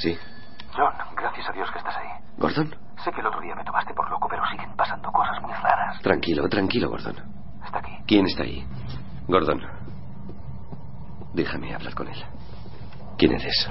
Sí. 0.00 0.16
John, 0.74 0.94
gracias 1.14 1.46
a 1.48 1.52
Dios 1.52 1.70
que 1.70 1.78
estás 1.78 1.94
ahí. 1.96 2.08
¿Gordon? 2.38 2.74
Sé 3.04 3.12
que 3.12 3.20
el 3.20 3.26
otro 3.26 3.40
día 3.40 3.54
me 3.54 3.64
tomaste 3.64 3.92
por 3.92 4.08
loco, 4.10 4.28
pero 4.30 4.42
siguen 4.46 4.74
pasando 4.74 5.12
cosas 5.12 5.40
muy 5.42 5.52
raras. 5.52 6.00
Tranquilo, 6.00 6.48
tranquilo, 6.48 6.88
Gordon. 6.88 7.16
Está 7.64 7.80
aquí. 7.80 7.92
¿Quién 8.06 8.24
está 8.26 8.44
ahí? 8.44 8.66
Gordon. 9.28 9.60
Déjame 11.34 11.74
hablar 11.74 11.94
con 11.94 12.08
él. 12.08 12.24
¿Quién 13.18 13.32
eres? 13.32 13.70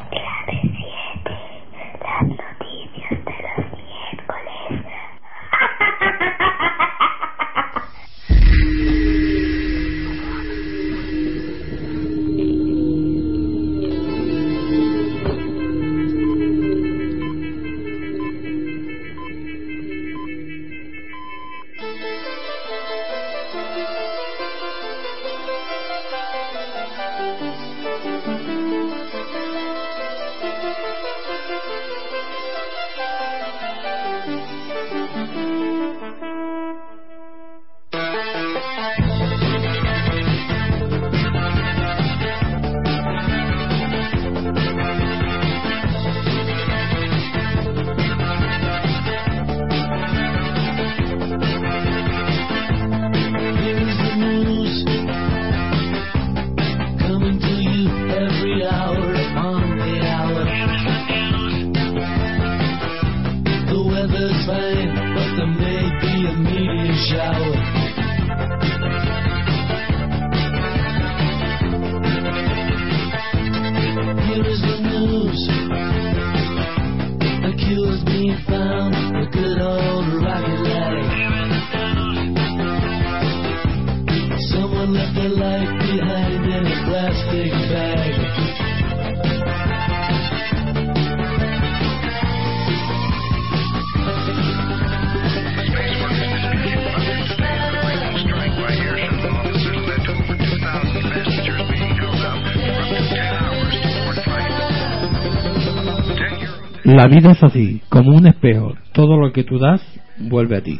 La 106.90 107.06
vida 107.06 107.34
es 107.34 107.44
así, 107.44 107.84
como 107.88 108.18
un 108.18 108.26
espejo. 108.26 108.74
Todo 108.94 109.16
lo 109.16 109.32
que 109.32 109.44
tú 109.44 109.60
das 109.60 109.80
vuelve 110.18 110.58
a 110.58 110.62
ti. 110.62 110.80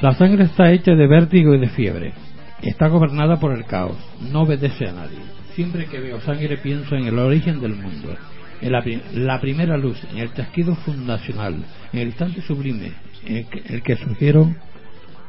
La 0.00 0.14
sangre 0.14 0.44
está 0.44 0.72
hecha 0.72 0.94
de 0.94 1.06
vértigo 1.06 1.54
y 1.54 1.60
de 1.60 1.68
fiebre. 1.68 2.14
Está 2.62 2.88
gobernada 2.88 3.36
por 3.36 3.52
el 3.52 3.66
caos. 3.66 3.98
No 4.32 4.42
obedece 4.42 4.88
a 4.88 4.92
nadie. 4.92 5.39
Siempre 5.60 5.84
que 5.88 6.00
veo 6.00 6.18
sangre 6.22 6.56
pienso 6.56 6.96
en 6.96 7.04
el 7.06 7.18
origen 7.18 7.60
del 7.60 7.74
mundo. 7.74 8.16
En 8.62 8.72
la, 8.72 8.80
pri- 8.80 9.02
la 9.12 9.38
primera 9.42 9.76
luz, 9.76 10.02
en 10.10 10.16
el 10.16 10.32
chasquido 10.32 10.74
fundacional, 10.74 11.54
en 11.92 11.98
el 12.00 12.06
instante 12.08 12.40
sublime, 12.40 12.92
en 13.26 13.36
el 13.36 13.46
que, 13.46 13.58
el 13.74 13.82
que 13.82 13.96
surgieron 13.96 14.56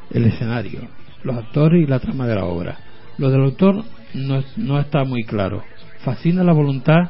el 0.10 0.24
escenario, 0.24 0.88
los 1.24 1.36
actores 1.36 1.84
y 1.84 1.86
la 1.86 2.00
trama 2.00 2.28
de 2.28 2.36
la 2.36 2.46
obra. 2.46 2.78
Lo 3.18 3.30
del 3.30 3.42
autor 3.42 3.84
no, 4.14 4.42
no 4.56 4.80
está 4.80 5.04
muy 5.04 5.26
claro. 5.26 5.66
Fascina 6.06 6.46
la 6.46 6.54
voluntad 6.54 7.10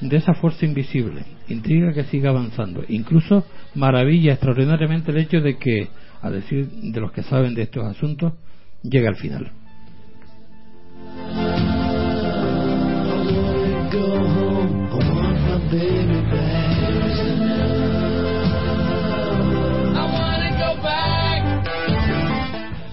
de 0.00 0.16
esa 0.16 0.34
fuerza 0.34 0.64
invisible. 0.64 1.24
Intriga 1.48 1.92
que 1.92 2.04
siga 2.04 2.30
avanzando. 2.30 2.84
Incluso 2.88 3.44
maravilla 3.74 4.34
extraordinariamente 4.34 5.10
el 5.10 5.16
hecho 5.16 5.40
de 5.40 5.58
que, 5.58 5.88
a 6.22 6.30
decir 6.30 6.68
de 6.70 7.00
los 7.00 7.10
que 7.10 7.24
saben 7.24 7.52
de 7.52 7.62
estos 7.62 7.84
asuntos, 7.84 8.32
llegue 8.84 9.08
al 9.08 9.16
final. 9.16 9.50
Go 13.92 13.98
home, 13.98 14.86
I 14.86 14.94
want 14.94 15.40
my 15.46 15.58
baby 15.70 16.20
back. 16.30 16.70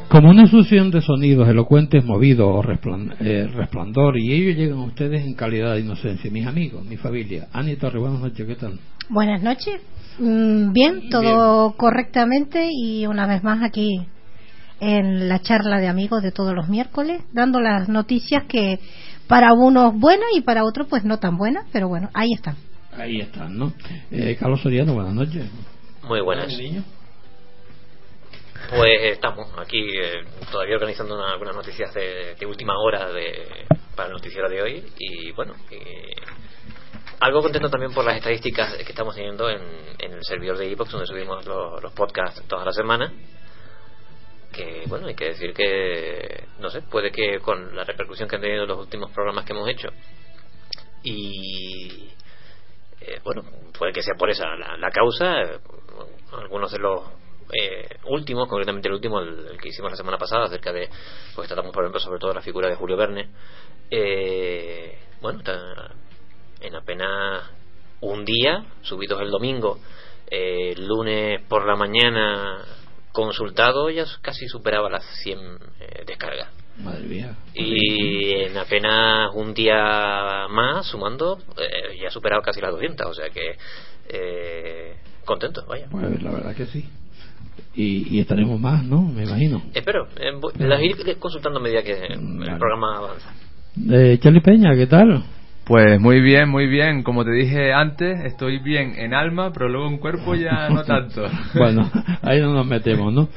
Como 0.10 0.30
una 0.32 0.48
sucesión 0.48 0.90
de 0.90 1.02
sonidos 1.02 1.48
elocuentes, 1.48 2.04
movidos 2.04 2.48
o 2.48 2.64
eh, 3.20 3.48
resplandor, 3.54 4.18
y 4.18 4.34
ellos 4.34 4.56
llegan 4.56 4.80
a 4.80 4.86
ustedes 4.86 5.24
en 5.24 5.36
calidad 5.36 5.76
de 5.76 5.82
inocencia. 5.82 6.32
Mis 6.32 6.48
amigos, 6.48 6.84
mi 6.86 6.98
familia. 6.98 7.50
Ani 7.54 7.76
Torre, 7.76 8.00
buenas 8.00 8.22
noches, 8.22 8.48
¿qué 8.48 8.56
tal? 8.56 8.80
Buenas 9.10 9.44
noches. 9.44 9.80
Mm, 10.18 10.72
Bien, 10.72 11.10
todo 11.12 11.74
correctamente 11.78 12.70
y 12.72 13.06
una 13.06 13.28
vez 13.28 13.44
más 13.44 13.62
aquí 13.62 14.08
en 14.80 15.28
la 15.28 15.40
charla 15.42 15.80
de 15.80 15.88
amigos 15.88 16.24
de 16.24 16.32
todos 16.32 16.56
los 16.56 16.70
miércoles, 16.70 17.22
dando 17.34 17.60
las 17.60 17.90
noticias 17.90 18.46
que 18.46 18.80
para 19.28 19.54
unos 19.54 19.94
buenas 20.00 20.30
y 20.36 20.42
para 20.42 20.64
otros 20.64 20.88
pues 20.90 21.04
no 21.04 21.20
tan 21.20 21.38
buenas, 21.38 21.66
pero 21.72 21.88
bueno, 21.88 22.10
ahí 22.14 22.34
están. 22.34 22.56
Ahí 22.98 23.20
están, 23.22 23.58
¿no? 23.58 23.74
Eh, 24.12 24.36
Carlos 24.40 24.62
Soriano, 24.62 24.94
buenas 24.94 25.14
noches. 25.14 25.46
Muy 26.04 26.22
buenas. 26.22 26.48
Mi 26.48 26.58
niño. 26.58 26.84
Pues 28.76 28.90
estamos 29.14 29.48
aquí 29.60 29.80
eh, 29.80 30.24
todavía 30.52 30.76
organizando 30.76 31.16
una- 31.16 31.32
algunas 31.34 31.56
noticias 31.56 31.94
de, 31.94 32.36
de 32.38 32.46
última 32.46 32.74
hora 32.78 33.08
de, 33.14 33.66
para 33.96 34.08
el 34.08 34.14
noticiero 34.14 34.50
de 34.50 34.62
hoy 34.62 34.84
y 34.98 35.32
bueno, 35.32 35.54
eh, 35.72 36.16
algo 37.20 37.42
contento 37.42 37.70
también 37.70 37.94
por 37.94 38.04
las 38.04 38.18
estadísticas 38.18 38.74
que 38.76 38.84
estamos 38.92 39.16
teniendo 39.16 39.50
en, 39.50 39.62
en 40.00 40.12
el 40.14 40.24
servidor 40.24 40.58
de 40.58 40.70
iVoox 40.72 40.90
donde 40.92 41.08
subimos 41.08 41.46
los, 41.46 41.82
los 41.82 41.94
podcasts 41.94 42.44
todas 42.48 42.66
las 42.66 42.76
semanas 42.76 43.12
que 44.58 44.84
bueno, 44.88 45.08
hay 45.08 45.16
que 45.16 45.26
decir 45.30 45.54
que 45.54 46.44
no 46.60 46.70
sé, 46.70 46.82
puede 46.82 47.12
que 47.12 47.40
con 47.40 47.76
la 47.76 47.84
repercusión 47.86 48.28
que 48.28 48.36
han 48.36 48.42
tenido 48.42 48.66
los 48.66 48.80
últimos 48.80 49.12
programas 49.12 49.46
que 49.46 49.54
hemos 49.54 49.70
hecho 49.70 49.90
y 51.04 52.10
eh, 53.02 53.20
bueno, 53.24 53.44
puede 53.78 53.94
que 53.94 54.02
sea 54.02 54.16
por 54.18 54.30
esa 54.30 54.56
la, 54.56 54.76
la 54.78 54.92
causa. 54.92 55.36
algunos 56.34 56.72
de 56.72 56.80
los 56.80 57.04
eh, 57.58 57.88
últimos, 58.06 58.50
concretamente 58.50 58.88
el 58.90 58.96
último, 58.96 59.20
el, 59.22 59.58
que 59.62 59.70
hicimos 59.70 59.92
la 59.92 59.98
semana 59.98 60.18
pasada, 60.18 60.46
acerca 60.46 60.74
de, 60.74 60.90
pues 61.36 61.48
tratamos 61.48 61.72
por 61.72 61.84
ejemplo 61.84 62.00
sobre 62.02 62.20
todo 62.20 62.34
la 62.34 62.42
figura 62.42 62.68
de 62.70 62.76
Julio 62.76 62.98
Verne. 62.98 63.30
eh, 63.92 64.98
bueno, 65.22 65.42
ta- 65.44 65.94
en 66.60 66.76
apenas 66.76 67.50
un 68.02 68.26
día, 68.26 68.66
subidos 68.82 69.22
el 69.22 69.32
domingo, 69.32 69.80
eh, 70.30 70.76
lunes 70.78 71.42
por 71.48 71.66
la 71.66 71.76
mañana 71.76 72.66
consultado, 73.18 73.90
ya 73.90 74.06
casi 74.22 74.48
superaba 74.48 74.92
las 74.92 75.04
100 75.24 75.40
eh, 75.40 76.04
descargas. 76.06 76.50
Madre 76.84 77.08
mía. 77.08 77.36
Y 77.56 78.32
en 78.32 78.56
apenas 78.56 79.32
un 79.34 79.56
día 79.56 80.46
más, 80.52 80.86
sumando, 80.86 81.40
eh, 81.58 81.98
ya 82.00 82.10
ha 82.10 82.12
superado 82.12 82.44
casi 82.44 82.62
las 82.62 82.72
200. 82.72 83.08
O 83.08 83.14
sea 83.16 83.30
que, 83.30 83.58
eh, 84.10 84.98
contento, 85.26 85.66
vaya. 85.68 85.88
Pues 85.90 86.22
la 86.22 86.32
verdad 86.32 86.56
que 86.56 86.68
sí. 86.68 86.88
Y, 87.74 88.16
y 88.16 88.20
estaremos 88.20 88.60
más, 88.60 88.84
¿no? 88.84 89.02
Me 89.02 89.24
imagino. 89.24 89.64
Espero, 89.74 90.08
eh, 90.18 90.32
las 90.60 90.82
iré 90.84 91.16
consultando 91.16 91.58
a 91.58 91.64
medida 91.64 91.82
que 91.82 91.94
el 91.94 92.58
programa 92.60 92.98
avanza. 92.98 93.34
Eh, 93.92 94.20
Charlie 94.22 94.42
Peña, 94.42 94.76
¿qué 94.76 94.86
tal? 94.86 95.24
Pues 95.68 96.00
muy 96.00 96.22
bien, 96.22 96.48
muy 96.50 96.66
bien. 96.68 97.04
Como 97.04 97.26
te 97.26 97.32
dije 97.32 97.74
antes, 97.74 98.24
estoy 98.24 98.60
bien 98.60 98.94
en 98.98 99.14
alma, 99.14 99.52
pero 99.52 99.68
luego 99.68 99.90
en 99.90 99.98
cuerpo 99.98 100.34
ya 100.34 100.70
no 100.74 100.84
tanto. 100.84 101.24
bueno, 101.56 101.90
ahí 102.22 102.40
no 102.40 102.54
nos 102.54 102.66
metemos, 102.66 103.14
¿no? 103.14 103.28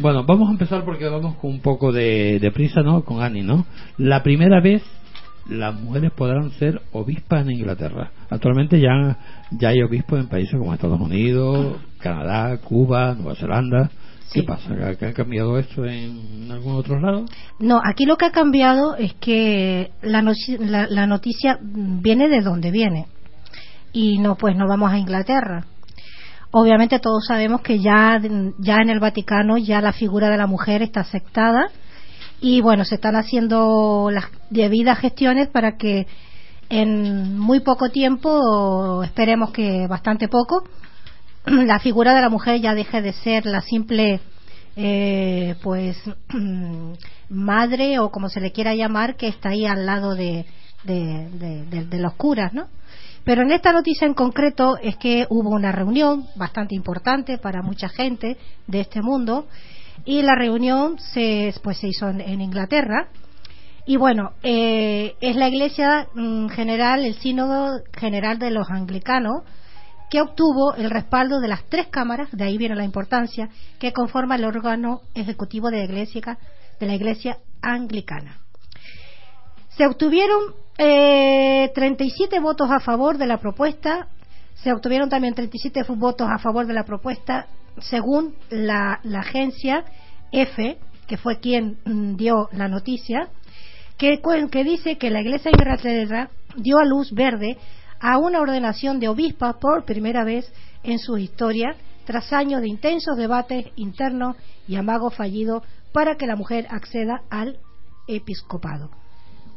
Bueno, 0.00 0.24
vamos 0.24 0.48
a 0.48 0.52
empezar 0.52 0.84
porque 0.84 1.06
vamos 1.08 1.36
con 1.36 1.50
un 1.50 1.60
poco 1.60 1.92
de, 1.92 2.38
de 2.40 2.50
prisa, 2.52 2.80
¿no? 2.80 3.02
Con 3.04 3.22
Ani, 3.22 3.42
¿no? 3.42 3.66
La 3.98 4.22
primera 4.22 4.60
vez, 4.60 4.82
las 5.46 5.74
mujeres 5.74 6.10
podrán 6.12 6.50
ser 6.52 6.80
obispas 6.92 7.44
en 7.44 7.52
Inglaterra. 7.52 8.12
Actualmente 8.30 8.80
ya, 8.80 9.18
ya 9.50 9.68
hay 9.68 9.82
obispos 9.82 10.20
en 10.20 10.28
países 10.28 10.58
como 10.58 10.72
Estados 10.72 11.00
Unidos, 11.00 11.76
Canadá, 11.98 12.58
Cuba, 12.58 13.14
Nueva 13.14 13.34
Zelanda. 13.34 13.90
¿Qué 14.32 14.42
pasa? 14.42 14.68
¿Que- 14.74 14.96
¿Que 14.96 15.06
ha 15.06 15.12
cambiado 15.14 15.58
esto 15.58 15.84
en 15.84 16.50
algún 16.50 16.74
otro 16.76 17.00
lado? 17.00 17.24
No, 17.58 17.80
aquí 17.84 18.04
lo 18.04 18.16
que 18.16 18.26
ha 18.26 18.30
cambiado 18.30 18.94
es 18.96 19.14
que 19.14 19.90
la, 20.02 20.20
noci- 20.22 20.58
la, 20.58 20.86
la 20.88 21.06
noticia 21.06 21.58
viene 21.62 22.28
de 22.28 22.40
donde 22.42 22.70
viene. 22.70 23.06
Y 23.92 24.18
no, 24.18 24.36
pues 24.36 24.54
no 24.56 24.66
vamos 24.68 24.92
a 24.92 24.98
Inglaterra. 24.98 25.64
Obviamente 26.50 26.98
todos 26.98 27.26
sabemos 27.26 27.60
que 27.62 27.78
ya, 27.80 28.20
ya 28.58 28.76
en 28.76 28.90
el 28.90 29.00
Vaticano 29.00 29.58
ya 29.58 29.80
la 29.80 29.92
figura 29.92 30.30
de 30.30 30.38
la 30.38 30.46
mujer 30.46 30.82
está 30.82 31.00
aceptada 31.00 31.70
y 32.40 32.60
bueno, 32.62 32.84
se 32.84 32.94
están 32.94 33.16
haciendo 33.16 34.10
las 34.10 34.26
debidas 34.50 34.98
gestiones 34.98 35.48
para 35.48 35.76
que 35.76 36.06
en 36.70 37.38
muy 37.38 37.60
poco 37.60 37.90
tiempo, 37.90 39.02
esperemos 39.02 39.50
que 39.50 39.86
bastante 39.88 40.28
poco, 40.28 40.64
la 41.66 41.78
figura 41.78 42.14
de 42.14 42.20
la 42.20 42.28
mujer 42.28 42.60
ya 42.60 42.74
deje 42.74 43.02
de 43.02 43.12
ser 43.12 43.46
la 43.46 43.60
simple 43.60 44.20
eh, 44.76 45.56
pues 45.62 45.96
madre 47.28 47.98
o 47.98 48.10
como 48.10 48.28
se 48.28 48.40
le 48.40 48.52
quiera 48.52 48.74
llamar 48.74 49.16
que 49.16 49.28
está 49.28 49.50
ahí 49.50 49.66
al 49.66 49.86
lado 49.86 50.14
de, 50.14 50.46
de, 50.84 51.98
los 51.98 52.14
curas, 52.14 52.52
¿no? 52.52 52.68
Pero 53.24 53.42
en 53.42 53.50
esta 53.50 53.72
noticia 53.72 54.06
en 54.06 54.14
concreto 54.14 54.78
es 54.80 54.96
que 54.96 55.26
hubo 55.28 55.50
una 55.50 55.72
reunión 55.72 56.26
bastante 56.36 56.74
importante 56.74 57.36
para 57.36 57.62
mucha 57.62 57.88
gente 57.88 58.36
de 58.66 58.80
este 58.80 59.02
mundo 59.02 59.46
y 60.04 60.22
la 60.22 60.34
reunión 60.34 60.98
se, 60.98 61.52
pues, 61.62 61.78
se 61.78 61.88
hizo 61.88 62.08
en, 62.08 62.20
en 62.20 62.40
Inglaterra 62.40 63.08
y 63.88 63.96
bueno, 63.96 64.32
eh, 64.42 65.14
es 65.22 65.34
la 65.34 65.48
Iglesia 65.48 66.08
mm, 66.14 66.48
General, 66.48 67.06
el 67.06 67.14
Sínodo 67.14 67.80
General 67.96 68.38
de 68.38 68.50
los 68.50 68.68
Anglicanos, 68.68 69.44
que 70.10 70.20
obtuvo 70.20 70.74
el 70.74 70.90
respaldo 70.90 71.40
de 71.40 71.48
las 71.48 71.64
tres 71.64 71.88
cámaras, 71.88 72.28
de 72.32 72.44
ahí 72.44 72.56
viene 72.56 72.74
la 72.74 72.84
importancia, 72.84 73.48
que 73.78 73.92
conforma 73.92 74.36
el 74.36 74.44
órgano 74.44 75.02
ejecutivo 75.14 75.70
de 75.70 75.78
la 75.78 75.84
Iglesia, 75.84 76.38
de 76.80 76.86
la 76.86 76.94
iglesia 76.94 77.38
Anglicana. 77.60 78.38
Se 79.76 79.86
obtuvieron 79.86 80.54
eh, 80.78 81.70
37 81.74 82.40
votos 82.40 82.70
a 82.70 82.80
favor 82.80 83.18
de 83.18 83.26
la 83.26 83.38
propuesta, 83.38 84.08
se 84.54 84.72
obtuvieron 84.72 85.08
también 85.08 85.34
37 85.34 85.82
votos 85.88 86.28
a 86.30 86.38
favor 86.38 86.66
de 86.66 86.72
la 86.72 86.84
propuesta, 86.84 87.46
según 87.80 88.34
la, 88.50 89.00
agencia 89.16 89.84
EFE, 90.32 90.78
que 91.06 91.16
fue 91.16 91.38
quien 91.38 91.78
mm, 91.84 92.16
dio 92.16 92.48
la 92.52 92.68
noticia, 92.68 93.28
que, 93.96 94.20
que 94.50 94.64
dice 94.64 94.98
que 94.98 95.10
la 95.10 95.20
Iglesia 95.20 95.50
de 95.50 95.58
Inglaterra 95.58 96.30
dio 96.56 96.78
a 96.78 96.84
luz 96.84 97.12
verde 97.12 97.58
a 98.00 98.18
una 98.18 98.40
ordenación 98.40 99.00
de 99.00 99.08
obispa 99.08 99.58
por 99.58 99.84
primera 99.84 100.24
vez 100.24 100.50
en 100.82 100.98
su 100.98 101.18
historia, 101.18 101.74
tras 102.04 102.32
años 102.32 102.62
de 102.62 102.68
intensos 102.68 103.16
debates 103.16 103.66
internos 103.76 104.36
y 104.66 104.76
amago 104.76 105.10
fallido 105.10 105.62
para 105.92 106.16
que 106.16 106.26
la 106.26 106.36
mujer 106.36 106.66
acceda 106.70 107.22
al 107.30 107.58
episcopado. 108.06 108.90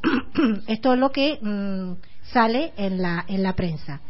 Esto 0.67 0.93
es 0.93 0.99
lo 0.99 1.11
que 1.11 1.39
mm, 1.41 1.93
sale 2.33 2.73
en 2.77 3.01
la, 3.01 3.23
en 3.27 3.43
la 3.43 3.53
prensa. 3.53 4.01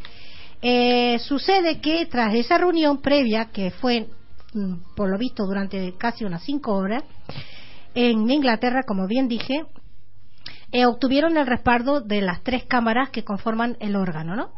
Eh, 0.61 1.19
sucede 1.19 1.79
que 1.81 2.05
tras 2.05 2.33
esa 2.35 2.57
reunión 2.57 3.01
previa, 3.01 3.45
que 3.45 3.71
fue 3.71 4.07
mm, 4.53 4.95
por 4.95 5.09
lo 5.09 5.17
visto 5.17 5.45
durante 5.45 5.93
casi 5.97 6.23
unas 6.23 6.43
cinco 6.43 6.73
horas, 6.73 7.03
en 7.93 8.29
Inglaterra, 8.29 8.83
como 8.87 9.07
bien 9.07 9.27
dije, 9.27 9.65
eh, 10.71 10.85
obtuvieron 10.85 11.37
el 11.37 11.47
respaldo 11.47 12.01
de 12.01 12.21
las 12.21 12.43
tres 12.43 12.65
cámaras 12.65 13.09
que 13.09 13.23
conforman 13.23 13.77
el 13.79 13.95
órgano, 13.95 14.35
¿no? 14.35 14.51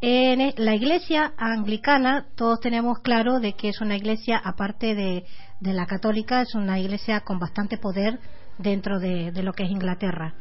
En 0.00 0.40
e- 0.40 0.54
la 0.56 0.74
iglesia 0.74 1.32
anglicana, 1.36 2.26
todos 2.36 2.60
tenemos 2.60 3.00
claro 3.00 3.40
de 3.40 3.54
que 3.54 3.68
es 3.70 3.80
una 3.80 3.96
iglesia, 3.96 4.40
aparte 4.42 4.94
de, 4.94 5.24
de 5.60 5.72
la 5.72 5.86
católica, 5.86 6.40
es 6.42 6.54
una 6.54 6.78
iglesia 6.78 7.20
con 7.20 7.38
bastante 7.38 7.78
poder 7.78 8.20
dentro 8.58 8.98
de, 9.00 9.32
de 9.32 9.42
lo 9.42 9.52
que 9.52 9.64
es 9.64 9.70
Inglaterra. 9.70 10.34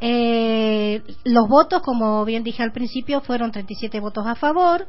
Eh, 0.00 1.02
los 1.24 1.48
votos, 1.48 1.82
como 1.82 2.24
bien 2.24 2.44
dije 2.44 2.62
al 2.62 2.72
principio, 2.72 3.20
fueron 3.20 3.50
37 3.50 4.00
votos 4.00 4.26
a 4.26 4.36
favor. 4.36 4.86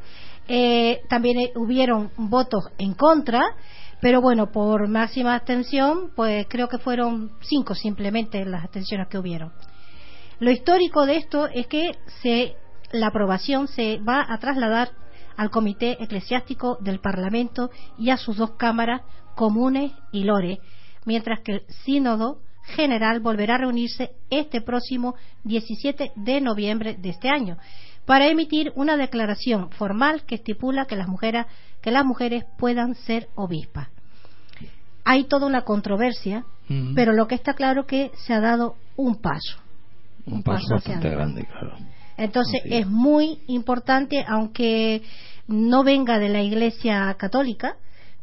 Eh, 0.48 1.02
también 1.10 1.40
eh, 1.40 1.52
hubieron 1.56 2.12
votos 2.18 2.66
en 2.78 2.94
contra, 2.94 3.42
pero 4.02 4.22
bueno, 4.22 4.52
por 4.52 4.88
máxima 4.88 5.36
abstención, 5.36 6.12
pues 6.16 6.46
creo 6.50 6.70
que 6.70 6.78
fueron 6.78 7.32
cinco 7.42 7.76
simplemente 7.76 8.46
las 8.46 8.64
abstenciones 8.64 9.08
que 9.08 9.18
hubieron. 9.18 9.52
Lo 10.40 10.52
histórico 10.52 11.06
de 11.06 11.18
esto 11.18 11.48
es 11.48 11.68
que 11.68 11.92
se, 12.22 12.56
la 12.92 13.08
aprobación 13.08 13.68
se 13.68 14.00
va 14.00 14.26
a 14.28 14.38
trasladar 14.38 14.92
al 15.36 15.50
Comité 15.50 16.02
Eclesiástico 16.02 16.78
del 16.80 17.00
Parlamento 17.00 17.70
y 17.98 18.10
a 18.10 18.18
sus 18.18 18.38
dos 18.38 18.52
cámaras 18.52 19.02
comunes 19.36 19.92
y 20.12 20.24
lore, 20.24 20.60
mientras 21.06 21.42
que 21.42 21.54
el 21.54 21.62
Sínodo 21.84 22.40
General 22.76 23.20
volverá 23.20 23.56
a 23.56 23.60
reunirse 23.60 24.12
este 24.30 24.62
próximo 24.62 25.16
17 25.44 26.12
de 26.16 26.42
noviembre 26.42 26.96
de 27.00 27.10
este 27.10 27.30
año 27.30 27.58
para 28.10 28.28
emitir 28.28 28.74
una 28.74 28.98
declaración 28.98 29.70
formal 29.70 30.24
que 30.26 30.34
estipula 30.34 30.86
que 30.88 30.96
las 30.96 31.08
mujeres, 31.08 31.46
que 31.80 31.92
las 31.92 32.04
mujeres 32.04 32.44
puedan 32.58 32.96
ser 32.96 33.28
obispas. 33.36 33.88
Hay 35.06 35.26
toda 35.26 35.46
una 35.46 35.62
controversia, 35.62 36.44
pero 36.96 37.14
lo 37.14 37.28
que 37.28 37.36
está 37.36 37.54
claro 37.54 37.86
que 37.86 38.10
se 38.26 38.34
ha 38.34 38.40
dado 38.40 38.78
un 38.96 39.22
paso. 39.22 39.60
Un 40.26 40.42
paso 40.42 40.74
bastante 40.74 41.08
grande, 41.08 41.46
claro. 41.46 41.78
Entonces 42.18 42.62
es. 42.66 42.80
es 42.80 42.88
muy 42.88 43.42
importante, 43.46 44.26
aunque 44.28 45.04
no 45.48 45.84
venga 45.84 46.18
de 46.18 46.30
la 46.30 46.42
Iglesia 46.42 47.14
Católica, 47.14 47.76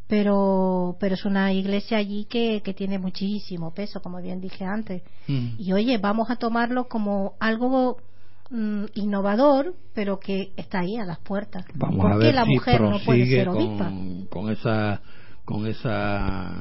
pero 0.09 0.97
pero 0.99 1.15
es 1.15 1.23
una 1.23 1.53
iglesia 1.53 1.97
allí 1.97 2.25
que, 2.25 2.61
que 2.61 2.73
tiene 2.73 2.99
muchísimo 2.99 3.73
peso, 3.73 4.01
como 4.01 4.21
bien 4.21 4.41
dije 4.41 4.65
antes. 4.65 5.01
Mm. 5.27 5.51
Y 5.59 5.71
oye, 5.71 5.97
vamos 5.97 6.29
a 6.29 6.35
tomarlo 6.35 6.89
como 6.89 7.35
algo 7.39 8.01
mm, 8.49 8.85
innovador, 8.95 9.73
pero 9.93 10.19
que 10.19 10.51
está 10.57 10.79
ahí 10.79 10.97
a 10.97 11.05
las 11.05 11.19
puertas. 11.19 11.65
Vamos 11.75 11.97
¿Por 12.01 12.11
a 12.13 12.17
qué 12.19 12.25
ver 12.25 12.35
la 12.35 12.45
si 12.45 12.51
mujer 12.53 12.81
no 12.81 12.99
puede 13.05 13.25
ser 13.27 13.49
obispa? 13.49 13.85
con, 13.85 14.25
con 14.27 14.49
esa 14.51 15.01
con 15.45 15.65
esa 15.67 16.51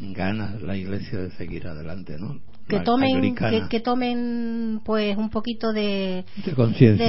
ganas 0.00 0.60
la 0.62 0.76
iglesia 0.76 1.18
de 1.18 1.30
seguir 1.32 1.66
adelante, 1.66 2.16
¿no? 2.18 2.38
Que 2.68 2.80
tomen, 2.80 3.34
que, 3.34 3.62
que 3.70 3.80
tomen 3.80 4.80
pues 4.84 5.16
un 5.16 5.30
poquito 5.30 5.72
de, 5.72 6.24
de 6.44 6.54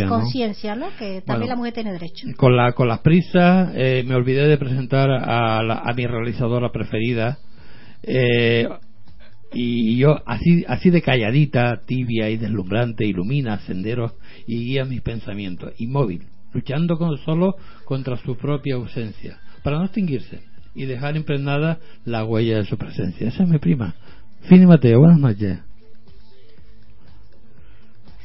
conciencia, 0.07 0.73
¿no? 0.75 0.87
Que 0.97 1.21
también 1.21 1.25
Bueno. 1.25 1.45
la 1.47 1.55
mujer 1.57 1.73
tiene 1.73 1.91
derecho. 1.91 2.27
Con, 2.37 2.55
la, 2.55 2.71
con 2.71 2.87
las 2.87 2.99
prisas 2.99 3.71
eh, 3.75 4.03
me 4.07 4.15
olvidé 4.15 4.47
de 4.47 4.57
presentar 4.57 5.09
a, 5.11 5.61
la- 5.61 5.79
a 5.85 5.93
mi 5.93 6.05
realizadora 6.07 6.71
preferida 6.71 7.39
eh, 8.03 8.69
y 9.53 9.97
yo 9.97 10.21
así, 10.25 10.63
así 10.67 10.89
de 10.89 11.01
calladita, 11.01 11.81
tibia 11.85 12.29
y 12.29 12.37
deslumbrante, 12.37 13.05
ilumina 13.05 13.59
senderos 13.59 14.13
y 14.45 14.65
guía 14.65 14.85
mis 14.85 15.01
pensamientos, 15.01 15.73
inmóvil, 15.79 16.23
luchando 16.53 16.97
con, 16.97 17.17
solo 17.17 17.55
contra 17.85 18.17
su 18.17 18.37
propia 18.37 18.75
ausencia, 18.75 19.39
para 19.63 19.77
no 19.77 19.85
extinguirse 19.85 20.41
y 20.75 20.85
dejar 20.85 21.15
impregnada 21.15 21.79
la 22.05 22.23
huella 22.23 22.57
de 22.57 22.65
su 22.65 22.77
presencia. 22.77 23.27
Esa 23.27 23.43
es 23.43 23.49
mi 23.49 23.57
prima. 23.57 23.95
Fini 24.41 24.65
Mateo, 24.65 24.99
buenas 24.99 25.19
noches. 25.19 25.59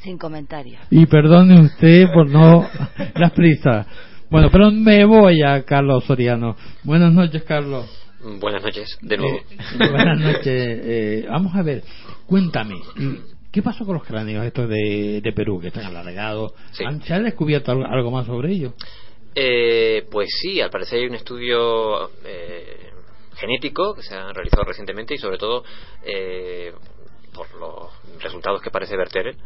Sin 0.02 0.18
comentarios. 0.18 0.82
Y 0.90 1.06
perdone 1.06 1.60
usted 1.62 2.06
por 2.12 2.28
no 2.28 2.68
las 3.14 3.32
prisas. 3.32 3.86
Bueno, 4.30 4.50
pero 4.50 4.70
me 4.70 5.04
voy 5.06 5.42
a 5.42 5.64
Carlos 5.64 6.04
Soriano. 6.04 6.56
Buenas 6.82 7.12
noches, 7.12 7.42
Carlos. 7.44 8.03
Buenas 8.24 8.62
noches, 8.62 8.98
de 9.02 9.16
nuevo. 9.18 9.36
Eh, 9.36 9.56
buenas 9.90 10.18
noches. 10.18 10.46
Eh, 10.46 11.26
vamos 11.28 11.54
a 11.54 11.62
ver, 11.62 11.82
cuéntame, 12.26 12.76
¿qué 13.52 13.62
pasó 13.62 13.84
con 13.84 13.94
los 13.96 14.04
cráneos 14.04 14.44
estos 14.46 14.68
de, 14.68 15.20
de 15.22 15.32
Perú 15.32 15.60
que 15.60 15.68
están 15.68 15.84
alargados? 15.84 16.52
Sí. 16.72 16.84
¿Han- 16.84 17.02
¿Se 17.02 17.12
ha 17.12 17.20
descubierto 17.20 17.72
al- 17.72 17.84
algo 17.84 18.10
más 18.10 18.26
sobre 18.26 18.52
ellos? 18.52 18.72
Eh, 19.34 20.06
pues 20.10 20.28
sí, 20.40 20.60
al 20.60 20.70
parecer 20.70 21.00
hay 21.00 21.06
un 21.06 21.16
estudio 21.16 22.10
eh, 22.24 22.90
genético 23.36 23.94
que 23.94 24.02
se 24.02 24.14
ha 24.14 24.32
realizado 24.32 24.64
recientemente 24.64 25.14
y 25.14 25.18
sobre 25.18 25.36
todo 25.38 25.64
eh, 26.02 26.72
por 27.34 27.52
los 27.56 27.90
resultados 28.22 28.62
que 28.62 28.70
parece 28.70 28.96
verter, 28.96 29.36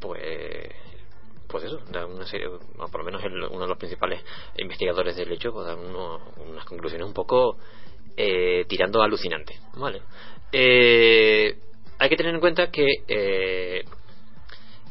pues 0.00 0.20
pues 1.48 1.64
eso, 1.64 1.78
da 1.90 2.04
una 2.04 2.26
serie, 2.26 2.46
o 2.46 2.58
por 2.90 2.98
lo 3.00 3.04
menos 3.06 3.24
el- 3.24 3.42
uno 3.44 3.60
de 3.62 3.68
los 3.68 3.78
principales 3.78 4.20
investigadores 4.58 5.16
del 5.16 5.32
hecho, 5.32 5.50
pues 5.50 5.66
dan 5.66 5.78
uno- 5.78 6.20
unas 6.46 6.64
conclusiones 6.66 7.06
un 7.06 7.14
poco 7.14 7.56
eh, 8.20 8.64
tirando 8.66 9.00
alucinante, 9.00 9.60
¿vale? 9.76 10.02
Eh, 10.50 11.56
hay 12.00 12.08
que 12.08 12.16
tener 12.16 12.34
en 12.34 12.40
cuenta 12.40 12.68
que 12.68 12.88
eh, 13.06 13.84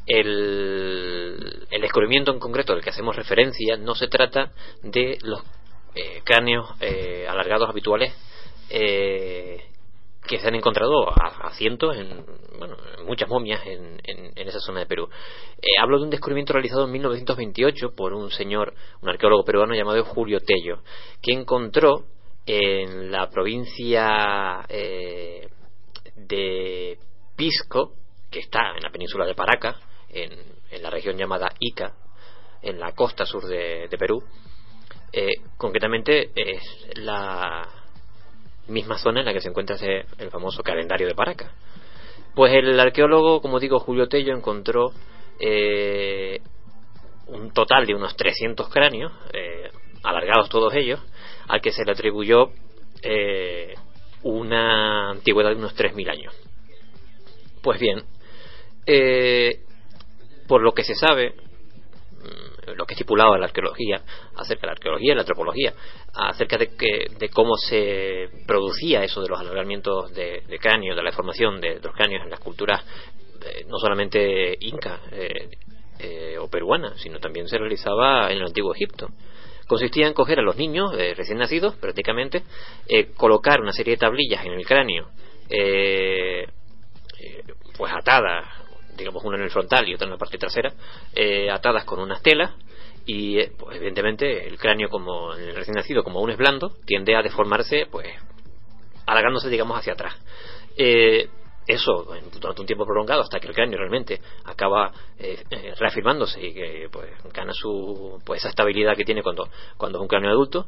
el, 0.06 1.68
descubrimiento 1.82 2.32
en 2.32 2.40
concreto 2.40 2.74
del 2.74 2.84
que 2.84 2.90
hacemos 2.90 3.18
referencia 3.18 3.76
no 3.76 3.96
se 3.96 4.08
trata 4.08 4.54
de 4.82 5.18
los 5.24 5.42
eh, 5.96 6.22
cráneos 6.24 6.70
alargados 7.28 7.70
habituales 7.70 8.14
que 8.70 10.40
se 10.40 10.48
han 10.48 10.56
encontrado 10.56 11.10
a, 11.10 11.48
a 11.48 11.52
cientos 11.52 11.96
en, 11.98 12.26
bueno, 12.58 12.76
en 12.98 13.06
muchas 13.06 13.30
momias 13.30 13.66
en, 13.66 14.00
en, 14.04 14.32
en 14.36 14.48
esa 14.48 14.60
zona 14.60 14.82
de 14.82 14.86
Perú. 14.86 15.10
Hablo 15.82 16.00
de 16.00 16.06
un 16.06 16.10
descubrimiento 16.10 16.54
realizado 16.54 16.86
en 16.86 16.92
1928 16.92 17.94
por 17.96 18.14
un 18.14 18.32
señor, 18.32 18.74
un 19.02 19.10
arqueólogo 19.10 19.44
peruano 19.44 19.74
llamado 19.74 20.04
Julio 20.04 20.40
Tello, 20.40 20.82
que 21.22 21.34
encontró 21.34 22.06
en 22.48 23.12
la 23.12 23.30
provincia 23.30 24.66
eh, 24.70 25.50
de 26.16 26.98
Pisco, 27.36 27.92
que 28.32 28.40
está 28.40 28.72
en 28.76 28.84
la 28.84 28.90
península 28.90 29.26
de 29.26 29.36
Paraca, 29.36 29.76
en, 30.10 30.32
la 30.82 30.90
región 30.90 31.18
llamada 31.18 31.50
Ica, 31.60 31.94
en 32.62 32.80
la 32.80 32.94
costa 32.94 33.26
sur 33.26 33.46
de, 33.46 33.90
Perú, 34.00 34.24
eh, 35.12 35.28
concretamente 35.58 36.32
es 36.36 36.64
la 36.96 37.68
misma 38.68 38.98
zona 38.98 39.22
en 39.22 39.26
la 39.26 39.34
que 39.34 39.42
se 39.42 39.50
encuentra 39.50 39.76
ese, 39.76 40.06
el 40.18 40.30
famoso 40.30 40.64
calendario 40.64 41.08
de 41.08 41.16
Paraca. 41.16 41.52
Pues 42.34 42.54
el 42.54 42.80
arqueólogo, 42.80 43.42
como 43.42 43.60
digo, 43.60 43.80
Julio 43.80 44.08
Tello, 44.08 44.34
encontró 44.34 44.92
eh, 45.40 46.40
un 47.28 47.52
total 47.52 47.86
de 47.86 47.96
unos 47.96 48.16
300 48.16 48.70
cráneos, 48.70 49.12
alargados 50.04 50.50
todos 50.50 50.74
ellos, 50.76 51.02
al 51.48 51.62
que 51.62 51.72
se 51.72 51.86
le 51.86 51.92
atribuyó 51.92 52.52
eh, 53.02 53.74
una 54.24 55.12
antigüedad 55.12 55.52
de 55.52 55.58
unos 55.58 55.76
3.000 55.76 56.10
años. 56.10 56.34
Pues 57.62 57.80
bien, 57.80 58.04
eh, 58.86 59.62
por 60.48 60.62
lo 60.62 60.74
que 60.74 60.84
se 60.84 60.96
sabe, 60.96 61.32
mm, 61.32 62.72
lo 62.76 62.86
que 62.86 62.94
estipulaba 62.94 63.38
la 63.38 63.46
arqueología, 63.46 64.02
acerca 64.36 64.62
de 64.62 64.68
la 64.68 64.74
arqueología 64.74 65.12
y 65.12 65.16
la 65.16 65.22
antropología, 65.22 65.74
acerca 66.14 66.58
de, 66.58 66.76
que, 66.76 67.08
de 67.18 67.30
cómo 67.30 67.56
se 67.58 68.30
producía 68.46 69.04
eso 69.04 69.22
de 69.22 69.30
los 69.30 69.40
alargamientos 69.40 70.14
de, 70.14 70.44
de 70.48 70.60
cráneos, 70.60 70.96
de 70.96 71.04
la 71.04 71.10
deformación 71.10 71.62
de, 71.62 71.76
de 71.76 71.82
los 71.82 71.96
cráneos 71.96 72.24
en 72.24 72.30
las 72.30 72.40
culturas, 72.40 72.84
eh, 73.46 73.66
no 73.68 73.78
solamente 73.78 74.58
inca 74.62 75.02
eh, 75.12 75.50
eh, 76.00 76.38
o 76.40 76.50
peruana, 76.50 76.98
sino 76.98 77.20
también 77.20 77.48
se 77.48 77.58
realizaba 77.58 78.32
en 78.32 78.38
el 78.38 78.46
antiguo 78.46 78.74
Egipto. 78.74 79.10
Consistía 79.68 80.08
en 80.08 80.14
coger 80.14 80.40
a 80.40 80.42
los 80.42 80.56
niños 80.56 80.94
eh, 80.98 81.14
recién 81.16 81.38
nacidos, 81.38 81.76
prácticamente, 81.76 82.44
eh, 82.88 83.12
colocar 83.16 83.60
una 83.62 83.74
serie 83.74 83.96
de 83.96 83.98
tablillas 83.98 84.46
en 84.46 84.54
el 84.54 84.66
cráneo, 84.66 85.10
eh, 85.50 86.48
pues 87.78 87.92
atadas, 87.94 88.46
digamos 88.96 89.24
una 89.24 89.38
en 89.38 89.44
el 89.44 89.52
frontal 89.52 89.88
y 89.88 89.94
otra 89.94 90.06
en 90.06 90.12
la 90.12 90.18
parte 90.18 90.38
trasera, 90.38 90.74
atadas 91.52 91.84
con 91.84 92.00
unas 92.00 92.22
telas 92.22 92.52
y 93.06 93.42
pues, 93.50 93.78
evidentemente 93.78 94.48
el 94.48 94.58
cráneo 94.58 94.90
como 94.90 95.34
el 95.34 95.56
recién 95.56 95.76
nacido 95.76 96.04
como 96.04 96.20
aún 96.20 96.32
es 96.32 96.38
blando 96.38 96.76
tiende 96.86 97.16
a 97.16 97.22
deformarse 97.22 97.86
pues 97.90 98.08
alargándose 99.06 99.50
digamos 99.50 99.80
hacia 99.80 99.94
atrás 99.94 100.16
eso 101.68 102.06
durante 102.40 102.62
un 102.62 102.68
tiempo 102.68 102.86
prolongado 102.86 103.22
hasta 103.22 103.40
que 103.40 103.48
el 103.48 103.54
cráneo 103.54 103.78
realmente 103.78 104.22
acaba 104.46 104.92
eh, 105.20 105.44
eh, 105.50 105.74
reafirmándose 105.78 106.42
y 106.42 106.54
que 106.54 106.88
pues 106.90 107.12
gana 107.34 107.52
su 107.54 108.22
pues 108.26 108.40
esa 108.40 108.50
estabilidad 108.50 108.96
que 108.96 109.04
tiene 109.04 109.22
cuando 109.22 109.50
cuando 109.76 110.00
es 110.00 110.02
un 110.02 110.08
cráneo 110.08 110.32
adulto 110.32 110.66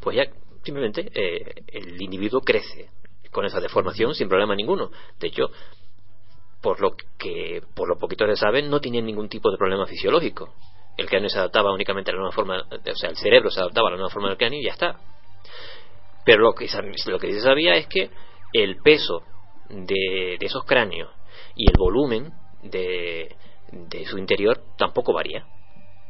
pues 0.00 0.16
ya 0.16 0.24
simplemente 0.62 1.10
eh, 1.14 1.64
el 1.68 2.00
individuo 2.00 2.42
crece 2.42 2.90
con 3.30 3.46
esa 3.46 3.60
deformación 3.60 4.14
sin 4.14 4.28
problema 4.28 4.54
ninguno. 4.54 4.90
De 5.18 5.28
hecho 5.28 5.50
por 6.60 6.80
lo 6.80 6.94
que 7.18 7.62
por 7.74 7.88
lo 7.88 7.98
poquito 7.98 8.26
se 8.26 8.36
sabe 8.36 8.62
no 8.62 8.80
tenían 8.80 9.06
ningún 9.06 9.28
tipo 9.28 9.50
de 9.50 9.56
problema 9.56 9.86
fisiológico. 9.86 10.54
El 10.98 11.08
cráneo 11.08 11.30
se 11.30 11.38
adaptaba 11.38 11.72
únicamente 11.72 12.10
a 12.10 12.14
la 12.14 12.20
nueva 12.20 12.34
forma 12.34 12.60
o 12.60 12.96
sea 12.96 13.08
el 13.08 13.16
cerebro 13.16 13.50
se 13.50 13.60
adaptaba 13.60 13.88
a 13.88 13.92
la 13.92 13.96
nueva 13.96 14.10
forma 14.10 14.28
del 14.28 14.36
cráneo 14.36 14.60
y 14.60 14.64
ya 14.64 14.72
está. 14.72 15.00
Pero 16.26 16.42
lo 16.42 16.52
que, 16.52 16.68
lo 17.06 17.18
que 17.18 17.32
se 17.32 17.40
sabía 17.40 17.76
es 17.76 17.86
que 17.86 18.10
el 18.52 18.76
peso 18.82 19.22
de, 19.70 20.36
de 20.38 20.46
esos 20.46 20.64
cráneos 20.64 21.10
y 21.54 21.68
el 21.70 21.76
volumen 21.78 22.32
de, 22.62 23.34
de 23.72 24.04
su 24.06 24.18
interior 24.18 24.60
tampoco 24.76 25.12
varía 25.12 25.44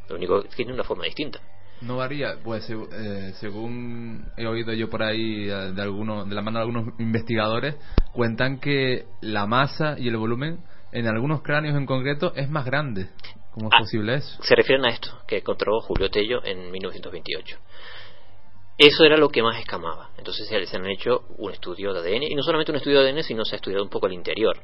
lo 0.08 0.16
único 0.16 0.42
que 0.42 0.48
tiene 0.56 0.72
una 0.72 0.82
forma 0.84 1.04
distinta 1.04 1.40
No 1.82 1.96
varía, 1.98 2.36
pues 2.42 2.68
eh, 2.70 3.32
según 3.40 4.26
he 4.36 4.46
oído 4.46 4.72
yo 4.72 4.90
por 4.90 5.02
ahí 5.02 5.48
eh, 5.48 5.72
de 5.72 5.82
algunos, 5.82 6.28
de 6.28 6.34
la 6.34 6.42
mano 6.42 6.58
de 6.58 6.64
algunos 6.66 6.98
investigadores, 6.98 7.76
cuentan 8.12 8.58
que 8.58 9.06
la 9.20 9.46
masa 9.46 9.96
y 9.98 10.08
el 10.08 10.16
volumen 10.16 10.58
en 10.92 11.06
algunos 11.06 11.42
cráneos 11.42 11.76
en 11.76 11.86
concreto 11.86 12.32
es 12.34 12.50
más 12.50 12.64
grande. 12.64 13.08
¿Cómo 13.52 13.68
es 13.68 13.72
Ah. 13.76 13.80
posible 13.80 14.14
eso? 14.16 14.42
se 14.42 14.54
refieren 14.56 14.84
a 14.84 14.90
esto 14.90 15.10
que 15.26 15.38
encontró 15.38 15.80
Julio 15.80 16.10
Tello 16.10 16.44
en 16.44 16.70
1928. 16.70 17.56
Eso 18.82 19.04
era 19.04 19.18
lo 19.18 19.28
que 19.28 19.42
más 19.42 19.58
escamaba. 19.60 20.08
Entonces 20.16 20.48
se 20.48 20.76
han 20.76 20.86
hecho 20.86 21.24
un 21.36 21.52
estudio 21.52 21.92
de 21.92 22.00
ADN, 22.00 22.22
y 22.22 22.34
no 22.34 22.42
solamente 22.42 22.72
un 22.72 22.78
estudio 22.78 23.02
de 23.02 23.10
ADN, 23.10 23.22
sino 23.22 23.44
se 23.44 23.54
ha 23.54 23.56
estudiado 23.56 23.84
un 23.84 23.90
poco 23.90 24.06
el 24.06 24.14
interior. 24.14 24.56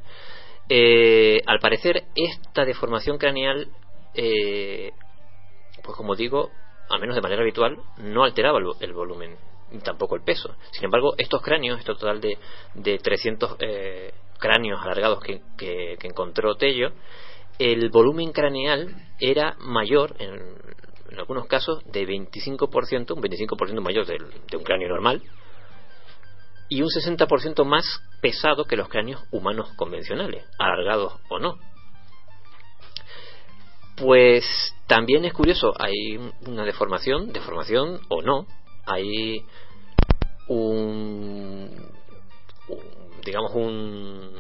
Eh, 0.70 1.42
al 1.44 1.58
parecer, 1.58 2.04
esta 2.14 2.64
deformación 2.64 3.18
craneal, 3.18 3.68
eh, 4.14 4.90
pues 5.82 5.94
como 5.99 6.16
digo, 6.16 6.50
a 6.88 6.96
menos 6.96 7.14
de 7.14 7.20
manera 7.20 7.42
habitual, 7.42 7.76
no 7.99 8.25
alteraba 8.25 8.58
el, 8.58 8.64
el 8.80 8.94
volumen, 8.94 9.37
tampoco 9.85 10.16
el 10.16 10.23
peso. 10.23 10.56
Sin 10.70 10.87
embargo, 10.87 11.12
estos 11.18 11.42
cráneos, 11.42 11.78
este 11.78 11.92
total 11.92 12.18
de, 12.18 12.38
de 12.73 12.96
300 12.96 13.56
eh, 13.61 14.14
cráneos 14.38 14.80
alargados 14.82 15.20
que- 15.23 15.42
que 15.58 15.99
encontró 16.06 16.56
Tello, 16.56 16.92
el 17.58 17.90
volumen 17.90 18.32
craneal 18.32 18.94
era 19.20 19.56
mayor, 19.58 20.14
en, 20.18 20.56
en 21.11 21.19
algunos 21.19 21.47
casos, 21.47 21.83
de 21.93 22.07
25%, 22.07 23.15
un 23.15 23.23
25% 23.23 23.81
mayor 23.81 24.07
del- 24.07 24.31
de 24.51 24.57
un 24.57 24.65
cráneo 24.65 24.89
normal, 24.89 25.23
y 26.69 26.83
un 26.83 26.89
60% 26.91 27.65
más 27.65 27.85
pesado 28.21 28.65
que 28.65 28.77
los 28.77 28.89
cráneos 28.89 29.23
humanos 29.31 29.73
convencionales, 29.77 30.45
alargados 30.59 31.15
o 31.29 31.39
no. 31.39 31.59
Pues 33.97 34.45
también 34.87 35.25
es 35.25 35.33
curioso, 35.33 35.73
hay 35.79 36.19
una 36.47 36.65
deformación, 36.65 37.33
deformación 37.33 38.01
o 38.09 38.21
no, 38.23 38.47
hay 38.85 39.45
un, 40.49 41.71
digamos 43.25 43.53
un 43.55 44.33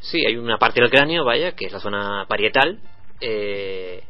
sí, 0.00 0.24
hay 0.26 0.36
una 0.36 0.58
parte 0.58 0.80
del 0.80 0.90
cráneo, 0.90 1.24
vaya, 1.24 1.52
que 1.52 1.66
es 1.66 1.72
la 1.72 1.80
zona 1.80 2.26
parietal, 2.28 2.80
eh, 3.20 4.04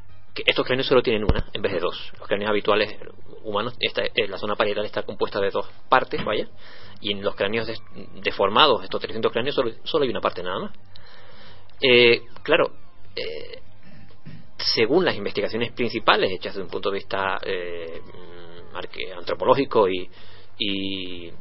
estos 0.46 0.66
cráneos 0.66 0.86
solo 0.86 1.02
tienen 1.02 1.24
una 1.24 1.46
en 1.52 1.62
vez 1.62 1.72
de 1.72 1.80
dos. 1.80 2.12
Los 2.18 2.28
cráneos 2.28 2.50
habituales 2.50 2.96
humanos, 3.42 3.74
eh, 3.80 4.28
la 4.28 4.38
zona 4.38 4.56
parietal 4.56 4.84
está 4.84 5.02
compuesta 5.02 5.40
de 5.40 5.50
dos 5.50 5.68
partes, 5.88 6.24
vaya, 6.24 6.48
y 7.00 7.12
en 7.12 7.22
los 7.22 7.34
cráneos 7.34 7.68
deformados, 8.22 8.84
estos 8.84 9.00
300 9.00 9.32
cráneos, 9.32 9.54
solo, 9.84 10.04
hay 10.04 10.10
una 10.10 10.20
parte 10.20 10.42
nada 10.42 10.60
más. 10.60 10.72
Eh, 11.80 12.22
claro, 12.42 12.72
eh, 13.16 13.62
según 14.58 15.04
las 15.04 15.16
investigaciones 15.16 15.72
principales 15.72 16.30
hechas 16.30 16.54
desde 16.54 16.64
un 16.64 16.70
punto 16.70 16.90
de 16.90 16.98
vista 16.98 17.38
eh, 17.42 18.02
antropológico 19.16 19.88
y, 19.88 20.08
y, 20.58 21.32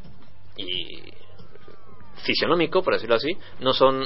fisionómico, 2.23 2.81
por 2.81 2.93
decirlo 2.93 3.15
así, 3.15 3.37
no 3.59 3.73
son, 3.73 4.05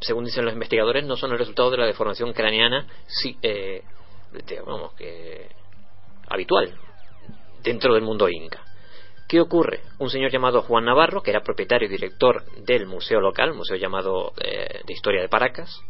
según 0.00 0.24
dicen 0.24 0.44
los 0.44 0.54
investigadores, 0.54 1.04
no 1.04 1.16
son 1.16 1.32
el 1.32 1.38
resultado 1.38 1.70
de 1.70 1.78
la 1.78 1.86
deformación 1.86 2.32
craneana 2.32 2.86
sí, 3.06 3.36
digamos 4.46 4.94
que 4.94 5.48
habitual 6.28 6.74
dentro 7.62 7.94
del 7.94 8.02
mundo 8.02 8.28
inca. 8.28 8.62
¿Qué 9.28 9.40
ocurre? 9.40 9.80
Un 9.98 10.10
señor 10.10 10.30
llamado 10.30 10.62
Juan 10.62 10.84
Navarro, 10.84 11.22
que 11.22 11.30
era 11.30 11.40
propietario 11.42 11.88
y 11.88 11.90
director 11.90 12.44
del 12.56 12.86
museo 12.86 13.20
local, 13.20 13.54
museo 13.54 13.76
llamado 13.76 14.32
eh, 14.38 14.80
de 14.84 14.92
Historia 14.92 15.22
de 15.22 15.28
Paracas, 15.28 15.80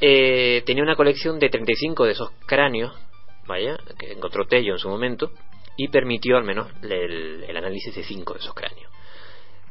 eh, 0.00 0.62
tenía 0.64 0.82
una 0.82 0.96
colección 0.96 1.38
de 1.38 1.48
35 1.48 2.04
de 2.04 2.12
esos 2.12 2.30
cráneos, 2.46 2.94
vaya, 3.46 3.76
que 3.98 4.12
encontró 4.12 4.46
Tello 4.46 4.74
en 4.74 4.78
su 4.78 4.88
momento, 4.88 5.32
y 5.76 5.88
permitió 5.88 6.36
al 6.36 6.44
menos 6.44 6.70
el, 6.82 7.44
el 7.48 7.56
análisis 7.56 7.94
de 7.94 8.04
5 8.04 8.34
de 8.34 8.38
esos 8.38 8.54
cráneos. 8.54 8.92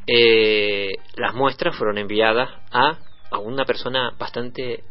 Eh, 0.06 0.92
las 1.16 1.34
muestras 1.34 1.78
fueron 1.78 1.98
enviadas 1.98 2.50
a, 2.72 2.98
a 3.32 3.38
una 3.38 3.64
persona 3.64 4.14
bastante 4.18 4.84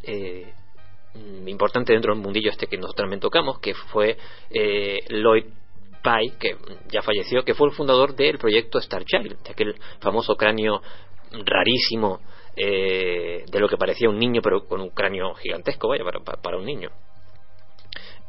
importante 1.46 1.92
dentro 1.92 2.14
del 2.14 2.22
mundillo 2.22 2.50
este 2.50 2.66
que 2.66 2.76
nosotros 2.76 2.96
también 2.96 3.20
tocamos, 3.20 3.58
que 3.60 3.74
fue 3.74 4.16
eh, 4.50 4.98
Lloyd 5.08 5.44
Pye, 6.02 6.32
que 6.38 6.56
ya 6.90 7.02
falleció, 7.02 7.44
que 7.44 7.54
fue 7.54 7.68
el 7.68 7.74
fundador 7.74 8.14
del 8.14 8.38
proyecto 8.38 8.78
Star 8.78 9.04
Child, 9.04 9.42
de 9.42 9.50
aquel 9.50 9.74
famoso 10.00 10.34
cráneo 10.34 10.82
rarísimo 11.44 12.20
eh, 12.56 13.44
de 13.50 13.60
lo 13.60 13.68
que 13.68 13.76
parecía 13.76 14.08
un 14.08 14.18
niño, 14.18 14.40
pero 14.42 14.66
con 14.66 14.80
un 14.80 14.90
cráneo 14.90 15.34
gigantesco, 15.34 15.88
vaya, 15.88 16.04
para 16.42 16.58
un 16.58 16.64
niño. 16.64 16.90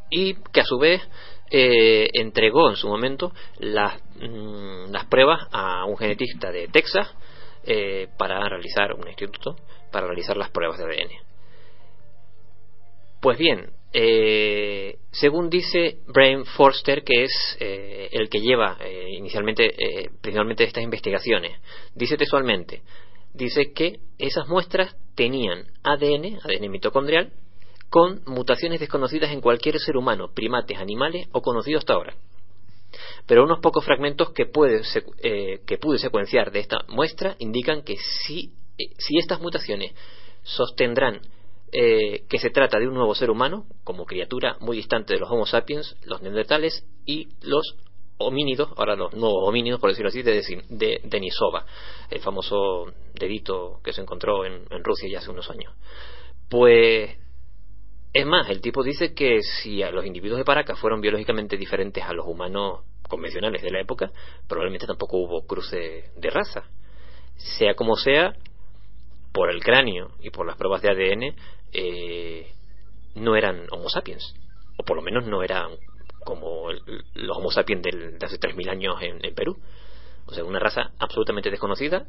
Y 0.09 0.35
que 0.51 0.61
a 0.61 0.65
su 0.65 0.77
vez 0.77 1.01
eh, 1.49 2.07
entregó 2.13 2.69
en 2.69 2.75
su 2.75 2.87
momento 2.87 3.31
las, 3.59 4.01
mm, 4.15 4.91
las 4.91 5.05
pruebas 5.05 5.47
a 5.51 5.85
un 5.85 5.97
genetista 5.97 6.51
de 6.51 6.67
Texas 6.67 7.13
eh, 7.65 8.07
para 8.17 8.47
realizar 8.47 8.93
un 8.93 9.07
instituto 9.07 9.55
para 9.91 10.07
realizar 10.07 10.35
las 10.35 10.49
pruebas 10.49 10.79
de 10.79 10.85
ADN. 10.85 11.32
Pues 13.23 13.37
bien, 13.37 13.71
eh, 13.93 14.97
según 15.11 15.49
dice 15.49 15.99
Brian 16.07 16.43
Forster, 16.43 17.05
que 17.05 17.23
es 17.23 17.57
eh, 17.61 18.09
el 18.11 18.27
que 18.27 18.41
lleva 18.41 18.75
eh, 18.81 19.11
inicialmente, 19.17 19.63
eh, 19.63 20.09
principalmente 20.19 20.65
estas 20.65 20.83
investigaciones, 20.83 21.57
dice 21.95 22.17
textualmente, 22.17 22.81
dice 23.33 23.71
que 23.71 24.01
esas 24.17 24.49
muestras 24.49 24.97
tenían 25.15 25.67
ADN, 25.83 26.37
ADN 26.43 26.69
mitocondrial, 26.69 27.31
con 27.89 28.23
mutaciones 28.25 28.81
desconocidas 28.81 29.31
en 29.31 29.39
cualquier 29.39 29.79
ser 29.79 29.95
humano, 29.95 30.33
primates, 30.35 30.77
animales 30.77 31.29
o 31.31 31.41
conocido 31.41 31.79
hasta 31.79 31.93
ahora. 31.93 32.17
Pero 33.25 33.45
unos 33.45 33.61
pocos 33.61 33.85
fragmentos 33.85 34.33
que, 34.33 34.47
pude, 34.47 34.81
eh, 35.21 35.61
que 35.65 35.77
pude 35.77 35.97
secuenciar 35.97 36.51
de 36.51 36.59
esta 36.59 36.79
muestra 36.89 37.37
indican 37.39 37.83
que 37.83 37.95
si, 37.95 38.51
si 38.97 39.17
estas 39.17 39.39
mutaciones 39.39 39.93
sostendrán 40.43 41.21
eh, 41.73 42.25
que 42.29 42.37
se 42.37 42.51
trata 42.51 42.79
de 42.79 42.87
un 42.87 42.93
nuevo 42.93 43.15
ser 43.15 43.29
humano, 43.29 43.65
como 43.83 44.05
criatura 44.05 44.57
muy 44.59 44.77
distante 44.77 45.13
de 45.13 45.19
los 45.19 45.29
Homo 45.29 45.45
sapiens, 45.45 45.95
los 46.05 46.21
neandertales 46.21 46.85
y 47.05 47.29
los 47.41 47.75
homínidos, 48.17 48.69
ahora 48.77 48.95
los 48.95 49.13
nuevos 49.13 49.47
homínidos, 49.47 49.79
por 49.79 49.89
decirlo 49.89 50.09
así, 50.09 50.21
de, 50.21 50.41
de 50.69 51.01
Denisova, 51.03 51.65
el 52.09 52.19
famoso 52.19 52.85
dedito 53.15 53.81
que 53.83 53.91
se 53.91 54.01
encontró 54.01 54.45
en, 54.45 54.65
en 54.69 54.83
Rusia 54.83 55.09
ya 55.11 55.17
hace 55.17 55.31
unos 55.31 55.49
años. 55.49 55.73
Pues 56.47 57.17
es 58.13 58.25
más, 58.27 58.47
el 58.49 58.61
tipo 58.61 58.83
dice 58.83 59.15
que 59.15 59.41
si 59.41 59.81
a 59.81 59.89
los 59.89 60.05
individuos 60.05 60.37
de 60.37 60.45
Paracas 60.45 60.79
fueron 60.79 61.01
biológicamente 61.01 61.57
diferentes 61.57 62.03
a 62.03 62.13
los 62.13 62.27
humanos 62.27 62.81
convencionales 63.09 63.63
de 63.63 63.71
la 63.71 63.81
época, 63.81 64.11
probablemente 64.47 64.85
tampoco 64.85 65.17
hubo 65.17 65.47
cruce 65.47 66.11
de 66.15 66.29
raza. 66.29 66.69
Sea 67.35 67.73
como 67.73 67.95
sea, 67.95 68.35
por 69.33 69.49
el 69.49 69.63
cráneo 69.63 70.11
y 70.21 70.29
por 70.29 70.45
las 70.45 70.55
pruebas 70.55 70.81
de 70.81 70.89
ADN, 70.89 71.35
eh, 71.73 72.53
no 73.15 73.35
eran 73.35 73.65
Homo 73.71 73.89
sapiens, 73.89 74.35
o 74.77 74.83
por 74.83 74.95
lo 74.95 75.01
menos 75.01 75.25
no 75.25 75.43
eran 75.43 75.71
como 76.23 76.71
los 77.15 77.37
Homo 77.37 77.51
sapiens 77.51 77.81
de 77.83 78.17
hace 78.25 78.39
3.000 78.39 78.69
años 78.69 78.95
en, 79.01 79.19
Perú. 79.35 79.57
O 80.27 80.33
sea, 80.33 80.45
una 80.45 80.59
raza 80.59 80.91
absolutamente 80.99 81.49
desconocida 81.49 82.05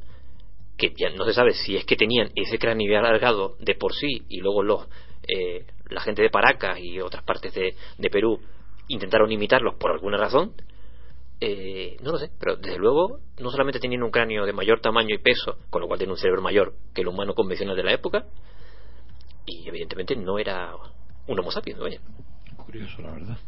que 0.77 0.93
ya 0.97 1.11
no 1.11 1.25
se 1.25 1.33
sabe 1.33 1.55
si 1.55 1.77
es 1.77 1.85
que 1.85 1.97
tenían 1.97 2.31
ese 2.35 2.59
cráneo 2.59 2.99
alargado 2.99 3.57
de 3.59 3.75
por 3.75 3.95
sí 3.95 4.25
y 4.29 4.41
luego 4.41 4.63
los 4.63 4.87
eh, 5.27 5.65
la 5.89 6.01
gente 6.01 6.23
de 6.23 6.31
Paracas 6.31 6.79
y 6.81 7.01
otras 7.01 7.25
partes 7.25 7.55
de 7.55 8.11
Perú 8.11 8.41
intentaron 8.89 9.31
imitarlos 9.33 9.77
por 9.77 9.93
alguna 9.93 10.19
razón, 10.19 10.53
eh, 11.41 11.97
no 12.03 12.13
lo 12.13 12.19
sé, 12.19 12.31
pero 12.39 12.57
desde 12.57 12.79
luego 12.79 13.21
no 13.39 13.51
solamente 13.51 13.81
tenían 13.81 14.03
un 14.03 14.11
cráneo 14.11 14.47
de 14.47 14.53
mayor 14.53 14.81
tamaño 14.81 15.15
y 15.15 15.19
peso, 15.19 15.57
con 15.71 15.83
lo 15.83 15.89
cual 15.89 15.99
tienen 15.99 16.13
un 16.13 16.19
cerebro 16.19 16.43
mayor 16.43 16.75
que 16.95 17.03
el 17.03 17.09
humano 17.09 17.35
convencional 17.35 17.77
de 17.77 17.83
la 17.83 17.93
época, 17.93 18.27
y 19.47 19.69
evidentemente 19.69 20.17
no 20.17 20.39
era 20.39 20.73
un 21.27 21.39
Homo 21.39 21.51
sapiens, 21.51 21.81
vaya. 21.81 22.01
Curioso, 22.57 23.03
la 23.03 23.13
verdad. 23.13 23.39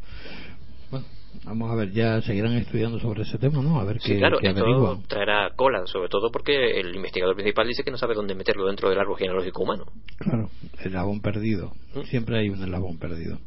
Bueno, 0.90 1.06
vamos 1.44 1.70
a 1.70 1.74
ver, 1.74 1.90
ya 1.92 2.20
seguirán 2.22 2.52
estudiando 2.54 2.98
sobre 2.98 3.22
ese 3.22 3.38
tema, 3.38 3.62
¿no? 3.62 3.80
A 3.80 3.84
ver 3.84 4.00
sí, 4.00 4.12
qué, 4.12 4.18
claro, 4.18 4.38
qué 4.38 4.48
esto 4.48 5.02
traerá 5.08 5.50
cola, 5.54 5.86
sobre 5.86 6.08
todo 6.08 6.30
porque 6.30 6.80
el 6.80 6.94
investigador 6.94 7.34
principal 7.34 7.66
dice 7.66 7.82
que 7.82 7.90
no 7.90 7.98
sabe 7.98 8.14
dónde 8.14 8.34
meterlo 8.34 8.66
dentro 8.66 8.90
del 8.90 8.98
árbol 8.98 9.16
genealógico 9.18 9.62
humano. 9.62 9.84
Claro, 10.18 10.50
el 10.80 10.86
eslabón 10.86 11.20
perdido. 11.20 11.72
¿Mm? 11.94 12.02
Siempre 12.02 12.38
hay 12.38 12.48
un 12.48 12.62
eslabón 12.62 12.98
perdido. 12.98 13.38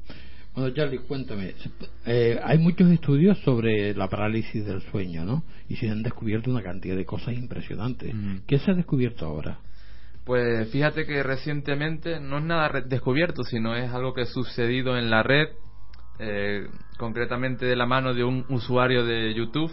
Bueno, 0.60 0.76
Charlie, 0.76 1.00
cuéntame. 1.00 1.56
Eh, 2.06 2.38
hay 2.44 2.58
muchos 2.58 2.92
estudios 2.92 3.40
sobre 3.40 3.94
la 3.94 4.10
parálisis 4.10 4.66
del 4.66 4.82
sueño, 4.82 5.24
¿no? 5.24 5.44
Y 5.70 5.78
se 5.78 5.90
han 5.90 6.04
descubierto 6.04 6.52
una 6.52 6.62
cantidad 6.62 6.98
de 6.98 7.06
cosas 7.06 7.34
impresionantes. 7.36 8.14
Mm. 8.14 8.40
¿Qué 8.46 8.60
se 8.60 8.72
ha 8.72 8.74
descubierto 8.74 9.26
ahora? 9.26 9.60
Pues 10.26 10.70
fíjate 10.70 11.06
que 11.06 11.24
recientemente 11.24 12.20
no 12.20 12.40
es 12.40 12.44
nada 12.44 12.82
descubierto, 12.82 13.46
sino 13.46 13.74
es 13.74 13.90
algo 13.90 14.14
que 14.14 14.24
ha 14.24 14.26
sucedido 14.26 14.98
en 14.98 15.10
la 15.10 15.24
red, 15.24 15.48
eh, 16.20 16.68
concretamente 16.98 17.66
de 17.66 17.78
la 17.78 17.86
mano 17.86 18.14
de 18.14 18.26
un 18.26 18.46
usuario 18.50 19.06
de 19.06 19.34
YouTube 19.34 19.72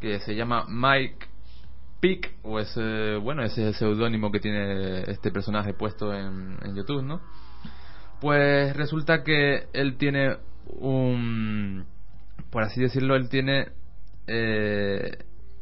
que 0.00 0.20
se 0.20 0.34
llama 0.34 0.64
Mike 0.70 1.26
Pick, 2.00 2.32
o 2.44 2.58
ese, 2.58 3.16
bueno, 3.16 3.42
ese 3.42 3.60
es 3.60 3.68
el 3.68 3.74
seudónimo 3.74 4.32
que 4.32 4.40
tiene 4.40 5.02
este 5.02 5.30
personaje 5.30 5.74
puesto 5.74 6.14
en, 6.14 6.56
en 6.62 6.74
YouTube, 6.74 7.02
¿no? 7.02 7.20
Pues 8.20 8.76
resulta 8.76 9.22
que 9.22 9.66
él 9.72 9.96
tiene 9.96 10.36
un, 10.66 11.84
por 12.50 12.62
así 12.64 12.80
decirlo, 12.80 13.14
él 13.14 13.28
tiene 13.28 13.68
eh, 14.26 15.18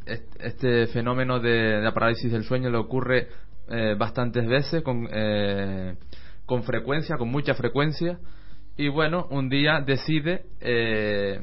est- 0.07 0.37
este 0.41 0.87
fenómeno 0.89 1.39
de 1.39 1.81
la 1.83 1.93
parálisis 1.93 2.33
del 2.33 2.45
sueño 2.45 2.71
le 2.71 2.79
ocurre 2.79 3.29
eh, 3.69 3.95
bastantes 3.99 4.47
veces 4.47 4.83
con, 4.83 5.07
eh, 5.13 5.97
con 6.47 6.63
frecuencia, 6.63 7.17
con 7.19 7.29
mucha 7.29 7.55
frecuencia. 7.55 8.19
Y 8.79 8.89
bueno, 8.89 9.27
un 9.31 9.49
día 9.49 9.81
decide 9.81 10.47
eh, 10.61 11.41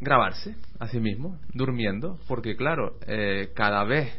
grabarse 0.00 0.54
a 0.78 0.86
sí 0.88 1.00
mismo, 1.00 1.38
durmiendo, 1.54 2.18
porque 2.28 2.56
claro, 2.56 2.94
eh, 3.06 3.50
cada 3.54 3.84
vez 3.84 4.12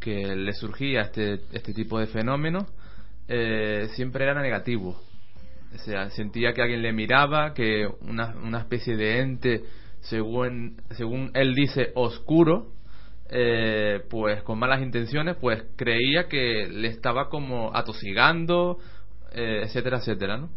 que 0.00 0.34
le 0.34 0.52
surgía 0.52 1.02
este, 1.02 1.40
este 1.52 1.74
tipo 1.74 1.98
de 1.98 2.06
fenómeno, 2.06 2.66
eh, 3.32 3.88
siempre 3.94 4.24
era 4.24 4.34
negativo. 4.42 5.00
O 5.72 5.78
sea, 5.78 6.10
sentía 6.10 6.52
que 6.52 6.62
alguien 6.62 6.82
le 6.82 6.92
miraba, 6.92 7.54
que 7.54 7.86
una, 8.00 8.34
una 8.42 8.58
especie 8.58 8.96
de 8.96 9.20
ente, 9.20 9.62
según, 10.00 10.82
según 10.90 11.30
él 11.34 11.54
dice, 11.54 11.92
oscuro, 11.94 12.72
eh, 13.30 14.00
pues 14.10 14.42
con 14.42 14.58
malas 14.58 14.82
intenciones, 14.82 15.36
pues 15.40 15.62
creía 15.76 16.26
que 16.28 16.66
le 16.68 16.88
estaba 16.88 17.28
como 17.28 17.70
atosigando, 17.72 18.78
eh, 19.32 19.60
etcétera, 19.62 19.98
etcétera, 19.98 20.36
¿no? 20.36 20.50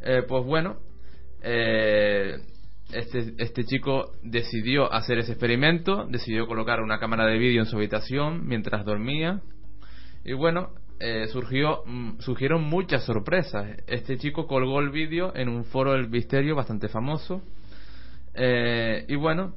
Eh, 0.00 0.22
pues 0.26 0.46
bueno, 0.46 0.78
este, 1.42 3.34
este 3.36 3.64
chico 3.64 4.12
decidió 4.22 4.90
hacer 4.90 5.18
ese 5.18 5.32
experimento, 5.32 6.06
decidió 6.08 6.46
colocar 6.46 6.80
una 6.80 6.98
cámara 6.98 7.26
de 7.26 7.36
vídeo 7.36 7.60
en 7.60 7.66
su 7.66 7.76
habitación 7.76 8.46
mientras 8.46 8.86
dormía 8.86 9.42
y 10.24 10.32
bueno, 10.32 10.70
eh, 11.00 11.26
surgió, 11.28 11.82
mm, 11.86 12.18
surgieron 12.20 12.64
muchas 12.64 13.04
sorpresas. 13.04 13.76
Este 13.86 14.18
chico 14.18 14.46
colgó 14.46 14.80
el 14.80 14.90
vídeo 14.90 15.34
en 15.34 15.48
un 15.48 15.64
foro 15.64 15.92
del 15.92 16.08
misterio 16.08 16.56
bastante 16.56 16.88
famoso 16.88 17.42
eh, 18.40 19.04
y 19.08 19.16
bueno, 19.16 19.54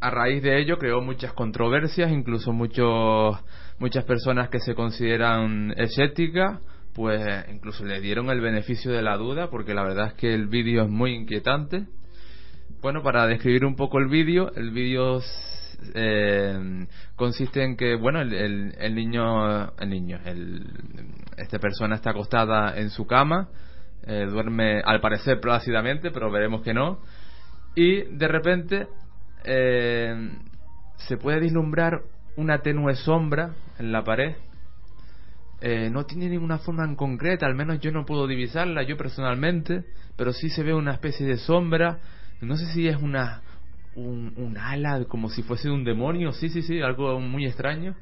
a 0.00 0.10
raíz 0.10 0.42
de 0.42 0.60
ello 0.60 0.78
creó 0.78 1.00
muchas 1.00 1.32
controversias, 1.32 2.10
incluso 2.10 2.52
muchos, 2.52 3.38
muchas 3.78 4.04
personas 4.04 4.48
que 4.48 4.58
se 4.58 4.74
consideran 4.74 5.72
escépticas, 5.76 6.60
pues 6.92 7.22
incluso 7.52 7.84
le 7.84 8.00
dieron 8.00 8.30
el 8.30 8.40
beneficio 8.40 8.90
de 8.90 9.02
la 9.02 9.16
duda, 9.16 9.48
porque 9.48 9.74
la 9.74 9.84
verdad 9.84 10.08
es 10.08 10.14
que 10.14 10.34
el 10.34 10.48
vídeo 10.48 10.82
es 10.82 10.88
muy 10.88 11.12
inquietante. 11.12 11.86
Bueno, 12.82 13.02
para 13.04 13.28
describir 13.28 13.64
un 13.64 13.76
poco 13.76 13.98
el 13.98 14.08
vídeo, 14.08 14.52
el 14.56 14.72
vídeo 14.72 15.20
eh, 15.94 16.86
consiste 17.16 17.62
en 17.62 17.76
que, 17.76 17.96
bueno, 17.96 18.20
el, 18.20 18.32
el, 18.32 18.74
el 18.78 18.94
niño, 18.94 19.70
el 19.78 19.88
niño, 19.90 20.18
el, 20.24 20.66
esta 21.36 21.58
persona 21.58 21.96
está 21.96 22.10
acostada 22.10 22.76
en 22.78 22.90
su 22.90 23.06
cama, 23.06 23.48
eh, 24.06 24.26
duerme 24.26 24.80
al 24.84 25.00
parecer 25.00 25.40
plácidamente, 25.40 26.10
pero 26.10 26.30
veremos 26.30 26.62
que 26.62 26.74
no, 26.74 27.00
y 27.74 28.02
de 28.16 28.28
repente 28.28 28.88
eh, 29.44 30.30
se 30.96 31.16
puede 31.16 31.40
vislumbrar 31.40 32.02
una 32.36 32.58
tenue 32.58 32.94
sombra 32.94 33.54
en 33.78 33.92
la 33.92 34.02
pared. 34.04 34.36
Eh, 35.60 35.90
no 35.90 36.04
tiene 36.06 36.28
ninguna 36.28 36.58
forma 36.58 36.84
en 36.84 36.94
concreta, 36.94 37.46
al 37.46 37.56
menos 37.56 37.80
yo 37.80 37.90
no 37.90 38.04
puedo 38.04 38.28
divisarla 38.28 38.84
yo 38.84 38.96
personalmente, 38.96 39.84
pero 40.16 40.32
sí 40.32 40.50
se 40.50 40.62
ve 40.62 40.72
una 40.72 40.92
especie 40.92 41.26
de 41.26 41.36
sombra. 41.36 41.98
No 42.40 42.56
sé 42.56 42.66
si 42.66 42.86
es 42.86 42.96
una 42.96 43.42
un, 43.98 44.32
un 44.36 44.56
ala 44.58 45.04
como 45.04 45.28
si 45.28 45.42
fuese 45.42 45.70
un 45.70 45.84
demonio, 45.84 46.32
sí, 46.32 46.48
sí, 46.48 46.62
sí, 46.62 46.80
algo 46.80 47.20
muy 47.20 47.46
extraño, 47.46 47.94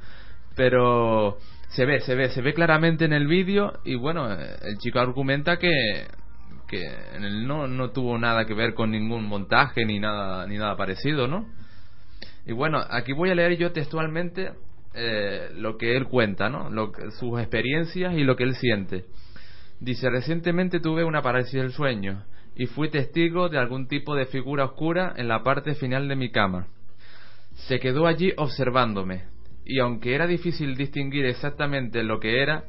pero 0.55 1.39
se 1.69 1.85
ve, 1.85 2.01
se 2.01 2.15
ve, 2.15 2.31
se 2.31 2.43
ve 2.43 2.55
claramente 2.55 3.05
en 3.05 3.13
el 3.13 3.27
vídeo 3.27 3.81
y 3.85 3.95
bueno, 3.97 4.33
eh, 4.33 4.57
el 4.63 4.79
chico 4.79 5.01
argumenta 5.01 5.59
que 5.59 6.07
que 6.69 6.83
en 7.15 7.23
el 7.23 7.47
no 7.47 7.69
no 7.69 7.91
tuvo 7.91 8.19
nada 8.19 8.45
que 8.45 8.53
ver 8.53 8.75
con 8.75 8.91
ningún 8.91 9.25
montaje 9.25 9.85
ni 9.85 10.01
nada 10.01 10.47
ni 10.47 10.59
nada 10.59 10.77
parecido, 10.77 11.29
¿no? 11.29 11.47
Y 12.45 12.53
bueno, 12.53 12.81
aquí 12.91 13.13
voy 13.13 13.31
a 13.31 13.35
leer 13.35 13.57
yo 13.57 13.73
textualmente 13.73 14.53
eh, 14.95 15.51
lo 15.55 15.77
que 15.77 15.97
él 15.97 16.07
cuenta, 16.07 16.49
¿no? 16.49 16.71
Lo, 16.71 16.93
sus 17.19 17.39
experiencias 17.41 18.15
y 18.15 18.25
lo 18.25 18.37
que 18.37 18.45
él 18.45 18.55
siente. 18.55 19.05
Dice, 19.79 20.09
recientemente 20.11 20.81
tuve 20.81 21.05
una 21.05 21.23
parálisis 21.23 21.55
del 21.55 21.73
sueño 21.73 22.25
y 22.57 22.67
fui 22.67 22.91
testigo 22.91 23.49
de 23.49 23.59
algún 23.59 23.87
tipo 23.87 24.15
de 24.15 24.27
figura 24.27 24.65
oscura 24.65 25.15
en 25.17 25.29
la 25.29 25.43
parte 25.43 25.75
final 25.75 26.09
de 26.09 26.17
mi 26.17 26.31
cama. 26.31 26.69
Se 27.69 27.79
quedó 27.79 28.07
allí 28.07 28.33
observándome 28.37 29.25
y 29.65 29.81
aunque 29.81 30.15
era 30.15 30.27
difícil 30.27 30.77
distinguir 30.77 31.27
exactamente 31.27 32.03
lo 32.03 32.19
que 32.19 32.43
era, 32.43 32.65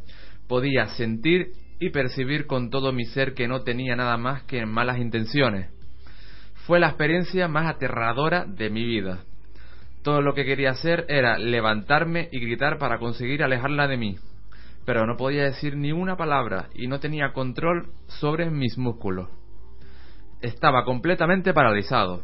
podía 0.48 0.88
sentir 0.88 1.52
y 1.80 1.92
percibir 1.92 2.48
con 2.48 2.70
todo 2.70 2.92
mi 2.92 3.06
ser 3.06 3.34
que 3.34 3.48
no 3.48 3.62
tenía 3.62 3.96
nada 3.96 4.18
más 4.18 4.44
que 4.44 4.66
malas 4.66 4.98
intenciones. 4.98 5.70
Fue 6.66 6.80
la 6.80 6.88
experiencia 6.88 7.48
más 7.48 7.68
aterradora 7.68 8.46
de 8.46 8.70
mi 8.70 8.84
vida. 8.84 9.24
Todo 10.04 10.22
lo 10.22 10.34
que 10.34 10.44
quería 10.44 10.72
hacer 10.72 11.06
era 11.08 11.38
levantarme 11.38 12.30
y 12.32 12.40
gritar 12.40 12.78
para 12.78 12.98
conseguir 12.98 13.44
alejarla 13.44 13.88
de 13.88 13.98
mí, 13.98 14.16
pero 14.86 15.06
no 15.06 15.16
podía 15.18 15.44
decir 15.44 15.78
ni 15.78 15.92
una 15.92 16.18
palabra 16.18 16.70
y 16.74 16.88
no 16.88 17.00
tenía 17.00 17.32
control 17.32 17.92
sobre 18.08 18.50
mis 18.50 18.78
músculos. 18.78 19.30
Estaba 20.42 20.86
completamente 20.86 21.54
paralizado. 21.54 22.24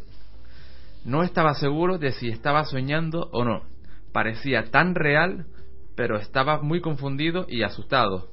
No 1.05 1.23
estaba 1.23 1.53
seguro 1.55 1.97
de 1.97 2.11
si 2.11 2.29
estaba 2.29 2.63
soñando 2.65 3.29
o 3.31 3.43
no. 3.43 3.63
Parecía 4.11 4.65
tan 4.65 4.95
real 4.95 5.45
pero 5.95 6.17
estaba 6.17 6.61
muy 6.61 6.81
confundido 6.81 7.45
y 7.47 7.63
asustado. 7.63 8.29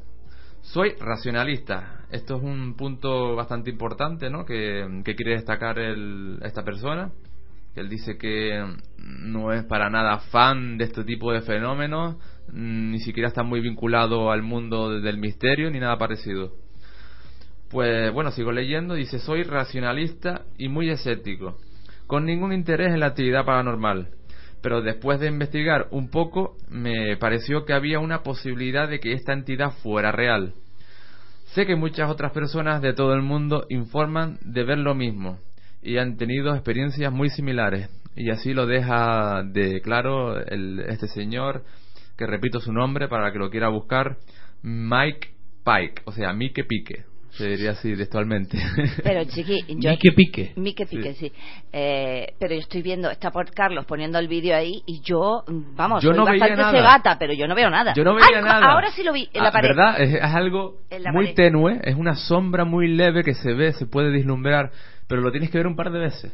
Soy 0.62 0.92
racionalista. 1.00 2.04
Esto 2.10 2.36
es 2.36 2.42
un 2.42 2.74
punto 2.76 3.34
bastante 3.34 3.70
importante, 3.70 4.30
¿no? 4.30 4.44
Que, 4.44 5.02
quiere 5.04 5.32
destacar 5.32 5.78
el, 5.78 6.38
esta 6.42 6.64
persona. 6.64 7.10
Él 7.76 7.88
dice 7.88 8.18
que 8.18 8.62
no 8.98 9.52
es 9.52 9.64
para 9.64 9.90
nada 9.90 10.18
fan 10.18 10.76
de 10.76 10.84
este 10.84 11.04
tipo 11.04 11.32
de 11.32 11.40
fenómenos, 11.42 12.16
ni 12.52 12.98
siquiera 12.98 13.28
está 13.28 13.42
muy 13.44 13.60
vinculado 13.60 14.32
al 14.32 14.42
mundo 14.42 15.00
del 15.00 15.18
misterio 15.18 15.70
ni 15.70 15.78
nada 15.78 15.96
parecido. 15.96 16.52
Pues 17.70 18.12
bueno, 18.12 18.32
sigo 18.32 18.50
leyendo, 18.50 18.94
dice, 18.94 19.20
soy 19.20 19.44
racionalista 19.44 20.42
y 20.58 20.68
muy 20.68 20.90
escéptico, 20.90 21.56
con 22.08 22.24
ningún 22.24 22.52
interés 22.52 22.88
en 22.88 22.98
la 22.98 23.06
actividad 23.06 23.44
paranormal. 23.44 24.08
Pero 24.60 24.82
después 24.82 25.20
de 25.20 25.28
investigar 25.28 25.86
un 25.92 26.10
poco, 26.10 26.56
me 26.68 27.16
pareció 27.16 27.64
que 27.64 27.72
había 27.72 28.00
una 28.00 28.24
posibilidad 28.24 28.88
de 28.88 28.98
que 28.98 29.12
esta 29.12 29.32
entidad 29.32 29.70
fuera 29.82 30.10
real. 30.10 30.54
Sé 31.54 31.64
que 31.64 31.76
muchas 31.76 32.10
otras 32.10 32.32
personas 32.32 32.82
de 32.82 32.92
todo 32.92 33.14
el 33.14 33.22
mundo 33.22 33.66
informan 33.68 34.38
de 34.42 34.64
ver 34.64 34.78
lo 34.78 34.96
mismo 34.96 35.38
y 35.80 35.98
han 35.98 36.16
tenido 36.16 36.54
experiencias 36.54 37.12
muy 37.12 37.30
similares. 37.30 37.88
Y 38.16 38.30
así 38.30 38.52
lo 38.52 38.66
deja 38.66 39.44
de 39.44 39.80
claro 39.80 40.44
el, 40.44 40.80
este 40.88 41.06
señor, 41.06 41.62
que 42.18 42.26
repito 42.26 42.58
su 42.58 42.72
nombre 42.72 43.06
para 43.06 43.32
que 43.32 43.38
lo 43.38 43.48
quiera 43.48 43.68
buscar, 43.68 44.16
Mike 44.62 45.28
Pike, 45.64 46.02
o 46.04 46.12
sea, 46.12 46.32
Mike 46.32 46.64
Pique. 46.64 47.09
Se 47.32 47.48
diría 47.48 47.70
así 47.72 47.96
textualmente. 47.96 48.58
Pero 49.02 49.24
chiqui, 49.24 49.60
yo... 49.78 49.90
Mique 49.90 50.12
Pique. 50.12 50.52
Mique 50.56 50.86
Pique, 50.86 51.14
sí. 51.14 51.32
Eh, 51.72 52.34
pero 52.38 52.54
yo 52.54 52.60
estoy 52.60 52.82
viendo, 52.82 53.08
está 53.10 53.30
por 53.30 53.50
Carlos 53.52 53.84
poniendo 53.86 54.18
el 54.18 54.26
vídeo 54.28 54.56
ahí 54.56 54.82
y 54.86 55.00
yo, 55.00 55.44
vamos, 55.46 56.02
Yo 56.02 56.10
soy 56.10 56.18
no 56.18 56.24
veía 56.24 56.40
bastante 56.40 56.62
nada. 56.62 56.72
cegata, 56.72 57.18
pero 57.18 57.32
yo 57.32 57.46
no 57.46 57.54
veo 57.54 57.70
nada. 57.70 57.92
Yo 57.94 58.02
no 58.04 58.14
veía 58.14 58.26
Ay, 58.38 58.42
nada. 58.44 58.72
Ahora 58.72 58.90
sí 58.90 59.02
lo 59.04 59.12
vi 59.12 59.28
en 59.32 59.42
la 59.42 59.48
Ah, 59.50 59.52
pared. 59.52 59.68
¿Verdad? 59.68 60.00
Es, 60.00 60.14
es 60.14 60.22
algo 60.22 60.78
muy 61.12 61.26
pared. 61.26 61.34
tenue, 61.36 61.80
es 61.84 61.94
una 61.94 62.16
sombra 62.16 62.64
muy 62.64 62.88
leve 62.88 63.22
que 63.22 63.34
se 63.34 63.54
ve, 63.54 63.72
se 63.72 63.86
puede 63.86 64.10
vislumbrar, 64.10 64.70
pero 65.06 65.20
lo 65.22 65.30
tienes 65.30 65.50
que 65.50 65.58
ver 65.58 65.66
un 65.68 65.76
par 65.76 65.92
de 65.92 66.00
veces. 66.00 66.32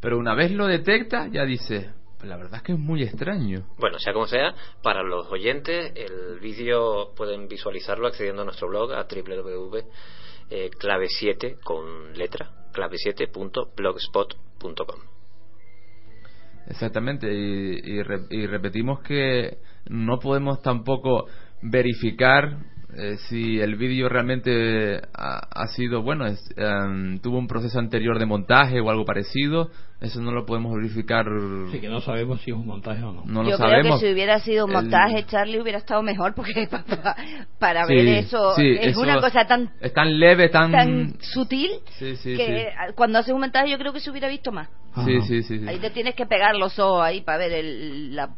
Pero 0.00 0.18
una 0.18 0.34
vez 0.34 0.52
lo 0.52 0.66
detectas, 0.66 1.30
ya 1.32 1.44
dices, 1.44 1.88
"Pues 2.18 2.28
la 2.28 2.36
verdad 2.36 2.56
es 2.56 2.62
que 2.62 2.72
es 2.72 2.78
muy 2.78 3.02
extraño. 3.02 3.66
Bueno, 3.78 3.98
sea 3.98 4.12
como 4.12 4.26
sea, 4.26 4.54
para 4.82 5.02
los 5.02 5.26
oyentes, 5.32 5.92
el 5.96 6.38
vídeo 6.40 7.12
pueden 7.16 7.48
visualizarlo 7.48 8.06
accediendo 8.06 8.42
a 8.42 8.44
nuestro 8.44 8.68
blog 8.68 8.92
a 8.92 9.06
www.clave7 10.50 11.58
con 11.62 12.12
letra, 12.16 12.50
clave7.blogspot.com. 12.72 15.00
Exactamente, 16.68 17.32
y, 17.32 17.80
y 17.84 18.02
re- 18.02 18.26
y 18.30 18.46
repetimos 18.46 19.00
que 19.00 19.58
no 19.88 20.18
podemos 20.18 20.62
tampoco 20.62 21.26
verificar 21.62 22.58
eh, 22.98 23.16
si 23.28 23.60
el 23.60 23.76
vídeo 23.76 24.08
realmente 24.08 25.00
ha, 25.14 25.38
ha 25.50 25.66
sido, 25.68 26.02
bueno, 26.02 26.26
es, 26.26 26.40
em, 26.56 27.18
tuvo 27.20 27.38
un 27.38 27.46
proceso 27.46 27.78
anterior 27.78 28.18
de 28.18 28.26
montaje 28.26 28.80
o 28.80 28.90
algo 28.90 29.04
parecido, 29.04 29.70
eso 30.00 30.20
no 30.20 30.30
lo 30.32 30.44
podemos 30.46 30.74
verificar, 30.74 31.26
Sí, 31.72 31.80
que 31.80 31.88
no 31.88 32.00
sabemos 32.00 32.40
si 32.42 32.50
es 32.50 32.56
un 32.56 32.66
montaje 32.66 33.02
o 33.02 33.12
no. 33.12 33.22
no 33.26 33.42
lo 33.42 33.50
yo 33.50 33.56
creo 33.56 33.68
sabemos. 33.70 34.00
que 34.00 34.06
si 34.06 34.12
hubiera 34.12 34.40
sido 34.40 34.64
un 34.64 34.70
El- 34.70 34.76
montaje, 34.76 35.24
Charlie 35.26 35.60
hubiera 35.60 35.78
estado 35.78 36.02
mejor 36.02 36.34
porque 36.34 36.66
pa- 36.70 36.84
pa- 36.84 37.16
para 37.58 37.86
Sí, 37.86 37.94
ver 37.94 38.08
eso 38.08 38.54
sí, 38.56 38.66
es 38.80 38.88
eso 38.88 39.00
una 39.00 39.20
cosa 39.20 39.46
tan 39.46 39.70
Es 39.80 39.92
tan 39.92 40.18
leve, 40.18 40.48
tan... 40.48 40.72
tan 40.72 41.14
sutil 41.20 41.70
Sí, 41.98 42.16
sí, 42.16 42.36
que 42.36 42.68
sí. 42.88 42.92
cuando 42.94 43.18
haces 43.18 43.32
un 43.34 43.40
montaje 43.40 43.70
yo 43.70 43.78
creo 43.78 43.92
que 43.92 44.00
se 44.00 44.10
hubiera 44.10 44.28
visto 44.28 44.52
más. 44.52 44.68
Sí, 45.04 45.20
sí, 45.22 45.42
sí, 45.42 45.58
sí. 45.60 45.68
Ahí 45.68 45.78
te 45.78 45.90
tienes 45.90 46.14
que 46.14 46.24
pegar 46.26 46.54
los 46.56 46.78
ojos 46.78 47.02
ahí 47.02 47.20
para 47.20 47.38
ver 47.38 47.52
el, 47.52 48.16
la 48.16 48.30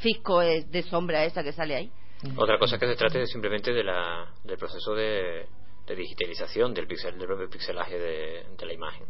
fisco 0.00 0.42
es- 0.42 0.70
de 0.70 0.82
sombra 0.82 1.24
esa 1.24 1.42
que 1.42 1.52
sale 1.52 1.74
ahí. 1.76 1.90
Otra 2.36 2.58
cosa 2.58 2.78
que 2.78 2.86
se 2.86 2.96
trate 2.96 3.22
es 3.22 3.30
simplemente 3.30 3.72
de 3.72 3.82
la, 3.84 4.26
del 4.44 4.56
proceso 4.58 4.94
de, 4.94 5.46
de 5.86 5.96
digitalización 5.96 6.74
del, 6.74 6.86
pixel, 6.86 7.16
del 7.18 7.26
propio 7.26 7.48
pixelaje 7.48 7.98
de, 7.98 8.44
de 8.58 8.66
la 8.66 8.72
imagen. 8.72 9.06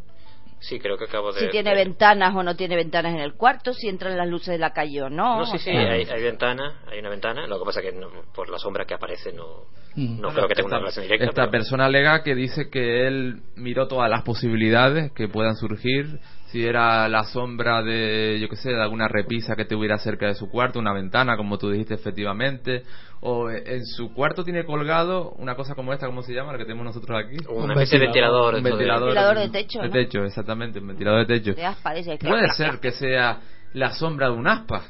Sí, 0.60 0.78
creo 0.78 0.98
que 0.98 1.04
acabo 1.04 1.32
de... 1.32 1.40
Si 1.40 1.48
tiene 1.48 1.70
de- 1.70 1.76
ventanas 1.84 2.34
o 2.36 2.42
no 2.42 2.54
tiene 2.54 2.76
ventanas 2.76 3.14
en 3.14 3.20
el 3.20 3.32
cuarto, 3.32 3.72
si 3.72 3.88
entran 3.88 4.14
las 4.18 4.28
luces 4.28 4.48
de 4.48 4.58
la 4.58 4.72
calle 4.74 5.00
o 5.02 5.08
no. 5.08 5.38
No, 5.38 5.46
sí, 5.46 5.58
sí, 5.58 5.70
hay, 5.70 6.04
hay 6.04 6.22
ventana, 6.22 6.82
hay 6.86 6.98
una 6.98 7.08
ventana. 7.08 7.46
Lo 7.46 7.58
que 7.58 7.64
pasa 7.64 7.80
que 7.80 7.92
no- 7.92 8.10
por 8.34 8.50
la 8.50 8.58
sombra 8.58 8.84
que 8.84 8.94
aparece 8.94 9.32
no, 9.32 9.64
Mm. 9.96 10.20
no 10.20 10.28
creo 10.28 10.46
que 10.46 10.54
tenga 10.54 10.68
una 10.68 10.76
Esta- 10.76 10.78
relación 11.00 11.04
directa. 11.06 11.24
Esta 11.24 11.42
pero- 11.42 11.50
persona 11.50 11.86
alega 11.86 12.22
que 12.22 12.34
dice 12.34 12.68
que 12.70 13.06
él 13.08 13.40
miró 13.56 13.88
todas 13.88 14.08
las 14.10 14.22
posibilidades 14.22 15.10
que 15.12 15.26
puedan 15.28 15.56
surgir. 15.56 16.20
Si 16.50 16.64
era 16.66 17.08
la 17.08 17.22
sombra 17.24 17.80
de, 17.82 18.38
yo 18.40 18.48
qué 18.48 18.56
sé, 18.56 18.70
de 18.70 18.82
alguna 18.82 19.06
repisa 19.06 19.54
que 19.54 19.64
tuviera 19.64 19.98
cerca 19.98 20.26
de 20.26 20.34
su 20.34 20.50
cuarto, 20.50 20.80
una 20.80 20.92
ventana, 20.92 21.36
como 21.36 21.58
tú 21.58 21.70
dijiste 21.70 21.94
efectivamente. 21.94 22.82
O 23.20 23.48
en 23.50 23.84
su 23.86 24.12
cuarto 24.14 24.42
tiene 24.42 24.64
colgado 24.64 25.30
una 25.38 25.54
cosa 25.54 25.74
como 25.76 25.92
esta, 25.92 26.06
¿cómo 26.06 26.22
se 26.22 26.32
llama? 26.34 26.52
La 26.52 26.58
que 26.58 26.64
tenemos 26.64 26.84
nosotros 26.86 27.16
aquí. 27.24 27.36
Una 27.48 27.64
Un 27.66 27.70
especie 27.72 27.98
de 28.00 28.06
ventilador. 28.06 28.54
ventilador. 28.54 28.54
Un 28.54 28.62
de- 28.64 28.70
ventilador, 28.70 29.06
Ventilador 29.06 29.38
de 29.38 29.48
techo, 29.50 29.78
De 29.80 29.86
¿no? 29.86 29.92
techo, 29.92 30.24
exactamente, 30.24 30.78
un 30.80 30.88
ventilador 30.88 31.26
de 31.26 31.38
techo. 31.40 31.60
parece 31.82 32.18
que- 32.18 32.26
Puede 32.26 32.48
ser 32.54 32.80
que 32.80 32.90
sea 32.92 33.40
la 33.74 33.92
sombra 33.92 34.30
de 34.30 34.32
un 34.36 34.48
aspa. 34.48 34.82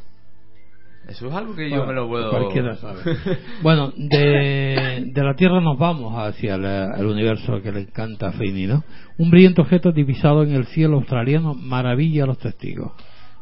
Eso 1.09 1.27
es 1.27 1.35
algo 1.35 1.57
que 1.57 1.69
yo 1.69 1.77
Bueno, 1.85 1.87
me 1.87 1.95
lo 1.95 2.09
puedo... 2.09 2.31
Cualquiera 2.31 2.77
sabe. 2.77 3.01
bueno, 3.63 3.93
de, 3.97 5.05
de 5.07 5.25
la 5.25 5.35
Tierra 5.35 5.61
nos 5.61 5.77
vamos 5.79 6.15
hacia 6.17 6.57
la- 6.57 6.95
el 6.99 7.07
universo 7.07 7.61
que 7.63 7.73
le 7.73 7.81
encanta 7.81 8.29
a 8.29 8.33
Feini, 8.33 8.67
¿no? 8.67 8.85
Un 9.19 9.31
brillante 9.31 9.61
objeto 9.61 9.91
divisado 9.93 10.43
en 10.45 10.53
el 10.53 10.67
cielo 10.67 10.99
australiano 10.99 11.55
maravilla 11.55 12.25
a 12.25 12.27
los 12.27 12.39
testigos. 12.39 12.93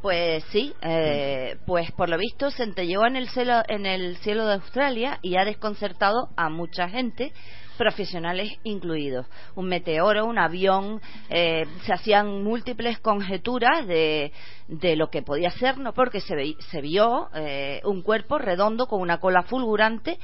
Pues 0.00 0.44
sí, 0.50 0.72
eh, 0.80 1.56
pues 1.66 1.90
por 1.92 2.08
lo 2.08 2.16
visto 2.16 2.50
centelleó 2.52 3.04
en 3.04 3.16
el 3.16 3.28
cielo, 3.28 3.62
en 3.68 3.84
el 3.84 4.16
cielo 4.18 4.46
de 4.46 4.54
Australia 4.54 5.18
y 5.22 5.36
ha 5.36 5.44
desconcertado 5.44 6.28
a 6.36 6.48
mucha 6.48 6.88
gente, 6.88 7.32
profesionales 7.78 8.52
incluidos. 8.64 9.26
Un 9.54 9.68
meteoro, 9.68 10.26
un 10.26 10.38
avión, 10.38 11.00
eh, 11.30 11.64
se 11.86 11.92
hacían 11.94 12.42
múltiples 12.42 12.98
conjeturas 12.98 13.86
de, 13.86 14.32
de 14.66 14.96
lo 14.96 15.08
que 15.08 15.22
podía 15.22 15.50
ser, 15.52 15.78
¿no? 15.78 15.94
Porque 15.94 16.20
se, 16.20 16.56
se 16.70 16.80
vio 16.82 17.30
eh, 17.34 17.80
un 17.84 18.02
cuerpo 18.02 18.36
redondo 18.36 18.86
con 18.86 19.00
una 19.00 19.18
cola 19.18 19.42
fulgurante. 19.44 20.18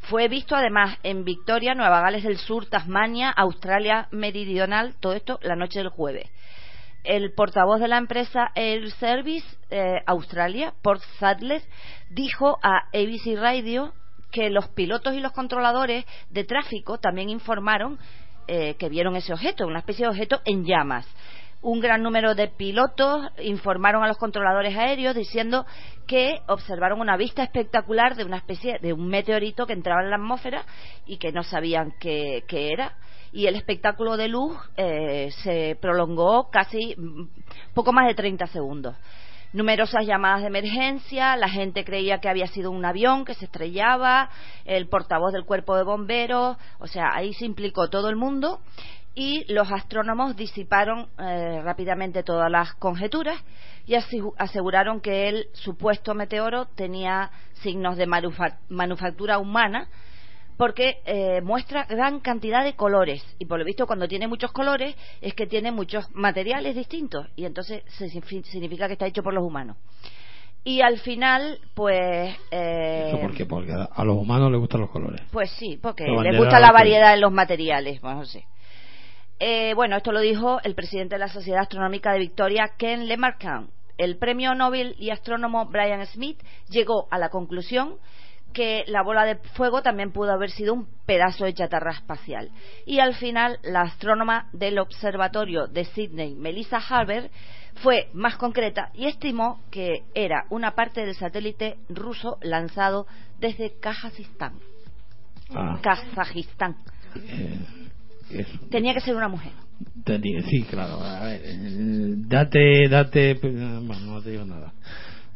Fue 0.00 0.28
visto 0.28 0.54
además 0.54 0.98
en 1.02 1.24
Victoria, 1.24 1.74
Nueva 1.74 2.00
Gales 2.00 2.24
del 2.24 2.36
Sur, 2.36 2.66
Tasmania, 2.66 3.30
Australia 3.30 4.08
Meridional, 4.10 4.94
todo 5.00 5.14
esto 5.14 5.38
la 5.42 5.56
noche 5.56 5.78
del 5.78 5.88
jueves 5.88 6.28
el 7.06 7.32
portavoz 7.32 7.78
de 7.80 7.86
la 7.86 7.98
empresa 7.98 8.50
Air 8.56 8.90
Service 8.90 9.46
eh, 9.70 10.00
Australia, 10.06 10.74
Port 10.82 11.02
Sadler, 11.20 11.62
dijo 12.10 12.58
a 12.62 12.88
ABC 12.92 13.36
Radio 13.36 13.92
que 14.36 14.50
los 14.50 14.68
pilotos 14.68 15.14
y 15.14 15.20
los 15.20 15.32
controladores 15.32 16.04
de 16.28 16.44
tráfico 16.44 16.98
también 16.98 17.30
informaron 17.30 17.98
eh, 18.46 18.74
que 18.74 18.90
vieron 18.90 19.16
ese 19.16 19.32
objeto, 19.32 19.66
una 19.66 19.78
especie 19.78 20.04
de 20.04 20.10
objeto 20.10 20.42
en 20.44 20.66
llamas. 20.66 21.08
Un 21.62 21.80
gran 21.80 22.02
número 22.02 22.34
de 22.34 22.48
pilotos 22.48 23.28
informaron 23.42 24.04
a 24.04 24.08
los 24.08 24.18
controladores 24.18 24.76
aéreos 24.76 25.14
diciendo 25.14 25.64
que 26.06 26.42
observaron 26.48 27.00
una 27.00 27.16
vista 27.16 27.42
espectacular 27.42 28.14
de 28.14 28.24
una 28.24 28.36
especie 28.36 28.78
de 28.78 28.92
un 28.92 29.08
meteorito 29.08 29.66
que 29.66 29.72
entraba 29.72 30.02
en 30.02 30.10
la 30.10 30.16
atmósfera 30.16 30.66
y 31.06 31.16
que 31.16 31.32
no 31.32 31.42
sabían 31.42 31.94
qué, 31.98 32.44
era 32.50 32.92
y 33.32 33.46
el 33.46 33.56
espectáculo 33.56 34.18
de 34.18 34.28
luz 34.28 34.54
eh, 34.76 35.30
se 35.42 35.78
prolongó 35.80 36.50
casi 36.50 36.94
mm, 36.94 37.28
poco 37.72 37.90
más 37.94 38.06
de 38.06 38.14
30 38.14 38.48
segundos. 38.48 38.96
Numerosas 39.56 40.04
llamadas 40.04 40.42
de 40.42 40.48
emergencia, 40.48 41.34
la 41.34 41.48
gente 41.48 41.82
creía 41.82 42.18
que 42.20 42.28
había 42.28 42.46
sido 42.46 42.70
un 42.70 42.84
avión 42.84 43.24
que 43.24 43.32
se 43.32 43.46
estrellaba, 43.46 44.28
el 44.66 44.86
portavoz 44.86 45.32
del 45.32 45.46
cuerpo 45.46 45.74
de 45.78 45.82
bomberos, 45.82 46.58
o 46.78 46.86
sea, 46.86 47.14
ahí 47.14 47.32
se 47.32 47.46
implicó 47.46 47.88
todo 47.88 48.10
el 48.10 48.16
mundo 48.16 48.60
y 49.14 49.50
los 49.50 49.72
astrónomos 49.72 50.36
disiparon 50.36 51.08
eh, 51.18 51.62
rápidamente 51.64 52.22
todas 52.22 52.50
las 52.50 52.74
conjeturas 52.74 53.42
y 53.86 53.94
asi- 53.94 54.20
aseguraron 54.36 55.00
que 55.00 55.30
el 55.30 55.46
supuesto 55.54 56.12
meteoro 56.12 56.66
tenía 56.66 57.30
signos 57.62 57.96
de 57.96 58.06
manufa- 58.06 58.58
manufactura 58.68 59.38
humana 59.38 59.88
porque 60.56 61.00
eh, 61.04 61.40
muestra 61.42 61.84
gran 61.84 62.20
cantidad 62.20 62.64
de 62.64 62.74
colores 62.74 63.24
y 63.38 63.44
por 63.44 63.58
lo 63.58 63.64
visto 63.64 63.86
cuando 63.86 64.08
tiene 64.08 64.26
muchos 64.26 64.52
colores 64.52 64.94
es 65.20 65.34
que 65.34 65.46
tiene 65.46 65.72
muchos 65.72 66.10
materiales 66.14 66.74
distintos 66.74 67.26
y 67.36 67.44
entonces 67.44 67.82
se 67.88 68.08
significa 68.08 68.86
que 68.86 68.94
está 68.94 69.06
hecho 69.06 69.22
por 69.22 69.34
los 69.34 69.44
humanos 69.44 69.76
y 70.64 70.80
al 70.80 70.98
final 70.98 71.60
pues 71.74 72.34
eh, 72.50 73.04
¿Eso 73.08 73.20
por 73.20 73.34
qué? 73.34 73.46
Porque 73.46 73.72
a 73.72 74.04
los 74.04 74.16
humanos 74.16 74.50
les 74.50 74.60
gustan 74.60 74.80
los 74.80 74.90
colores. 74.90 75.20
pues 75.30 75.50
sí 75.52 75.78
porque 75.80 76.06
les 76.06 76.36
gusta 76.36 76.58
la 76.58 76.72
variedad 76.72 77.14
en 77.14 77.20
los 77.20 77.32
materiales 77.32 78.00
bueno, 78.00 78.20
no 78.20 78.24
sé 78.24 78.44
Eh, 79.38 79.74
bueno, 79.74 79.96
esto 79.98 80.12
lo 80.12 80.20
dijo 80.20 80.60
el 80.64 80.74
presidente 80.74 81.16
de 81.16 81.18
la 81.18 81.28
Sociedad 81.28 81.60
Astronómica 81.60 82.12
de 82.12 82.20
Victoria, 82.20 82.72
Ken 82.78 83.06
LeMarchand. 83.06 83.68
El 83.98 84.16
premio 84.16 84.54
Nobel 84.54 84.94
y 84.98 85.10
astrónomo 85.10 85.66
Brian 85.66 86.06
Smith 86.06 86.42
llegó 86.70 87.06
a 87.10 87.18
la 87.18 87.28
conclusión 87.28 87.98
que 88.56 88.84
la 88.86 89.02
bola 89.02 89.26
de 89.26 89.36
fuego 89.52 89.82
también 89.82 90.12
pudo 90.12 90.32
haber 90.32 90.50
sido 90.50 90.72
un 90.72 90.88
pedazo 91.04 91.44
de 91.44 91.52
chatarra 91.52 91.92
espacial. 91.92 92.50
Y 92.86 93.00
al 93.00 93.14
final, 93.14 93.58
la 93.62 93.82
astrónoma 93.82 94.48
del 94.54 94.78
observatorio 94.78 95.66
de 95.66 95.84
Sydney, 95.84 96.34
Melissa 96.34 96.78
Harber, 96.78 97.30
fue 97.82 98.08
más 98.14 98.36
concreta 98.36 98.88
y 98.94 99.08
estimó 99.08 99.60
que 99.70 100.04
era 100.14 100.46
una 100.48 100.74
parte 100.74 101.04
del 101.04 101.14
satélite 101.14 101.76
ruso 101.90 102.38
lanzado 102.40 103.06
desde 103.38 103.78
Kazajistán. 103.78 104.54
Ah. 105.54 105.78
Kazajistán. 105.82 106.76
Eh. 107.14 108.46
Tenía 108.70 108.94
que 108.94 109.00
ser 109.00 109.16
una 109.16 109.28
mujer. 109.28 109.52
Sí, 110.48 110.62
claro. 110.62 110.94
A 111.02 111.24
ver, 111.24 111.42
eh, 111.44 112.14
date, 112.26 112.88
date. 112.88 113.32
eh, 113.32 113.38
Bueno, 113.42 114.14
no 114.14 114.22
te 114.22 114.30
digo 114.30 114.46
nada. 114.46 114.72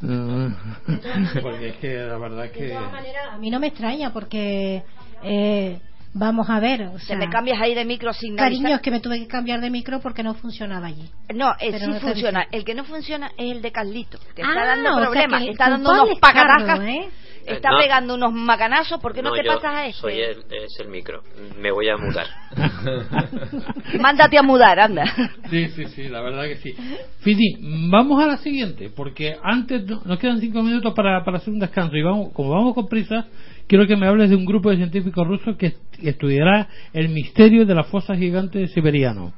Porque 1.43 1.69
es 1.69 1.77
que 1.77 1.95
la 1.95 2.17
verdad 2.19 2.47
es 2.47 2.53
De 2.53 2.59
que. 2.59 2.69
todas 2.75 2.93
maneras, 2.93 3.29
a 3.33 3.39
mí 3.39 3.51
no 3.51 3.61
me 3.61 3.67
extraña 3.69 4.13
porque 4.13 4.83
eh, 5.23 5.79
vamos 6.15 6.49
a 6.49 6.59
ver, 6.59 6.83
o 6.83 6.99
Se 6.99 7.07
sea, 7.07 7.17
me 7.19 7.29
cambias 7.29 7.61
ahí 7.61 7.75
de 7.75 7.85
micro 7.85 8.13
sin 8.13 8.35
cariño 8.35 8.69
es 8.77 8.81
que 8.81 8.91
me 8.91 9.01
tuve 9.01 9.19
que 9.21 9.27
cambiar 9.29 9.61
de 9.61 9.71
micro 9.71 10.01
porque 10.01 10.23
no 10.23 10.35
funcionaba 10.35 10.87
allí. 10.87 11.09
No, 11.35 11.53
eh, 11.61 11.79
sí 11.79 11.87
no 11.87 12.01
funciona. 12.01 12.47
El 12.51 12.65
que 12.65 12.75
no 12.75 12.85
funciona 12.85 13.31
es 13.37 13.53
el 13.53 13.63
de 13.63 13.73
Carlito, 13.73 14.19
que 14.35 14.43
Ah, 14.43 14.49
está 14.49 14.65
dando 14.67 14.89
o 14.91 14.95
sea 14.95 15.03
problemas, 15.05 15.43
que 15.43 15.51
está 15.51 15.71
dando 15.71 15.93
unos 15.93 16.11
es 16.11 16.19
Carlos, 16.21 16.81
¿eh? 16.89 17.09
Está 17.47 17.69
Eh, 17.69 17.73
no. 17.73 17.79
pegando 17.79 18.15
unos 18.15 18.33
macanazos. 18.33 19.01
¿Por 19.01 19.13
qué 19.15 19.23
no, 19.23 19.33
te 19.33 19.43
yo 19.45 19.55
pasas 19.55 19.75
a 19.75 19.87
este? 19.87 20.01
Soy 20.01 20.21
el, 20.21 20.39
es 20.51 20.79
el 20.81 20.89
micro. 20.89 21.23
Me 21.59 21.71
voy 21.71 21.89
a 21.89 21.97
mudar. 21.97 22.27
Mándate 24.01 24.39
a 24.39 24.43
mudar, 24.43 24.79
anda. 24.81 25.05
Sí, 25.51 25.69
sí, 25.71 25.85
sí, 25.87 26.09
la 26.09 26.21
verdad 26.21 26.45
que 26.45 26.57
sí. 26.57 26.75
Fidi, 27.21 27.57
vamos 27.91 28.23
a 28.23 28.27
la 28.27 28.37
siguiente, 28.39 28.91
porque 28.95 29.37
antes 29.43 29.85
no- 29.87 30.03
nos 30.05 30.19
quedan 30.19 30.41
cinco 30.41 30.63
minutos 30.63 30.93
para, 30.95 31.25
para 31.25 31.39
hacer 31.39 31.53
un 31.53 31.59
descanso 31.61 31.97
y 31.97 32.03
vamos, 32.03 32.33
como 32.33 32.51
vamos 32.51 32.75
con 32.75 32.89
prisa, 32.89 33.27
quiero 33.67 33.87
que 33.87 33.97
me 33.97 34.07
hables 34.07 34.31
de 34.31 34.37
un 34.37 34.45
grupo 34.47 34.71
de 34.71 34.77
científicos 34.77 35.27
rusos 35.27 35.57
que 35.57 35.67
est- 35.67 35.99
estudiará 36.03 36.69
el 36.93 37.09
misterio 37.09 37.67
de 37.67 37.75
la 37.75 37.85
fosa 37.85 38.15
gigante 38.17 38.67
siberiano. 38.69 39.33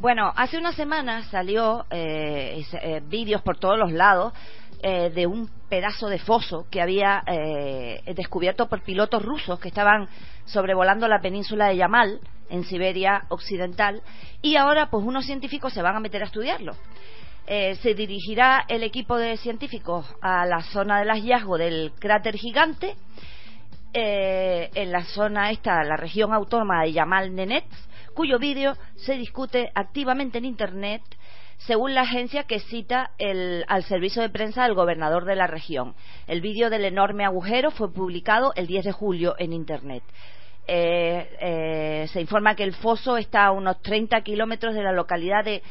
Bueno, 0.00 0.32
hace 0.34 0.58
una 0.58 0.72
semana 0.72 1.22
salió 1.24 1.86
eh, 1.90 2.60
eh, 2.82 3.00
vídeos 3.08 3.40
por 3.42 3.58
todos 3.58 3.78
los 3.78 3.92
lados 3.92 4.32
eh, 4.82 5.10
de 5.14 5.28
un 5.28 5.48
pedazo 5.72 6.10
de 6.10 6.18
foso 6.18 6.66
que 6.70 6.82
había 6.82 7.22
eh, 7.26 8.02
descubierto 8.14 8.68
por 8.68 8.82
pilotos 8.82 9.22
rusos 9.22 9.58
que 9.58 9.68
estaban 9.68 10.06
sobrevolando 10.44 11.08
la 11.08 11.22
península 11.22 11.68
de 11.68 11.78
Yamal 11.78 12.20
en 12.50 12.62
Siberia 12.64 13.22
occidental 13.30 14.02
y 14.42 14.56
ahora 14.56 14.90
pues 14.90 15.02
unos 15.02 15.24
científicos 15.24 15.72
se 15.72 15.80
van 15.80 15.96
a 15.96 16.00
meter 16.00 16.20
a 16.20 16.26
estudiarlo. 16.26 16.76
Eh, 17.46 17.76
se 17.76 17.94
dirigirá 17.94 18.66
el 18.68 18.82
equipo 18.82 19.16
de 19.16 19.38
científicos 19.38 20.04
a 20.20 20.44
la 20.44 20.60
zona 20.60 20.98
del 20.98 21.08
hallazgo 21.08 21.56
del 21.56 21.92
cráter 21.98 22.36
gigante 22.36 22.94
eh, 23.94 24.68
en 24.74 24.92
la 24.92 25.04
zona 25.04 25.52
esta, 25.52 25.82
la 25.84 25.96
región 25.96 26.34
autónoma 26.34 26.82
de 26.82 26.92
Yamal 26.92 27.34
Nenets, 27.34 27.88
cuyo 28.12 28.38
vídeo 28.38 28.76
se 28.96 29.14
discute 29.14 29.72
activamente 29.74 30.36
en 30.36 30.44
Internet, 30.44 31.00
según 31.66 31.94
la 31.94 32.02
agencia 32.02 32.44
que 32.44 32.60
cita 32.60 33.10
el- 33.18 33.64
al 33.68 33.84
servicio 33.84 34.22
de 34.22 34.28
prensa 34.30 34.64
del 34.64 34.74
gobernador 34.74 35.24
de 35.24 35.36
la 35.36 35.46
región. 35.46 35.94
El 36.26 36.40
vídeo 36.40 36.70
del 36.70 36.84
enorme 36.84 37.24
agujero 37.24 37.70
fue 37.70 37.92
publicado 37.92 38.52
el 38.56 38.66
10 38.66 38.84
de 38.84 38.92
julio 38.92 39.34
en 39.38 39.52
Internet. 39.52 40.02
Eh, 40.66 41.36
eh, 41.40 42.06
se 42.12 42.20
informa 42.20 42.54
que 42.54 42.64
el 42.64 42.74
foso 42.74 43.16
está 43.16 43.46
a 43.46 43.52
unos 43.52 43.80
30 43.82 44.20
kilómetros 44.22 44.74
de 44.74 44.82
la 44.82 44.92
localidad 44.92 45.44
de 45.44 45.62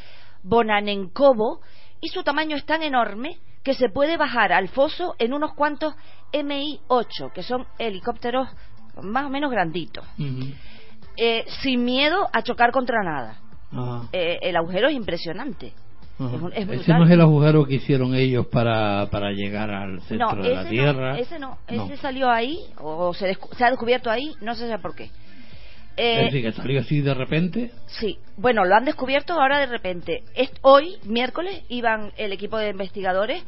Bonanenkovo 0.42 1.60
y 2.00 2.08
su 2.08 2.22
tamaño 2.22 2.56
es 2.56 2.64
tan 2.66 2.82
enorme 2.82 3.38
que 3.62 3.74
se 3.74 3.88
puede 3.88 4.16
bajar 4.16 4.52
al 4.52 4.68
foso 4.68 5.14
en 5.18 5.32
unos 5.32 5.54
cuantos 5.54 5.94
MI-8, 6.32 7.32
que 7.32 7.42
son 7.42 7.66
helicópteros 7.78 8.48
más 9.02 9.24
o 9.26 9.30
menos 9.30 9.50
granditos, 9.50 10.04
eh, 11.16 11.44
sin 11.62 11.84
miedo 11.84 12.28
a 12.32 12.42
chocar 12.42 12.72
contra 12.72 13.02
nada. 13.02 13.36
Ajá, 13.72 14.08
Eh, 14.12 14.38
el 14.42 14.56
agujero 14.56 14.88
es 14.88 14.94
impresionante. 14.94 15.66
es 15.66 16.20
un- 16.20 16.52
es 16.52 16.68
Ese 16.68 16.92
no 16.92 17.04
es 17.04 17.10
el 17.10 17.20
agujero 17.20 17.64
que 17.64 17.74
hicieron 17.76 18.14
ellos 18.14 18.46
para, 18.46 19.08
para 19.10 19.30
llegar 19.32 19.70
al 19.70 20.00
centro 20.02 20.36
No, 20.36 20.42
de 20.42 20.54
la 20.54 20.60
ese 20.62 20.70
Tierra. 20.70 21.12
no, 21.12 21.18
ese 21.18 21.38
no, 21.38 21.58
No. 21.70 21.84
ese 21.86 21.96
salió 21.96 22.30
ahí 22.30 22.58
o 22.78 23.12
se, 23.14 23.32
descu- 23.34 23.52
se 23.56 23.64
ha 23.64 23.70
descubierto 23.70 24.10
ahí, 24.10 24.32
no 24.40 24.54
sé 24.54 24.78
por 24.78 24.94
qué. 24.94 25.10
Eh, 25.96 26.20
Es 26.26 26.32
decir, 26.32 26.42
que 26.42 26.52
salió 26.52 26.80
así 26.80 27.00
de 27.00 27.12
repente. 27.14 27.70
Sí, 27.86 28.18
bueno, 28.36 28.64
lo 28.64 28.74
han 28.74 28.84
descubierto 28.84 29.34
ahora 29.34 29.58
de 29.58 29.66
repente. 29.66 30.22
Es, 30.34 30.50
hoy, 30.62 30.96
miércoles, 31.04 31.62
iban 31.68 32.12
el 32.16 32.32
equipo 32.32 32.56
de 32.56 32.70
investigadores, 32.70 33.42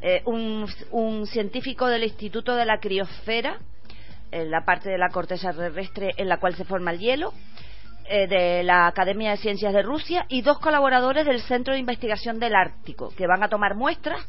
eh, 0.00 0.22
un, 0.24 0.66
un 0.92 1.26
científico 1.26 1.88
del 1.88 2.04
Instituto 2.04 2.54
de 2.54 2.64
la 2.64 2.78
Criosfera, 2.80 3.58
en 4.30 4.50
la 4.50 4.64
parte 4.64 4.88
de 4.88 4.96
la 4.98 5.08
corteza 5.08 5.52
terrestre 5.52 6.10
en 6.16 6.28
la 6.28 6.38
cual 6.38 6.54
se 6.54 6.64
forma 6.64 6.92
el 6.92 7.00
hielo, 7.00 7.32
eh, 8.10 8.26
de 8.26 8.62
la 8.64 8.86
Academia 8.88 9.30
de 9.30 9.36
Ciencias 9.38 9.72
de 9.72 9.82
Rusia 9.82 10.26
y 10.28 10.42
dos 10.42 10.58
colaboradores 10.58 11.24
del 11.24 11.40
Centro 11.40 11.72
de 11.74 11.80
Investigación 11.80 12.38
del 12.40 12.54
Ártico, 12.56 13.10
que 13.16 13.26
van 13.26 13.42
a 13.42 13.48
tomar 13.48 13.74
muestras 13.76 14.20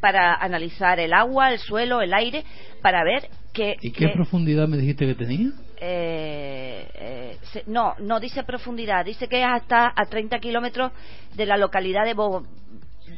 para 0.00 0.34
analizar 0.34 1.00
el 1.00 1.12
agua, 1.14 1.50
el 1.52 1.58
suelo, 1.58 2.00
el 2.02 2.12
aire, 2.12 2.44
para 2.82 3.02
ver 3.04 3.28
qué... 3.52 3.76
¿Y 3.80 3.90
qué 3.92 4.06
qué- 4.08 4.12
profundidad 4.14 4.68
me 4.68 4.76
dijiste 4.76 5.06
que 5.06 5.14
tenía? 5.14 5.50
eh, 5.84 6.88
eh, 6.94 7.36
se- 7.52 7.64
no, 7.66 7.94
no 7.98 8.20
dice 8.20 8.44
profundidad, 8.44 9.04
dice 9.04 9.26
que 9.28 9.40
es 9.42 9.48
hasta 9.48 9.92
a 9.96 10.04
30 10.06 10.38
kilómetros 10.38 10.92
de 11.34 11.46
la 11.46 11.56
localidad 11.56 12.04
de 12.04 12.14
Bo, 12.14 12.44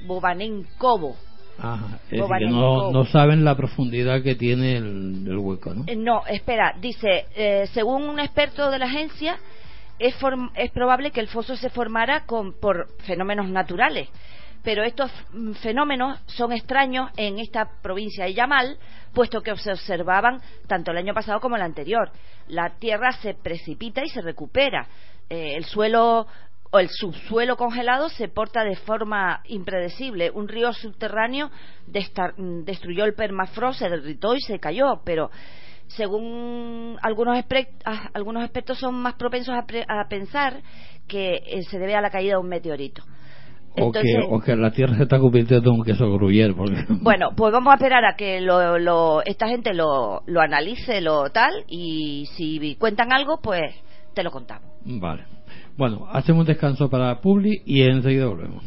Bobanenkovo. 0.06 1.16
Ajá, 1.58 1.98
es 2.10 2.18
decir, 2.18 2.26
que 2.38 2.46
no, 2.46 2.90
no 2.90 3.04
saben 3.06 3.44
la 3.44 3.56
profundidad 3.56 4.22
que 4.22 4.34
tiene 4.34 4.76
el, 4.76 5.24
el 5.26 5.38
hueco, 5.38 5.72
¿no? 5.72 5.84
Eh, 5.86 5.94
No, 5.94 6.22
espera, 6.26 6.74
dice, 6.80 7.26
eh, 7.36 7.66
según 7.72 8.08
un 8.08 8.18
experto 8.18 8.70
de 8.70 8.78
la 8.78 8.86
agencia, 8.86 9.36
es, 9.98 10.14
es 10.54 10.70
probable 10.70 11.10
que 11.10 11.20
el 11.20 11.28
foso 11.28 11.56
se 11.56 11.70
formara 11.70 12.24
con, 12.26 12.52
por 12.58 12.88
fenómenos 13.02 13.48
naturales, 13.48 14.08
pero 14.62 14.82
estos 14.82 15.10
fenómenos 15.60 16.18
son 16.26 16.52
extraños 16.52 17.10
en 17.16 17.38
esta 17.38 17.68
provincia 17.82 18.24
de 18.24 18.34
Yamal, 18.34 18.78
puesto 19.12 19.42
que 19.42 19.54
se 19.56 19.72
observaban 19.72 20.40
tanto 20.66 20.90
el 20.90 20.96
año 20.96 21.12
pasado 21.12 21.38
como 21.38 21.56
el 21.56 21.62
anterior. 21.62 22.10
La 22.48 22.70
tierra 22.78 23.12
se 23.12 23.34
precipita 23.34 24.02
y 24.02 24.08
se 24.08 24.22
recupera. 24.22 24.88
Eh, 25.28 25.54
el 25.56 25.64
suelo 25.64 26.26
o 26.70 26.78
el 26.80 26.88
subsuelo 26.88 27.56
congelado 27.56 28.08
se 28.08 28.26
porta 28.26 28.64
de 28.64 28.74
forma 28.74 29.42
impredecible. 29.44 30.30
Un 30.30 30.48
río 30.48 30.72
subterráneo 30.72 31.50
destruyó 31.86 33.04
el 33.04 33.14
permafrost, 33.14 33.78
se 33.78 33.88
derritó 33.88 34.34
y 34.34 34.40
se 34.40 34.58
cayó, 34.58 35.02
pero 35.04 35.30
según 35.88 36.96
algunos, 37.02 37.38
ah, 37.84 38.10
algunos 38.14 38.42
expertos 38.44 38.78
son 38.78 38.94
más 38.96 39.14
propensos 39.14 39.54
a, 39.54 39.66
pre- 39.66 39.84
a 39.88 40.08
pensar 40.08 40.62
que 41.06 41.34
eh, 41.46 41.62
se 41.70 41.78
debe 41.78 41.94
a 41.94 42.00
la 42.00 42.10
caída 42.10 42.32
de 42.34 42.38
un 42.40 42.48
meteorito. 42.48 43.02
O 43.76 43.90
que, 43.90 43.98
Entonces- 44.00 44.24
o 44.30 44.40
que 44.40 44.54
la 44.56 44.70
Tierra 44.70 44.96
se 44.96 45.02
está 45.02 45.18
convirtiendo 45.18 45.70
en 45.72 45.80
un 45.80 45.84
queso. 45.84 46.06
Porque... 46.56 46.84
Bueno, 47.02 47.30
pues 47.36 47.52
vamos 47.52 47.72
a 47.72 47.74
esperar 47.74 48.04
a 48.04 48.14
que 48.16 48.40
lo, 48.40 48.78
lo- 48.78 49.22
esta 49.24 49.48
gente 49.48 49.74
lo, 49.74 50.22
lo 50.26 50.40
analice, 50.40 51.00
lo 51.00 51.30
tal, 51.30 51.64
y 51.68 52.26
si 52.36 52.76
cuentan 52.76 53.12
algo, 53.12 53.40
pues 53.42 53.62
te 54.14 54.22
lo 54.22 54.30
contamos. 54.30 54.70
Vale. 54.84 55.24
Bueno, 55.76 56.06
hacemos 56.12 56.42
un 56.42 56.46
descanso 56.46 56.88
para 56.88 57.20
Publi 57.20 57.62
y 57.66 57.82
enseguida 57.82 58.26
volvemos. 58.26 58.62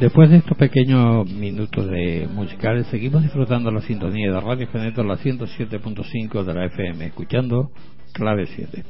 Después 0.00 0.30
de 0.30 0.36
estos 0.36 0.56
pequeños 0.56 1.28
minutos 1.28 1.86
de 1.90 2.28
musicales, 2.32 2.86
seguimos 2.86 3.22
disfrutando 3.22 3.70
la 3.72 3.80
sintonía 3.80 4.30
de 4.30 4.40
Radio 4.40 4.68
Geneto, 4.68 5.02
la 5.02 5.16
107.5 5.16 6.44
de 6.44 6.54
la 6.54 6.66
FM, 6.66 7.06
escuchando 7.06 7.70
Clave 8.12 8.46
7. 8.46 8.84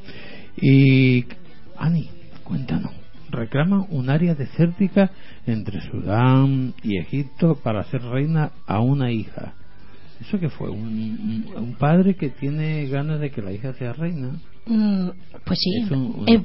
Y, 0.61 1.25
Ani, 1.77 2.09
cuéntanos, 2.43 2.91
reclaman 3.31 3.87
un 3.89 4.09
área 4.11 4.35
desértica 4.35 5.09
entre 5.47 5.81
Sudán 5.81 6.75
y 6.83 6.99
Egipto 6.99 7.55
para 7.55 7.81
hacer 7.81 8.03
reina 8.03 8.51
a 8.67 8.79
una 8.79 9.11
hija. 9.11 9.53
¿Eso 10.21 10.39
qué 10.39 10.49
fue? 10.49 10.69
¿Un, 10.69 11.45
un- 11.55 11.75
padre 11.79 12.15
que 12.15 12.29
tiene 12.29 12.85
ganas 12.87 13.19
de 13.19 13.31
que 13.31 13.41
la 13.41 13.51
hija 13.51 13.73
sea 13.73 13.93
reina? 13.93 14.33
Mm, 14.67 15.09
pues 15.45 15.57
sí, 15.59 15.87
en 16.27 16.43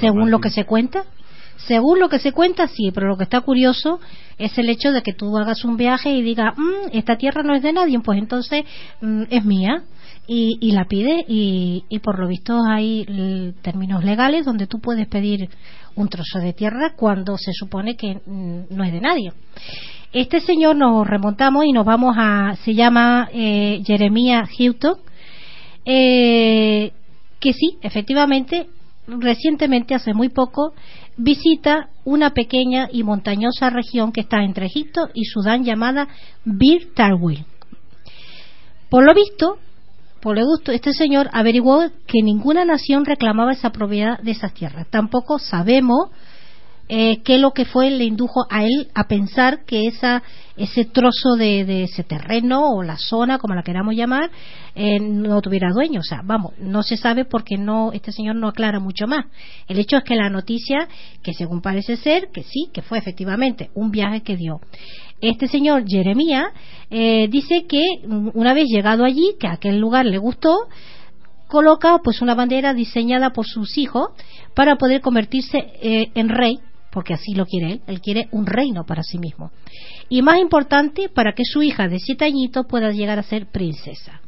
según 0.00 0.30
lo 0.30 0.38
que 0.40 0.50
se 0.50 0.64
cuenta, 0.64 1.04
según 1.56 2.00
lo 2.00 2.08
que 2.08 2.18
se 2.18 2.32
cuenta, 2.32 2.66
sí, 2.68 2.90
pero 2.94 3.08
lo 3.08 3.16
que 3.16 3.24
está 3.24 3.40
curioso 3.40 4.00
es 4.38 4.56
el 4.58 4.68
hecho 4.68 4.92
de 4.92 5.02
que 5.02 5.12
tú 5.14 5.36
hagas 5.38 5.64
un 5.64 5.76
viaje 5.76 6.10
y 6.10 6.22
digas, 6.22 6.54
"Mm, 6.56 6.88
esta 6.92 7.16
tierra 7.16 7.42
no 7.42 7.54
es 7.54 7.62
de 7.62 7.72
nadie, 7.72 7.98
pues 8.00 8.18
entonces 8.18 8.64
mm, 9.00 9.22
es 9.30 9.44
mía. 9.44 9.82
Y, 10.28 10.72
la 10.72 10.86
pide 10.86 11.24
y, 11.28 11.84
y 11.88 12.00
por 12.00 12.18
lo 12.18 12.26
visto 12.26 12.60
hay 12.68 13.04
l- 13.06 13.52
términos 13.62 14.02
legales 14.02 14.44
donde 14.44 14.66
tú 14.66 14.80
puedes 14.80 15.06
pedir 15.06 15.48
un 15.94 16.08
trozo 16.08 16.40
de 16.40 16.52
tierra 16.52 16.94
cuando 16.96 17.38
se 17.38 17.52
supone 17.52 17.96
que 17.96 18.16
mm, 18.26 18.62
no 18.74 18.82
es 18.82 18.92
de 18.92 19.00
nadie. 19.00 19.32
Este 20.12 20.40
señor 20.40 20.74
nos 20.74 21.06
remontamos 21.06 21.64
y 21.64 21.70
nos 21.72 21.84
vamos 21.86 22.16
a, 22.18 22.56
se 22.64 22.74
llama 22.74 23.28
eh, 23.32 23.82
Jeremías 23.86 24.50
Houghton, 24.58 24.96
eh, 25.84 26.92
que 27.38 27.52
sí, 27.52 27.78
efectivamente, 27.82 28.66
recientemente, 29.06 29.94
hace 29.94 30.14
muy 30.14 30.28
poco, 30.28 30.74
visita 31.16 31.88
una 32.04 32.30
pequeña 32.30 32.88
y 32.92 33.02
montañosa 33.02 33.70
región 33.70 34.12
que 34.12 34.20
está 34.20 34.42
entre 34.42 34.66
Egipto 34.66 35.08
y 35.14 35.24
Sudán 35.24 35.64
llamada 35.64 36.08
Bir 36.44 36.92
Tarwil. 36.94 37.44
Por 38.88 39.04
lo 39.04 39.14
visto, 39.14 39.58
por 40.20 40.36
lo 40.36 40.46
visto, 40.46 40.72
este 40.72 40.92
señor 40.92 41.28
averiguó 41.32 41.84
que 42.06 42.22
ninguna 42.22 42.64
nación 42.64 43.04
reclamaba 43.04 43.52
esa 43.52 43.70
propiedad 43.70 44.18
de 44.20 44.32
esas 44.32 44.54
tierras. 44.54 44.86
Tampoco 44.90 45.38
sabemos 45.38 46.10
eh, 46.88 47.22
qué 47.24 47.34
es 47.34 47.40
lo 47.40 47.52
que 47.52 47.64
fue 47.64 47.90
le 47.90 48.04
indujo 48.04 48.46
a 48.48 48.64
él 48.64 48.88
a 48.94 49.08
pensar 49.08 49.64
que 49.64 49.86
esa 49.86 50.22
ese 50.56 50.84
trozo 50.86 51.34
de, 51.36 51.82
ese 51.82 52.02
terreno 52.04 52.70
o 52.70 52.82
la 52.82 52.96
zona 52.96 53.38
como 53.38 53.54
la 53.54 53.62
queramos 53.62 53.94
llamar 53.94 54.30
eh, 54.74 54.98
no 55.00 55.42
tuviera 55.42 55.70
dueño. 55.72 56.00
O 56.00 56.04
sea 56.04 56.22
vamos 56.24 56.52
no 56.58 56.82
se 56.82 56.96
sabe 56.96 57.24
porque 57.24 57.58
no 57.58 57.92
este 57.92 58.12
señor 58.12 58.36
no 58.36 58.48
aclara 58.48 58.78
mucho 58.78 59.06
más. 59.06 59.26
El 59.66 59.78
hecho 59.78 59.96
es 59.96 60.04
que 60.04 60.14
la 60.14 60.30
noticia 60.30 60.88
que 61.22 61.34
según 61.34 61.60
parece 61.60 61.96
ser 61.96 62.28
que 62.32 62.42
sí 62.42 62.68
que 62.72 62.82
fue 62.82 62.98
efectivamente 62.98 63.70
un 63.74 63.90
viaje 63.90 64.22
que 64.22 64.36
dio 64.36 64.60
este 65.20 65.48
señor 65.48 65.84
Jeremías 65.88 66.46
eh, 66.90 67.26
dice 67.28 67.64
que 67.66 67.84
una 68.34 68.54
vez 68.54 68.66
llegado 68.68 69.04
allí 69.04 69.34
que 69.40 69.48
aquel 69.48 69.78
lugar 69.78 70.06
le 70.06 70.18
gustó 70.18 70.54
coloca 71.48 71.98
pues 72.02 72.22
una 72.22 72.34
bandera 72.34 72.74
diseñada 72.74 73.30
por 73.30 73.46
sus 73.46 73.78
hijos 73.78 74.10
para 74.54 74.76
poder 74.76 75.00
convertirse 75.00 75.58
eh, 75.80 76.10
en 76.14 76.28
rey 76.28 76.58
porque 76.96 77.12
así 77.12 77.34
lo 77.34 77.44
quiere 77.44 77.72
él, 77.72 77.80
él 77.86 78.00
quiere 78.00 78.26
un 78.32 78.46
reino 78.46 78.86
para 78.86 79.02
sí 79.02 79.18
mismo. 79.18 79.50
Y 80.08 80.22
más 80.22 80.38
importante, 80.38 81.10
para 81.10 81.34
que 81.34 81.44
su 81.44 81.62
hija 81.62 81.88
de 81.88 81.98
siete 81.98 82.24
añitos 82.24 82.64
pueda 82.66 82.90
llegar 82.90 83.18
a 83.18 83.22
ser 83.22 83.48
princesa. 83.52 84.22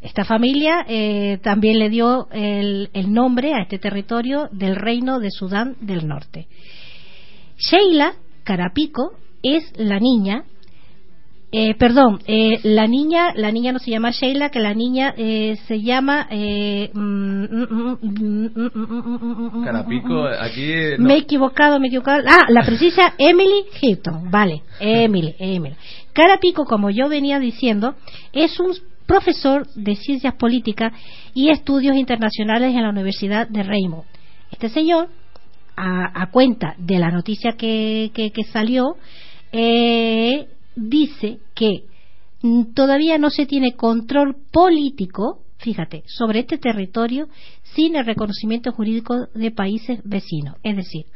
Esta 0.00 0.24
familia 0.24 0.86
eh, 0.88 1.40
también 1.42 1.78
le 1.78 1.90
dio 1.90 2.26
el, 2.32 2.88
el 2.94 3.12
nombre 3.12 3.52
a 3.52 3.60
este 3.60 3.78
territorio 3.78 4.48
del 4.50 4.76
reino 4.76 5.20
de 5.20 5.30
Sudán 5.30 5.76
del 5.82 6.08
Norte. 6.08 6.48
Sheila 7.58 8.14
Carapico 8.44 9.12
es 9.42 9.70
la 9.76 9.98
niña 10.00 10.44
eh, 11.52 11.74
perdón, 11.74 12.20
eh, 12.26 12.60
la 12.62 12.86
niña, 12.86 13.32
la 13.34 13.50
niña 13.50 13.72
no 13.72 13.78
se 13.80 13.90
llama 13.90 14.10
Sheila, 14.12 14.50
que 14.50 14.60
la 14.60 14.72
niña 14.72 15.14
eh, 15.16 15.56
se 15.66 15.80
llama 15.82 16.28
eh, 16.30 16.90
mm, 16.94 17.00
mm, 17.00 17.66
mm, 17.70 17.98
mm, 18.00 18.50
mm, 18.54 18.70
mm, 18.74 19.58
mm, 19.58 19.64
Carapico, 19.64 20.24
aquí. 20.26 20.62
eh, 20.72 20.96
me 20.98 21.14
he 21.14 21.18
equivocado, 21.18 21.80
me 21.80 21.86
he 21.86 21.88
equivocado. 21.88 22.22
Ah, 22.28 22.46
la 22.48 22.62
princesa 22.62 23.14
Emily 23.18 23.64
Hilton. 23.80 24.30
Vale, 24.30 24.62
Emily, 24.78 25.34
Emily. 25.38 25.74
Carapico, 26.12 26.64
como 26.64 26.90
yo 26.90 27.08
venía 27.08 27.38
diciendo, 27.40 27.96
es 28.32 28.58
un 28.60 28.72
profesor 29.06 29.66
de 29.74 29.96
ciencias 29.96 30.34
políticas 30.34 30.92
y 31.34 31.48
estudios 31.50 31.96
internacionales 31.96 32.72
en 32.74 32.82
la 32.82 32.90
Universidad 32.90 33.48
de 33.48 33.64
Raymond. 33.64 34.04
Este 34.52 34.68
señor, 34.68 35.08
a, 35.76 36.22
a 36.22 36.30
cuenta 36.30 36.74
de 36.78 36.98
la 37.00 37.10
noticia 37.10 37.52
que, 37.58 38.12
que, 38.14 38.30
que 38.30 38.44
salió, 38.44 38.94
eh, 39.50 40.46
dice 40.74 41.38
que 41.54 41.84
todavía 42.74 43.18
no 43.18 43.30
se 43.30 43.46
tiene 43.46 43.76
control 43.76 44.36
político, 44.50 45.42
fíjate, 45.58 46.04
sobre 46.06 46.40
este 46.40 46.58
territorio 46.58 47.28
sin 47.74 47.96
el 47.96 48.06
reconocimiento 48.06 48.72
jurídico 48.72 49.28
de 49.34 49.50
países 49.50 50.00
vecinos. 50.04 50.56
Es 50.62 50.76
decir, 50.76 51.06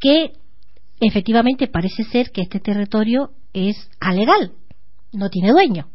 que 0.00 0.32
efectivamente 1.00 1.68
parece 1.68 2.04
ser 2.04 2.30
que 2.30 2.42
este 2.42 2.60
territorio 2.60 3.30
es 3.52 3.76
alegal, 4.00 4.52
no 5.12 5.30
tiene 5.30 5.52
dueño. 5.52 5.88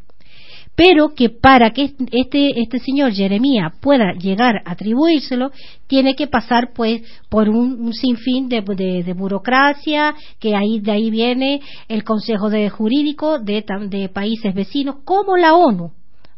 Pero 0.78 1.08
que 1.12 1.28
para 1.28 1.72
que 1.72 1.92
este, 2.12 2.60
este 2.60 2.78
señor 2.78 3.12
Jeremías 3.12 3.72
pueda 3.80 4.12
llegar 4.12 4.62
a 4.64 4.70
atribuírselo, 4.70 5.50
tiene 5.88 6.14
que 6.14 6.28
pasar 6.28 6.72
pues 6.72 7.02
por 7.28 7.48
un, 7.48 7.80
un 7.80 7.92
sinfín 7.92 8.48
de, 8.48 8.62
de, 8.62 9.12
burocracia, 9.12 10.14
que 10.38 10.54
ahí 10.54 10.78
de 10.78 10.92
ahí 10.92 11.10
viene 11.10 11.60
el 11.88 12.04
Consejo 12.04 12.48
de 12.48 12.70
Jurídico 12.70 13.40
de, 13.40 13.64
de 13.88 14.08
países 14.08 14.54
vecinos, 14.54 14.98
como 15.04 15.36
la 15.36 15.56
ONU, 15.56 15.90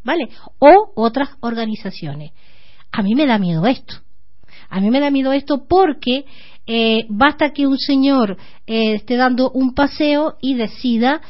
¿vale? 0.03 0.29
O 0.57 0.91
otras 0.95 1.29
organizaciones. 1.41 2.31
A 2.91 3.03
mí 3.03 3.13
me 3.13 3.27
da 3.27 3.37
miedo 3.37 3.67
esto. 3.67 3.93
A 4.71 4.79
mí 4.79 4.89
me 4.89 5.01
da 5.01 5.11
miedo 5.11 5.33
esto 5.33 5.67
porque 5.69 6.25
eh, 6.65 7.05
basta 7.09 7.51
que 7.51 7.67
un 7.67 7.77
señor 7.77 8.37
eh, 8.65 8.95
esté 8.95 9.17
dando 9.17 9.51
un 9.51 9.75
paseo 9.75 10.37
y 10.41 10.55
decida 10.55 11.21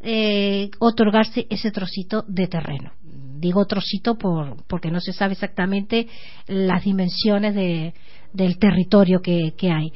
eh, 0.00 0.70
otorgarse 0.78 1.46
ese 1.50 1.70
trocito 1.70 2.24
de 2.28 2.46
terreno. 2.46 2.92
Digo 3.02 3.64
trocito 3.66 4.16
por, 4.16 4.64
porque 4.66 4.90
no 4.90 5.00
se 5.00 5.12
sabe 5.12 5.34
exactamente 5.34 6.08
las 6.46 6.84
dimensiones 6.84 7.54
de, 7.54 7.94
del 8.32 8.58
territorio 8.58 9.20
que, 9.20 9.54
que 9.56 9.70
hay. 9.70 9.92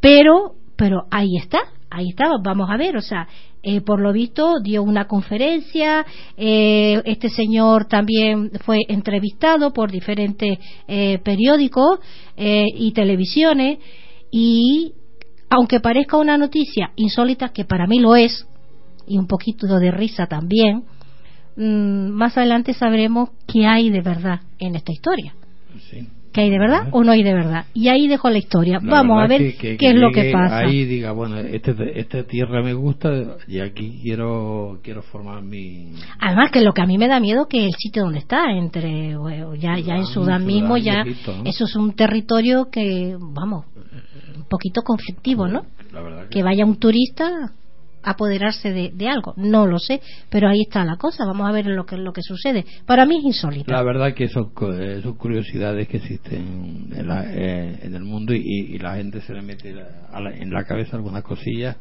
Pero, 0.00 0.54
pero 0.76 1.02
ahí 1.10 1.36
está, 1.36 1.58
ahí 1.90 2.08
está, 2.08 2.30
vamos 2.42 2.70
a 2.70 2.76
ver, 2.76 2.96
o 2.96 3.02
sea, 3.02 3.28
eh, 3.62 3.82
por 3.82 4.00
lo 4.00 4.10
visto 4.12 4.58
dio 4.62 4.82
una 4.82 5.06
conferencia, 5.06 6.06
eh, 6.36 7.02
este 7.04 7.28
señor 7.28 7.84
también 7.84 8.50
fue 8.64 8.78
entrevistado 8.88 9.74
por 9.74 9.90
diferentes 9.90 10.58
eh, 10.88 11.18
periódicos 11.22 11.98
y 12.36 12.92
televisiones 12.92 13.78
y 14.30 14.94
aunque 15.50 15.80
parezca 15.80 16.16
una 16.16 16.38
noticia 16.38 16.92
insólita, 16.96 17.50
que 17.50 17.66
para 17.66 17.86
mí 17.86 17.98
lo 17.98 18.16
es, 18.16 18.46
y 19.10 19.18
un 19.18 19.26
poquito 19.26 19.66
de 19.66 19.90
risa 19.90 20.26
también, 20.26 20.84
mm, 21.56 22.10
más 22.10 22.36
adelante 22.38 22.72
sabremos 22.74 23.30
qué 23.46 23.66
hay 23.66 23.90
de 23.90 24.00
verdad 24.02 24.40
en 24.58 24.76
esta 24.76 24.92
historia. 24.92 25.34
Sí. 25.90 26.06
¿Qué 26.32 26.42
hay 26.42 26.50
de 26.50 26.60
verdad 26.60 26.86
o 26.92 27.02
no 27.02 27.10
hay 27.10 27.24
de 27.24 27.34
verdad? 27.34 27.64
Y 27.74 27.88
ahí 27.88 28.06
dejo 28.06 28.30
la 28.30 28.38
historia. 28.38 28.78
La 28.80 28.88
Vamos 28.88 29.20
a 29.20 29.26
ver 29.26 29.40
que- 29.40 29.52
que- 29.56 29.68
qué 29.70 29.76
que 29.78 29.88
es 29.90 29.96
lo 29.96 30.12
que 30.12 30.30
pasa. 30.32 30.58
Ahí 30.58 30.84
diga, 30.84 31.10
bueno, 31.10 31.38
este, 31.38 31.74
esta 31.98 32.22
tierra 32.22 32.62
me 32.62 32.72
gusta 32.72 33.10
y 33.48 33.58
aquí 33.58 33.98
quiero 34.00 34.78
quiero 34.84 35.02
formar 35.02 35.42
mi. 35.42 35.90
Además 36.20 36.52
que 36.52 36.60
lo 36.60 36.72
que 36.72 36.82
a 36.82 36.86
mí 36.86 36.98
me 36.98 37.08
da 37.08 37.18
miedo 37.18 37.46
que 37.48 37.64
el 37.66 37.72
sitio 37.76 38.04
donde 38.04 38.20
está, 38.20 38.52
entre 38.52 39.16
ya 39.58 39.76
ya 39.80 39.96
en 39.96 40.06
Sudán, 40.06 40.46
mismo 40.46 40.76
ya 40.76 41.00
Egipto, 41.02 41.36
¿no? 41.36 41.42
eso 41.50 41.64
es 41.64 41.74
un 41.74 41.94
territorio 41.94 42.68
que 42.70 43.16
vamos 43.18 43.64
un 44.36 44.44
poquito 44.48 44.82
conflictivo, 44.82 45.48
¿no? 45.48 45.62
La 45.92 46.00
verdad 46.00 46.22
que, 46.28 46.38
Que 46.38 46.42
vaya 46.44 46.64
un 46.64 46.76
turista 46.76 47.54
apoderarse 48.02 48.72
de, 48.72 48.90
de 48.94 49.08
algo, 49.08 49.34
no 49.36 49.66
lo 49.66 49.78
sé, 49.78 50.00
pero 50.30 50.48
ahí 50.48 50.62
está 50.62 50.84
la 50.84 50.96
cosa. 50.96 51.24
Vamos 51.26 51.48
a 51.48 51.52
ver 51.52 51.66
lo 51.66 51.84
que 51.84 51.96
lo 51.96 52.12
que 52.12 52.22
sucede. 52.22 52.64
Para 52.86 53.06
mí 53.06 53.18
es 53.18 53.24
insólito. 53.24 53.72
la 53.72 53.82
verdad 53.82 54.14
que 54.14 54.28
son, 54.28 54.50
co- 54.54 54.72
son 55.02 55.16
curiosidades 55.16 55.88
que 55.88 55.98
existen 55.98 56.88
en, 56.94 57.06
la- 57.08 57.24
eh, 57.26 57.78
en 57.82 57.94
el 57.94 58.02
mundo 58.04 58.34
y, 58.34 58.40
y 58.42 58.78
la 58.78 58.96
gente 58.96 59.20
se 59.20 59.32
le 59.34 59.42
mete 59.42 59.72
la- 59.72 60.08
a 60.12 60.20
la- 60.20 60.34
en 60.36 60.50
la 60.50 60.64
cabeza 60.64 60.96
algunas 60.96 61.22
cosillas 61.22 61.76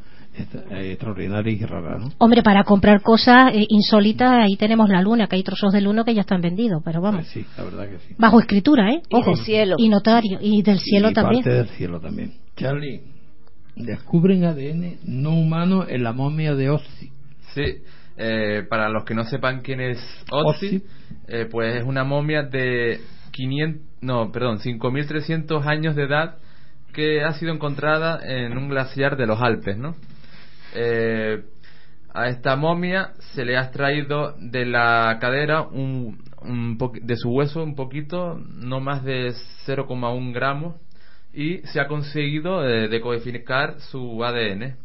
eh, 0.71 0.91
extraordinarias 0.91 1.59
y 1.59 1.65
raras, 1.65 1.99
¿no? 2.01 2.11
Hombre, 2.19 2.43
para 2.43 2.63
comprar 2.63 3.01
cosas 3.01 3.51
eh, 3.53 3.65
insólitas, 3.67 4.31
ahí 4.31 4.55
tenemos 4.57 4.87
la 4.89 5.01
luna, 5.01 5.27
que 5.27 5.35
hay 5.35 5.43
trozos 5.43 5.71
de 5.73 5.81
luna 5.81 6.03
que 6.03 6.13
ya 6.13 6.21
están 6.21 6.39
vendidos, 6.39 6.81
pero 6.85 7.01
vamos. 7.01 7.21
Pues 7.21 7.29
sí, 7.33 7.45
la 7.57 7.63
verdad 7.63 7.89
que 7.89 7.97
sí. 8.07 8.13
Bajo 8.17 8.39
escritura, 8.39 8.91
¿eh? 8.93 9.01
Y 9.09 9.15
Ojo. 9.15 9.31
del 9.31 9.39
cielo. 9.43 9.75
Y 9.79 9.89
notario. 9.89 10.37
Y 10.41 10.61
del 10.61 10.79
cielo 10.79 11.09
y 11.09 11.13
también. 11.13 11.43
parte 11.43 11.57
del 11.57 11.67
cielo 11.69 11.99
también. 11.99 12.33
Charlie, 12.55 13.01
descubren 13.79 14.43
ADN 14.45 14.97
no 15.05 15.31
humano 15.31 15.87
en 15.87 16.03
la 16.03 16.13
momia 16.13 16.55
de 16.55 16.69
Ozzy. 16.69 17.11
Sí, 17.53 17.81
Eh, 18.21 18.65
para 18.69 18.89
los 18.89 19.05
que 19.05 19.15
no 19.15 19.23
sepan 19.23 19.61
quién 19.61 19.79
es 19.79 19.97
Otzi, 20.29 20.83
eh, 21.29 21.47
pues 21.49 21.77
es 21.77 21.85
una 21.85 22.03
momia 22.03 22.43
de 22.43 22.99
500, 23.31 23.81
no, 24.01 24.29
perdón, 24.33 24.59
5.300 24.59 25.65
años 25.65 25.95
de 25.95 26.03
edad 26.03 26.35
que 26.91 27.23
ha 27.23 27.31
sido 27.31 27.53
encontrada 27.53 28.19
en 28.21 28.57
un 28.57 28.67
glaciar 28.67 29.15
de 29.15 29.25
los 29.25 29.41
Alpes, 29.41 29.77
¿no? 29.77 29.95
Eh, 30.75 31.45
a 32.13 32.27
esta 32.27 32.57
momia 32.57 33.13
se 33.33 33.45
le 33.45 33.55
ha 33.55 33.61
extraído 33.61 34.35
de 34.37 34.65
la 34.65 35.17
cadera 35.21 35.61
un, 35.61 36.21
un 36.41 36.77
de 37.01 37.15
su 37.15 37.29
hueso 37.29 37.63
un 37.63 37.75
poquito, 37.75 38.37
no 38.37 38.81
más 38.81 39.01
de 39.05 39.31
0,1 39.65 40.33
gramos, 40.33 40.75
y 41.33 41.59
se 41.67 41.79
ha 41.79 41.87
conseguido 41.87 42.67
eh, 42.67 42.87
decodificar 42.87 43.79
su 43.81 44.23
ADN. 44.23 44.75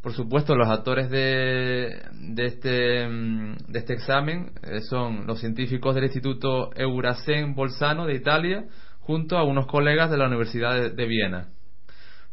Por 0.00 0.12
supuesto, 0.12 0.54
los 0.54 0.68
actores 0.68 1.10
de, 1.10 2.00
de, 2.12 2.44
este, 2.46 3.06
mm, 3.08 3.56
este 3.74 3.94
examen 3.94 4.52
eh, 4.62 4.80
son 4.88 5.26
los 5.26 5.40
científicos 5.40 5.94
del 5.94 6.04
Instituto 6.04 6.70
Eurasen 6.76 7.54
Bolzano 7.54 8.06
de 8.06 8.14
Italia, 8.14 8.64
junto 9.00 9.36
a 9.36 9.42
unos 9.44 9.66
colegas 9.66 10.10
de 10.10 10.16
la 10.18 10.26
Universidad 10.26 10.74
de, 10.74 10.90
de 10.90 11.06
Viena. 11.06 11.48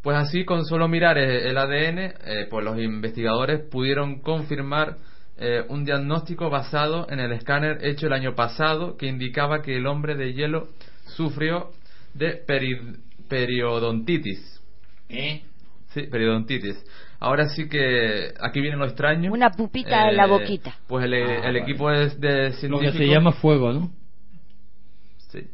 Pues 0.02 0.18
así, 0.18 0.46
con 0.46 0.66
solo 0.66 0.88
mirar 0.88 1.18
eh, 1.18 1.50
el 1.50 1.58
ADN, 1.58 1.98
eh, 2.00 2.14
pues 2.50 2.64
los 2.64 2.78
investigadores 2.80 3.62
pudieron 3.72 4.20
confirmar 4.22 4.98
eh, 5.38 5.64
un 5.68 5.84
diagnóstico 5.84 6.50
basado 6.50 7.08
en 7.10 7.20
el 7.20 7.32
escáner 7.32 7.84
hecho 7.86 8.08
el 8.08 8.14
año 8.14 8.36
pasado 8.36 8.96
que 8.98 9.08
indicaba 9.08 9.62
que 9.64 9.76
el 9.78 9.88
hombre 9.88 10.16
de 10.16 10.34
hielo 10.34 10.68
sufrió 11.16 11.72
de 12.14 12.46
peri- 12.46 13.00
periodontitis. 13.28 14.62
¿Eh? 15.10 15.44
Sí, 15.94 16.04
periodontitis. 16.04 16.76
Ahora 17.20 17.48
sí 17.50 17.70
que 17.70 18.34
aquí 18.42 18.60
viene 18.62 18.78
lo 18.78 18.86
extraño. 18.86 19.32
Una 19.32 19.50
pupita 19.52 20.10
en 20.10 20.18
la 20.18 20.26
boquita. 20.28 20.76
Pues 20.88 21.06
el, 21.06 21.14
Ah, 21.14 21.18
el 21.36 21.42
vale. 21.42 21.60
equipo 21.60 21.90
es 21.92 22.20
de 22.20 22.30
Lo 22.50 22.50
que 22.50 22.54
científicos. 22.58 22.98
se 22.98 23.08
llama 23.08 23.32
fuego, 23.32 23.72
¿no? 23.74 23.92
Sí. 25.30 25.48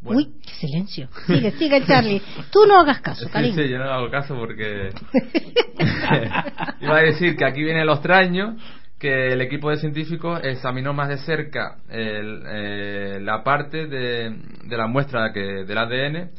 Bueno. 0.00 0.18
Uy, 0.22 0.32
qué 0.44 0.50
silencio. 0.66 1.08
Sigue, 1.26 1.52
sigue, 1.52 1.84
Charlie. 1.86 2.20
Tú 2.50 2.66
no 2.66 2.80
hagas 2.80 3.00
caso, 3.00 3.24
Sí, 3.26 3.30
cariño. 3.30 3.54
sí, 3.54 3.68
yo 3.68 3.78
no 3.78 3.84
hago 3.84 4.10
caso 4.10 4.34
porque 4.34 4.90
iba 6.80 6.96
a 6.96 7.02
decir 7.02 7.36
que 7.36 7.44
aquí 7.44 7.62
viene 7.62 7.84
lo 7.84 7.94
extraño 7.94 8.56
que 8.98 9.32
el 9.32 9.40
equipo 9.40 9.70
de 9.70 9.78
científicos 9.78 10.40
examinó 10.42 10.92
más 10.92 11.08
de 11.08 11.18
cerca 11.18 11.78
el, 11.88 12.42
eh, 12.46 13.18
la 13.22 13.42
parte 13.42 13.86
de, 13.86 14.36
de 14.64 14.76
la 14.76 14.86
muestra 14.88 15.32
que, 15.32 15.40
del 15.64 15.78
ADN 15.78 16.30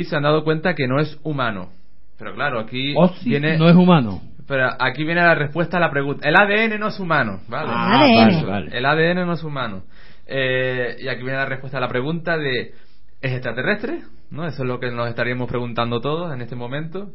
y 0.00 0.04
se 0.04 0.14
han 0.14 0.22
dado 0.24 0.44
cuenta 0.44 0.74
que 0.74 0.86
no 0.86 1.00
es 1.00 1.18
humano. 1.22 1.70
Pero 2.18 2.34
claro, 2.34 2.60
aquí 2.60 2.94
Ozzy 2.96 3.30
viene 3.30 3.56
no 3.56 3.68
es 3.68 3.74
humano. 3.76 4.20
pero 4.46 4.68
aquí 4.78 5.04
viene 5.04 5.22
la 5.22 5.34
respuesta 5.34 5.78
a 5.78 5.80
la 5.80 5.90
pregunta. 5.90 6.28
El 6.28 6.36
ADN 6.36 6.78
no 6.78 6.88
es 6.88 7.00
humano, 7.00 7.40
¿vale? 7.48 7.68
Ah, 7.70 8.00
ADN. 8.00 8.16
vale, 8.16 8.44
vale. 8.44 8.78
El 8.78 8.84
ADN 8.86 9.26
no 9.26 9.32
es 9.32 9.42
humano. 9.42 9.82
Eh, 10.26 10.96
y 11.00 11.08
aquí 11.08 11.22
viene 11.22 11.38
la 11.38 11.46
respuesta 11.46 11.78
a 11.78 11.80
la 11.80 11.88
pregunta 11.88 12.36
de 12.36 12.74
¿es 13.22 13.32
extraterrestre? 13.32 14.00
¿No? 14.30 14.46
Eso 14.46 14.62
es 14.64 14.68
lo 14.68 14.80
que 14.80 14.90
nos 14.90 15.08
estaríamos 15.08 15.48
preguntando 15.48 16.00
todos 16.00 16.32
en 16.34 16.42
este 16.42 16.56
momento. 16.56 17.10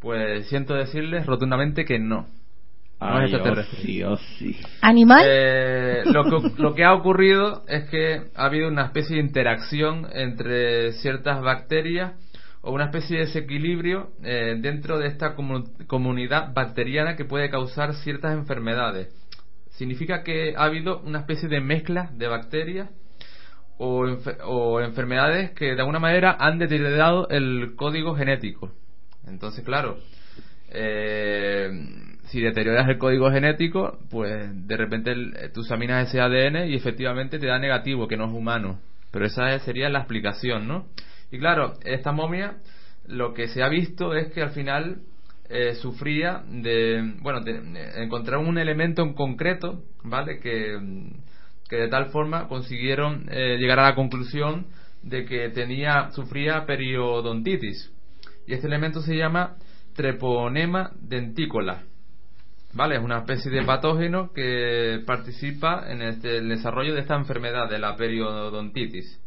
Pues 0.00 0.46
siento 0.48 0.74
decirles 0.74 1.26
rotundamente 1.26 1.84
que 1.84 1.98
no. 1.98 2.26
No 3.04 3.18
es 3.20 3.26
Ay, 3.26 3.34
extraterrestre. 3.34 3.78
Ozzy, 3.80 4.02
Ozzy. 4.02 4.56
¿Animal? 4.80 5.24
Eh, 5.28 6.02
lo, 6.06 6.24
que, 6.24 6.62
lo 6.62 6.74
que 6.74 6.84
ha 6.84 6.94
ocurrido 6.94 7.62
es 7.68 7.84
que 7.90 8.22
ha 8.34 8.46
habido 8.46 8.68
una 8.68 8.86
especie 8.86 9.16
de 9.16 9.22
interacción 9.22 10.06
entre 10.12 10.92
ciertas 10.94 11.42
bacterias 11.42 12.12
o 12.62 12.72
una 12.72 12.86
especie 12.86 13.18
de 13.18 13.26
desequilibrio 13.26 14.12
eh, 14.22 14.56
dentro 14.58 14.98
de 14.98 15.08
esta 15.08 15.36
comu- 15.36 15.86
comunidad 15.86 16.54
bacteriana 16.54 17.14
que 17.14 17.26
puede 17.26 17.50
causar 17.50 17.92
ciertas 17.94 18.32
enfermedades. 18.32 19.08
Significa 19.72 20.22
que 20.22 20.54
ha 20.56 20.64
habido 20.64 21.00
una 21.00 21.18
especie 21.18 21.48
de 21.48 21.60
mezcla 21.60 22.08
de 22.14 22.26
bacterias 22.26 22.88
o, 23.76 24.06
o 24.46 24.80
enfermedades 24.80 25.50
que 25.50 25.74
de 25.74 25.80
alguna 25.80 25.98
manera 25.98 26.36
han 26.38 26.58
deteriorado 26.58 27.28
el 27.28 27.74
código 27.76 28.14
genético. 28.14 28.72
Entonces, 29.26 29.64
claro, 29.64 29.98
eh, 30.70 31.68
si 32.34 32.40
deterioras 32.40 32.88
el 32.88 32.98
código 32.98 33.30
genético, 33.30 33.96
pues 34.10 34.50
de 34.66 34.76
repente 34.76 35.12
el- 35.12 35.34
tú 35.54 35.60
examinas 35.60 36.08
ese 36.08 36.20
ADN 36.20 36.66
y 36.68 36.74
efectivamente 36.74 37.38
te 37.38 37.46
da 37.46 37.60
negativo, 37.60 38.08
que 38.08 38.16
no 38.16 38.24
es 38.26 38.32
humano. 38.32 38.80
Pero 39.12 39.24
esa 39.26 39.56
sería 39.60 39.88
la 39.88 40.00
explicación, 40.00 40.66
¿no? 40.66 40.86
Y 41.30 41.38
claro, 41.38 41.74
esta 41.84 42.10
momia, 42.10 42.56
lo 43.06 43.34
que 43.34 43.46
se 43.46 43.62
ha 43.62 43.68
visto 43.68 44.14
es 44.16 44.32
que 44.32 44.42
al 44.42 44.50
final 44.50 45.02
eh, 45.48 45.74
sufría 45.76 46.42
de, 46.48 47.14
bueno, 47.20 47.40
de, 47.42 47.52
de 47.52 48.36
un 48.36 48.58
elemento 48.58 49.02
en 49.02 49.14
concreto, 49.14 49.84
¿vale? 50.02 50.40
Que, 50.40 50.76
mm, 50.76 51.10
de 51.70 51.88
tal 51.88 52.06
forma 52.06 52.48
consiguieron 52.48 53.26
eh, 53.30 53.58
llegar 53.58 53.78
a 53.78 53.90
la 53.90 53.94
conclusión 53.94 54.66
de 55.04 55.24
que 55.24 55.50
tenía, 55.50 56.10
sufría 56.10 56.66
periodontitis. 56.66 57.92
Y 58.48 58.54
este 58.54 58.66
elemento 58.66 59.02
se 59.02 59.16
llama 59.16 59.56
treponema 59.94 60.90
dentícola. 61.00 61.84
¿Vale? 62.74 62.96
Es 62.96 63.02
una 63.02 63.18
especie 63.18 63.50
de 63.50 63.62
patógeno 63.62 64.32
que 64.34 65.00
participa 65.06 65.84
en 65.88 66.02
este, 66.02 66.38
el 66.38 66.48
desarrollo 66.48 66.94
de 66.94 67.00
esta 67.00 67.14
enfermedad, 67.14 67.68
de 67.70 67.78
la 67.78 67.96
periodontitis. 67.96 69.20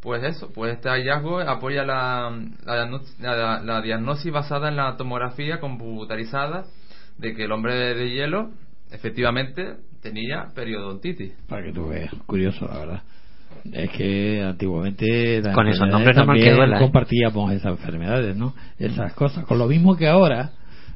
Pues 0.00 0.22
eso, 0.24 0.50
pues 0.54 0.74
este 0.74 0.88
hallazgo 0.88 1.40
apoya 1.40 1.84
la, 1.84 2.30
la, 2.64 2.74
diagnos- 2.86 3.18
la- 3.20 3.60
la 3.62 3.80
diagnosis 3.82 4.32
basada 4.32 4.68
en 4.68 4.76
la 4.76 4.96
tomografía 4.96 5.60
computarizada 5.60 6.64
de 7.18 7.34
que 7.34 7.44
el 7.44 7.52
hombre 7.52 7.74
de, 7.74 7.94
de 7.94 8.10
hielo 8.10 8.50
efectivamente 8.90 9.76
tenía 10.02 10.46
periodontitis. 10.54 11.32
Para 11.48 11.64
que 11.64 11.72
tú 11.72 11.88
veas, 11.88 12.10
curioso, 12.26 12.66
la 12.66 12.78
verdad. 12.78 13.02
Es 13.72 13.90
que 13.92 14.42
antiguamente 14.42 15.40
Con 15.54 15.68
esos 15.68 15.88
nombres 15.88 16.16
no 16.16 16.26
también 16.26 16.56
duela, 16.56 16.76
¿eh? 16.76 16.80
compartíamos 16.80 17.52
esas 17.52 17.72
enfermedades, 17.72 18.36
¿no? 18.36 18.54
Esas 18.78 19.14
cosas. 19.14 19.44
Con 19.46 19.58
lo 19.58 19.66
mismo 19.68 19.96
que 19.96 20.06
ahora, 20.08 20.50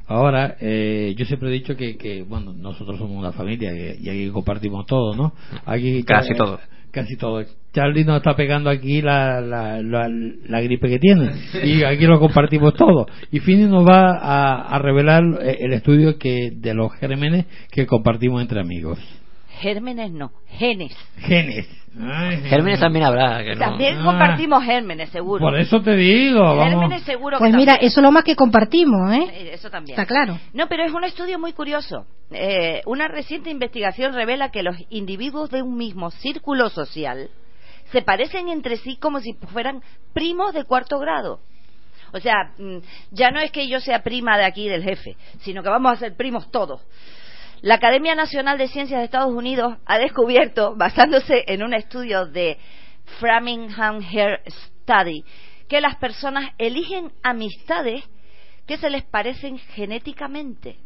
ahora 0.09 0.57
eh, 0.59 1.13
yo 1.17 1.25
siempre 1.25 1.49
he 1.49 1.53
dicho 1.53 1.77
que, 1.77 1.97
que, 1.97 2.23
bueno, 2.23 2.53
nosotros 2.53 2.97
somos 2.97 3.17
una 3.17 3.31
familia 3.31 3.71
y 3.73 4.09
aquí 4.09 4.29
compartimos 4.31 4.85
todo, 4.85 5.15
¿no? 5.15 5.33
Aquí 5.65 6.03
Casi 6.03 6.33
todo. 6.33 6.59
Casi 6.91 7.15
todo. 7.17 7.45
Charlie 7.71 8.03
nos 8.03 8.17
está 8.17 8.35
pegando 8.35 8.71
aquí 8.71 9.01
la, 9.01 9.41
la, 9.41 9.81
la, 9.83 10.09
la 10.09 10.61
gripe 10.61 10.89
que 10.89 10.97
tiene 10.97 11.29
y 11.63 11.83
aquí 11.83 12.05
lo 12.07 12.19
compartimos 12.19 12.73
todo. 12.73 13.05
Y 13.31 13.39
Fini 13.39 13.65
nos 13.65 13.87
va 13.87 14.17
a, 14.17 14.75
a 14.75 14.79
revelar 14.79 15.23
eh, 15.41 15.57
el 15.59 15.73
estudio 15.73 16.17
que 16.17 16.51
de 16.51 16.73
los 16.73 16.91
gérmenes 16.93 17.45
que 17.71 17.85
compartimos 17.85 18.41
entre 18.41 18.59
amigos. 18.59 18.97
Gérmenes 19.59 20.11
no, 20.11 20.31
genes. 20.47 20.95
Genes. 21.17 21.67
Ay, 21.99 22.37
Gérmenes 22.43 22.79
también 22.79 23.03
habrá. 23.05 23.43
Que 23.43 23.55
no. 23.55 23.59
También 23.59 23.97
Ah. 23.99 24.03
compartimos 24.05 24.63
gérmenes, 24.63 25.09
seguro. 25.09 25.41
Por 25.41 25.59
eso 25.59 25.81
te 25.81 25.95
digo, 25.95 26.39
vamos. 26.41 26.65
Gérmenes 26.65 27.01
seguro 27.03 27.37
que 27.37 27.41
Pues 27.43 27.53
mira, 27.55 27.73
también. 27.73 27.87
eso 27.91 27.99
es 27.99 28.03
lo 28.03 28.11
más 28.11 28.23
que 28.23 28.35
compartimos, 28.35 29.11
¿eh? 29.13 29.27
Eh, 29.33 29.49
Eso 29.53 29.69
también. 29.69 29.99
Está 29.99 30.05
claro. 30.05 30.37
No, 30.53 30.67
pero 30.67 30.83
es 30.85 30.93
un 30.93 31.03
estudio 31.03 31.39
muy 31.39 31.51
curioso. 31.53 32.05
Eh, 32.31 32.81
una 32.85 33.07
reciente 33.07 33.49
investigación 33.49 34.13
revela 34.13 34.49
que 34.49 34.63
los 34.63 34.75
individuos 34.89 35.49
de 35.49 35.61
un 35.63 35.75
mismo 35.77 36.11
círculo 36.11 36.69
social 36.69 37.29
se 37.91 38.01
parecen 38.03 38.49
entre 38.49 38.77
sí 38.77 38.95
como 38.97 39.19
si 39.19 39.33
fueran 39.51 39.81
primos 40.13 40.53
de 40.53 40.63
cuarto 40.63 40.99
grado. 40.99 41.39
O 42.13 42.19
sea, 42.19 42.53
mm, 42.57 42.77
ya 43.11 43.31
no 43.31 43.39
es 43.39 43.51
que 43.51 43.67
yo 43.67 43.79
sea 43.79 44.03
prima 44.03 44.37
de 44.37 44.45
aquí 44.45 44.69
del 44.69 44.83
jefe, 44.83 45.15
sino 45.41 45.61
que 45.63 45.69
vamos 45.69 45.91
a 45.93 45.95
ser 45.95 46.15
primos 46.15 46.49
todos. 46.51 46.81
La 47.61 47.75
Academia 47.75 48.15
Nacional 48.15 48.57
de 48.57 48.69
Ciencias 48.69 48.99
de 48.99 49.05
Estados 49.05 49.33
Unidos 49.33 49.77
ha 49.85 49.97
descubierto, 49.97 50.75
basándose 50.77 51.43
en 51.47 51.61
un 51.61 51.73
estudio 51.73 52.25
de 52.25 52.57
Framingham 53.19 53.99
Hair 54.01 54.41
Study, 54.47 55.25
que 55.67 55.81
las 55.81 55.97
personas 55.97 56.51
eligen 56.57 57.11
amistades 57.21 58.01
que 58.65 58.77
se 58.77 58.89
les 58.89 59.03
parecen 59.03 59.57
genéticamente. 59.57 60.77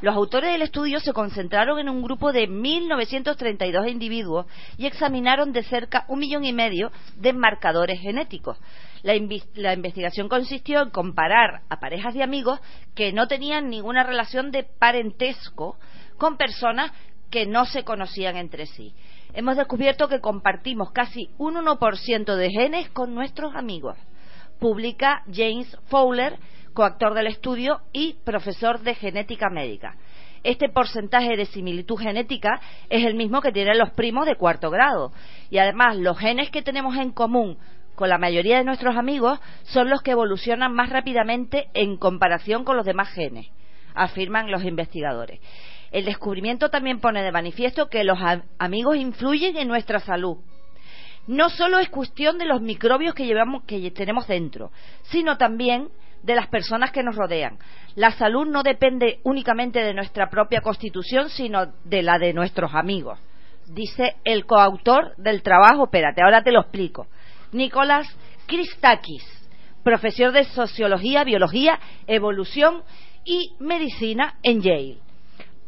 Los 0.00 0.14
autores 0.14 0.52
del 0.52 0.62
estudio 0.62 1.00
se 1.00 1.12
concentraron 1.12 1.80
en 1.80 1.88
un 1.88 2.02
grupo 2.02 2.32
de 2.32 2.48
1.932 2.48 3.90
individuos 3.90 4.46
y 4.78 4.86
examinaron 4.86 5.52
de 5.52 5.64
cerca 5.64 6.04
un 6.06 6.20
millón 6.20 6.44
y 6.44 6.52
medio 6.52 6.92
de 7.16 7.32
marcadores 7.32 8.00
genéticos. 8.00 8.58
La, 9.02 9.14
la 9.54 9.74
investigación 9.74 10.28
consistió 10.28 10.82
en 10.82 10.90
comparar 10.90 11.62
a 11.68 11.80
parejas 11.80 12.14
de 12.14 12.22
amigos 12.22 12.60
que 12.94 13.12
no 13.12 13.26
tenían 13.26 13.70
ninguna 13.70 14.04
relación 14.04 14.52
de 14.52 14.62
parentesco 14.62 15.78
con 16.22 16.36
personas 16.36 16.92
que 17.32 17.46
no 17.46 17.66
se 17.66 17.82
conocían 17.82 18.36
entre 18.36 18.66
sí. 18.66 18.94
Hemos 19.34 19.56
descubierto 19.56 20.06
que 20.06 20.20
compartimos 20.20 20.92
casi 20.92 21.30
un 21.36 21.56
1% 21.56 22.36
de 22.36 22.48
genes 22.48 22.88
con 22.90 23.12
nuestros 23.12 23.56
amigos 23.56 23.98
publica 24.60 25.24
James 25.26 25.76
Fowler, 25.88 26.38
coautor 26.72 27.14
del 27.14 27.26
estudio 27.26 27.80
y 27.92 28.14
profesor 28.24 28.78
de 28.78 28.94
genética 28.94 29.50
médica. 29.50 29.96
Este 30.44 30.68
porcentaje 30.68 31.36
de 31.36 31.46
similitud 31.46 31.98
genética 31.98 32.60
es 32.88 33.04
el 33.04 33.14
mismo 33.14 33.40
que 33.40 33.50
tienen 33.50 33.76
los 33.76 33.90
primos 33.90 34.24
de 34.24 34.36
cuarto 34.36 34.70
grado. 34.70 35.12
Y 35.50 35.58
además, 35.58 35.96
los 35.96 36.16
genes 36.16 36.50
que 36.50 36.62
tenemos 36.62 36.96
en 36.96 37.10
común 37.10 37.58
con 37.96 38.08
la 38.08 38.18
mayoría 38.18 38.58
de 38.58 38.64
nuestros 38.64 38.96
amigos 38.96 39.40
son 39.64 39.90
los 39.90 40.00
que 40.00 40.12
evolucionan 40.12 40.72
más 40.72 40.90
rápidamente 40.90 41.66
en 41.74 41.96
comparación 41.96 42.62
con 42.62 42.76
los 42.76 42.86
demás 42.86 43.08
genes, 43.08 43.48
afirman 43.96 44.52
los 44.52 44.62
investigadores. 44.62 45.40
El 45.92 46.06
descubrimiento 46.06 46.70
también 46.70 47.00
pone 47.00 47.22
de 47.22 47.30
manifiesto 47.30 47.88
que 47.88 48.02
los 48.02 48.18
amigos 48.58 48.96
influyen 48.96 49.58
en 49.58 49.68
nuestra 49.68 50.00
salud. 50.00 50.38
No 51.26 51.50
solo 51.50 51.78
es 51.78 51.90
cuestión 51.90 52.38
de 52.38 52.46
los 52.46 52.62
microbios 52.62 53.14
que 53.14 53.90
tenemos 53.94 54.26
dentro, 54.26 54.72
sino 55.02 55.36
también 55.36 55.90
de 56.22 56.34
las 56.34 56.48
personas 56.48 56.90
que 56.92 57.02
nos 57.02 57.14
rodean. 57.14 57.58
La 57.94 58.10
salud 58.12 58.46
no 58.46 58.62
depende 58.62 59.20
únicamente 59.22 59.80
de 59.80 59.92
nuestra 59.92 60.30
propia 60.30 60.62
constitución, 60.62 61.28
sino 61.28 61.66
de 61.84 62.02
la 62.02 62.18
de 62.18 62.32
nuestros 62.32 62.74
amigos. 62.74 63.18
Dice 63.66 64.16
el 64.24 64.46
coautor 64.46 65.14
del 65.16 65.42
trabajo, 65.42 65.84
espérate, 65.84 66.22
ahora 66.22 66.42
te 66.42 66.52
lo 66.52 66.62
explico. 66.62 67.06
Nicolás 67.52 68.06
Christakis, 68.46 69.24
profesor 69.84 70.32
de 70.32 70.44
Sociología, 70.44 71.22
Biología, 71.22 71.78
Evolución 72.06 72.82
y 73.24 73.54
Medicina 73.60 74.36
en 74.42 74.62
Yale. 74.62 75.11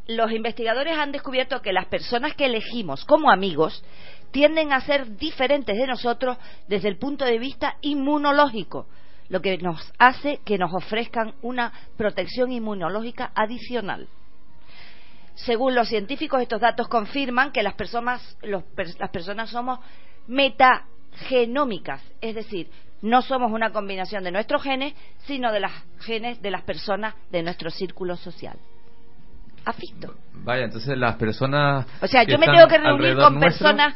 Los 0.07 0.33
investigadores 0.33 0.99
han 0.99 1.13
descubierto 1.13 1.63
que 1.63 1.73
las 1.73 1.87
personas 1.87 2.35
que 2.35 2.45
elegimos 2.45 3.05
como 3.07 3.31
amigos 3.31 3.83
tienden 4.33 4.73
a 4.73 4.81
ser 4.81 5.17
diferentes 5.17 5.77
de 5.77 5.87
nosotros 5.87 6.37
desde 6.69 6.89
el 6.89 6.99
punto 6.99 7.25
de 7.25 7.39
vista 7.39 7.77
inmunológico, 7.81 8.87
lo 9.29 9.41
que 9.41 9.57
nos 9.59 9.93
hace 9.99 10.41
que 10.45 10.59
nos 10.59 10.75
ofrezcan 10.75 11.35
una 11.41 11.73
protección 11.97 12.53
inmunológica 12.53 13.33
adicional. 13.35 14.09
Según 15.37 15.75
los 15.75 15.89
científicos, 15.89 16.43
estos 16.43 16.61
datos 16.61 16.87
confirman 16.89 17.51
que 17.51 17.63
las 17.63 17.75
personas, 17.75 18.37
somos 19.47 19.79
metagenómicas, 20.27 22.03
es 22.21 22.35
decir, 22.35 22.71
no 23.01 23.23
somos 23.23 23.53
una 23.53 23.73
combinación 23.73 24.23
de 24.23 24.33
nuestros 24.33 24.63
genes, 24.63 24.95
sino 25.27 25.51
de 25.51 25.61
los 25.61 25.73
genes 26.01 26.43
de 26.43 26.51
las 26.51 26.63
personas 26.63 27.15
de 27.31 27.43
nuestro 27.43 27.71
círculo 27.71 28.17
social. 28.17 28.59
¿Has 29.65 29.79
visto? 29.79 30.15
Vaya, 30.45 30.65
entonces 30.65 30.97
las 30.99 31.17
personas. 31.17 31.87
O 32.03 32.07
sea, 32.07 32.25
yo 32.25 32.39
me 32.39 32.47
tengo 32.47 32.67
que 32.69 32.79
reunir 32.79 33.17
con 33.17 33.35
nuestro- 33.41 33.41
personas 33.69 33.95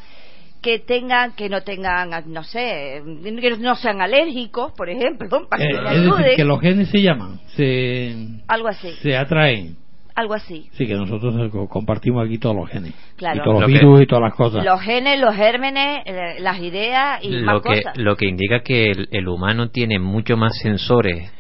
que 0.63 0.79
tengan, 0.81 1.33
que 1.37 1.49
no 1.49 1.63
tengan, 1.63 2.11
no 2.33 2.43
sé, 2.43 3.03
que 3.23 3.57
no 3.61 3.75
sean 3.77 4.01
alérgicos, 4.01 4.73
por 4.73 4.89
ejemplo, 4.91 5.29
para 5.51 5.63
Eh, 5.65 5.69
que 5.69 5.81
me 5.81 5.95
es 5.95 6.17
decir, 6.19 6.37
que 6.37 6.45
los 6.45 6.61
genes 6.61 6.89
se 6.89 7.01
llaman, 7.03 7.41
se, 7.55 8.17
Algo 8.49 8.69
así, 8.69 8.91
se 9.03 9.17
atraen. 9.17 9.77
algo 10.17 10.35
así. 10.35 10.69
Sí, 10.73 10.87
que 10.87 10.95
nosotros 10.95 11.33
eh, 11.39 11.51
co- 11.51 11.69
compartimos 11.69 12.27
aquí 12.27 12.39
todos 12.39 12.57
los 12.57 12.69
genes. 12.69 12.93
Claro. 13.17 13.37
Y 13.37 13.45
todos 13.45 13.55
Lo 13.55 13.61
los 13.61 13.69
que- 13.71 13.79
virus 13.79 14.03
y 14.03 14.07
todas 14.07 14.23
las 14.25 14.35
cosas. 14.35 14.65
Los 14.65 14.81
genes, 14.81 15.21
los 15.21 15.35
gérmenes, 15.37 15.99
eh, 16.07 16.37
las 16.41 16.59
ideas 16.59 17.23
y 17.23 17.31
más 17.43 17.55
lo 17.55 17.63
que 17.63 17.69
cosas. 17.83 17.97
lo 17.97 18.17
que 18.17 18.27
indica 18.27 18.61
que 18.65 18.91
el, 18.91 19.09
el 19.13 19.29
humano 19.29 19.69
tiene 19.71 20.01
mucho 20.01 20.37
más 20.37 20.59
sensores 20.61 21.31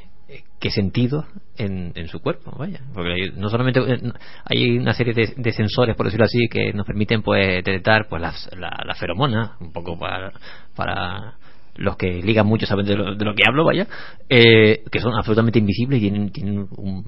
que 0.59 0.71
sentidos 0.71 1.25
en, 1.57 1.93
su 2.09 2.21
cuerpo 2.21 2.53
vaya 2.57 2.81
porque 2.93 3.33
no 3.37 3.49
solamente 3.49 3.81
eh, 3.81 4.13
hay 4.45 4.79
una 4.79 4.93
serie 4.93 5.15
de, 5.15 5.35
de 5.37 5.53
sensores 5.53 5.97
por 5.97 6.07
decirlo 6.07 6.25
así 6.25 6.49
que 6.49 6.73
nos 6.73 6.87
permiten 6.87 7.23
pues 7.23 7.65
detectar 7.65 8.09
pues 8.09 8.21
las 8.23 8.51
la, 8.57 8.71
la 8.85 8.95
feromona 8.95 9.57
un 9.61 9.73
poco 9.73 9.99
para 9.99 10.33
para 10.75 11.37
los 11.77 11.97
que 11.97 12.23
ligan 12.23 12.47
mucho 12.47 12.67
saben 12.67 12.87
de 12.87 12.97
lo, 12.97 13.15
de 13.15 13.25
lo 13.25 13.35
que 13.35 13.45
hablo 13.47 13.65
vaya 13.65 13.87
eh, 14.29 14.83
que 14.91 15.01
son 15.01 15.15
absolutamente 15.15 15.61
invisibles 15.61 15.99
y 15.99 16.03
tienen 16.03 16.31
tienen 16.31 16.67
un 16.77 17.05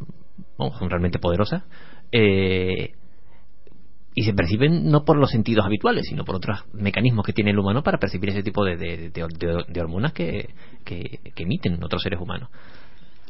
vamos, 0.56 0.78
son 0.78 0.88
realmente 0.88 1.18
poderosas 1.18 1.64
eh, 2.12 2.92
y 4.14 4.22
se 4.24 4.34
perciben 4.34 4.90
no 4.90 5.04
por 5.04 5.16
los 5.16 5.30
sentidos 5.30 5.64
habituales, 5.64 6.04
sino 6.08 6.24
por 6.24 6.34
otros 6.34 6.64
mecanismos 6.72 7.24
que 7.24 7.32
tiene 7.32 7.52
el 7.52 7.58
humano 7.60 7.84
para 7.84 7.98
percibir 7.98 8.30
ese 8.30 8.42
tipo 8.42 8.64
de, 8.64 8.76
de, 8.76 9.80
hormonas 9.80 10.12
que 10.12 10.48
emiten 11.36 11.82
otros 11.82 12.02
seres 12.02 12.20
humanos. 12.20 12.50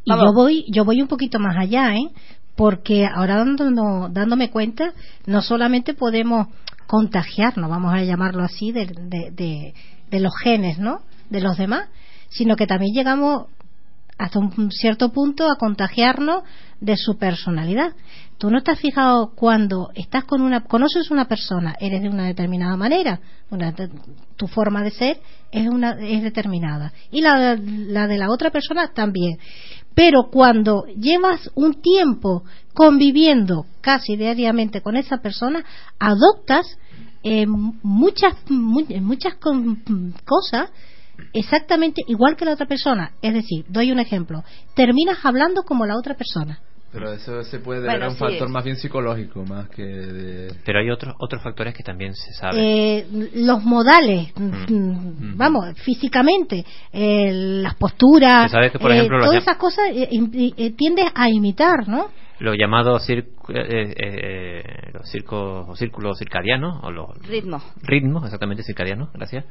Y 0.05 0.11
yo 0.27 0.33
voy, 0.33 0.65
yo 0.69 0.85
voy 0.85 1.01
un 1.03 1.09
poquito 1.09 1.39
más 1.39 1.57
allá, 1.59 1.95
¿eh? 1.95 2.11
Porque 2.57 3.07
ahora 3.07 3.37
dándome 4.11 4.51
cuenta, 4.51 4.93
no 5.27 5.41
solamente 5.43 5.95
podemos 5.95 6.49
contagiarnos, 6.87 7.71
vamos 7.71 7.93
a 7.95 8.03
llamarlo 8.03 8.43
así, 8.43 8.73
de, 8.73 8.87
de, 8.87 9.31
de- 9.31 9.75
de 10.11 10.21
los 10.21 10.33
genes, 10.43 10.79
¿no? 10.79 11.03
De 11.31 11.41
los 11.41 11.57
demás, 11.57 11.89
sino 12.31 12.57
que 12.57 12.67
también 12.67 12.93
llegamos 12.95 13.47
hasta 14.19 14.39
un 14.39 14.71
cierto 14.73 15.13
punto 15.13 15.49
a 15.49 15.57
contagiarnos 15.57 16.43
de 16.81 16.97
su 16.97 17.17
personalidad. 17.17 17.93
Tú 18.41 18.51
no 18.51 18.63
has 18.65 18.81
fijado 18.81 19.33
cuando 19.35 19.91
estás 19.95 20.25
con 20.25 20.41
una, 20.41 20.63
conoces 20.63 21.11
una 21.11 21.27
persona, 21.27 21.75
eres 21.79 22.01
de 22.01 22.09
una 22.09 22.25
determinada 22.25 22.75
manera, 22.75 23.21
una 23.51 23.75
tu 24.37 24.47
forma 24.47 24.83
de 24.83 24.91
ser 24.93 25.21
es 25.53 25.69
una 25.69 25.91
es 26.01 26.23
determinada 26.23 26.91
y 27.11 27.21
la, 27.21 27.55
la 27.61 28.07
de 28.07 28.17
la 28.17 28.31
otra 28.31 28.51
persona 28.51 28.93
también. 28.95 29.37
Pero 29.95 30.31
cuando 30.33 30.87
llevas 30.87 31.51
un 31.55 31.83
tiempo 31.83 32.45
conviviendo 32.73 33.67
casi 33.83 34.17
diariamente 34.17 34.81
con 34.81 34.97
esa 34.97 35.19
persona, 35.19 35.63
adoptas 35.99 36.79
eh, 37.23 37.45
muchas 37.47 38.33
mu- 38.49 38.87
muchas 39.03 39.35
cosas 40.25 40.71
exactamente 41.35 42.01
igual 42.09 42.37
que 42.37 42.47
la 42.47 42.55
otra 42.55 42.65
persona. 42.67 43.13
Es 43.21 43.35
decir, 43.35 43.67
doy 43.69 43.93
un 43.93 43.99
ejemplo. 43.99 44.43
Terminas 44.75 45.19
hablando 45.25 45.63
como 45.65 45.85
la 45.85 45.99
otra 45.99 46.15
persona. 46.15 46.61
Pero 46.93 47.13
eso 47.13 47.45
se 47.45 47.61
puede 47.61 47.81
deber 47.83 47.99
Bueno, 47.99 48.07
a 48.07 48.09
un 48.09 48.15
sí. 48.15 48.19
factor 48.21 48.49
más 48.49 48.65
bien 48.65 48.77
psicológico, 48.77 49.45
más 49.45 49.69
que 49.69 49.83
de. 49.83 50.55
Pero 50.65 50.81
hay 50.81 50.91
otros 50.91 51.15
otros 51.21 51.41
factores 51.43 51.73
que 51.75 51.85
también 51.85 52.15
se 52.15 52.33
saben. 52.33 52.59
Eh, 52.65 53.07
los 53.35 53.63
modales, 53.65 54.33
Mm. 54.37 54.73
mm, 54.73 55.37
vamos, 55.37 55.67
físicamente, 55.85 56.65
eh, 56.93 57.31
las 57.63 57.75
posturas, 57.77 58.51
que, 58.73 58.79
por 58.81 58.91
eh, 58.91 58.97
ejemplo, 58.97 59.21
todas 59.21 59.37
esas 59.43 59.57
cosas 59.57 59.85
eh, 59.95 60.09
eh, 60.57 60.71
tiendes 60.73 61.07
a 61.15 61.31
imitar, 61.31 61.87
¿no? 61.87 62.09
Los 62.41 62.57
llamados 62.59 63.09
eh, 63.11 63.23
eh, 63.49 64.63
los 64.95 65.09
circos 65.11 65.69
o 65.69 65.77
círculos 65.77 66.19
circadianos 66.19 66.81
o 66.83 66.91
los 66.91 67.11
Ritmo. 67.29 67.61
ritmos, 67.83 68.25
exactamente 68.25 68.63
circadianos, 68.63 69.13
gracias. 69.13 69.45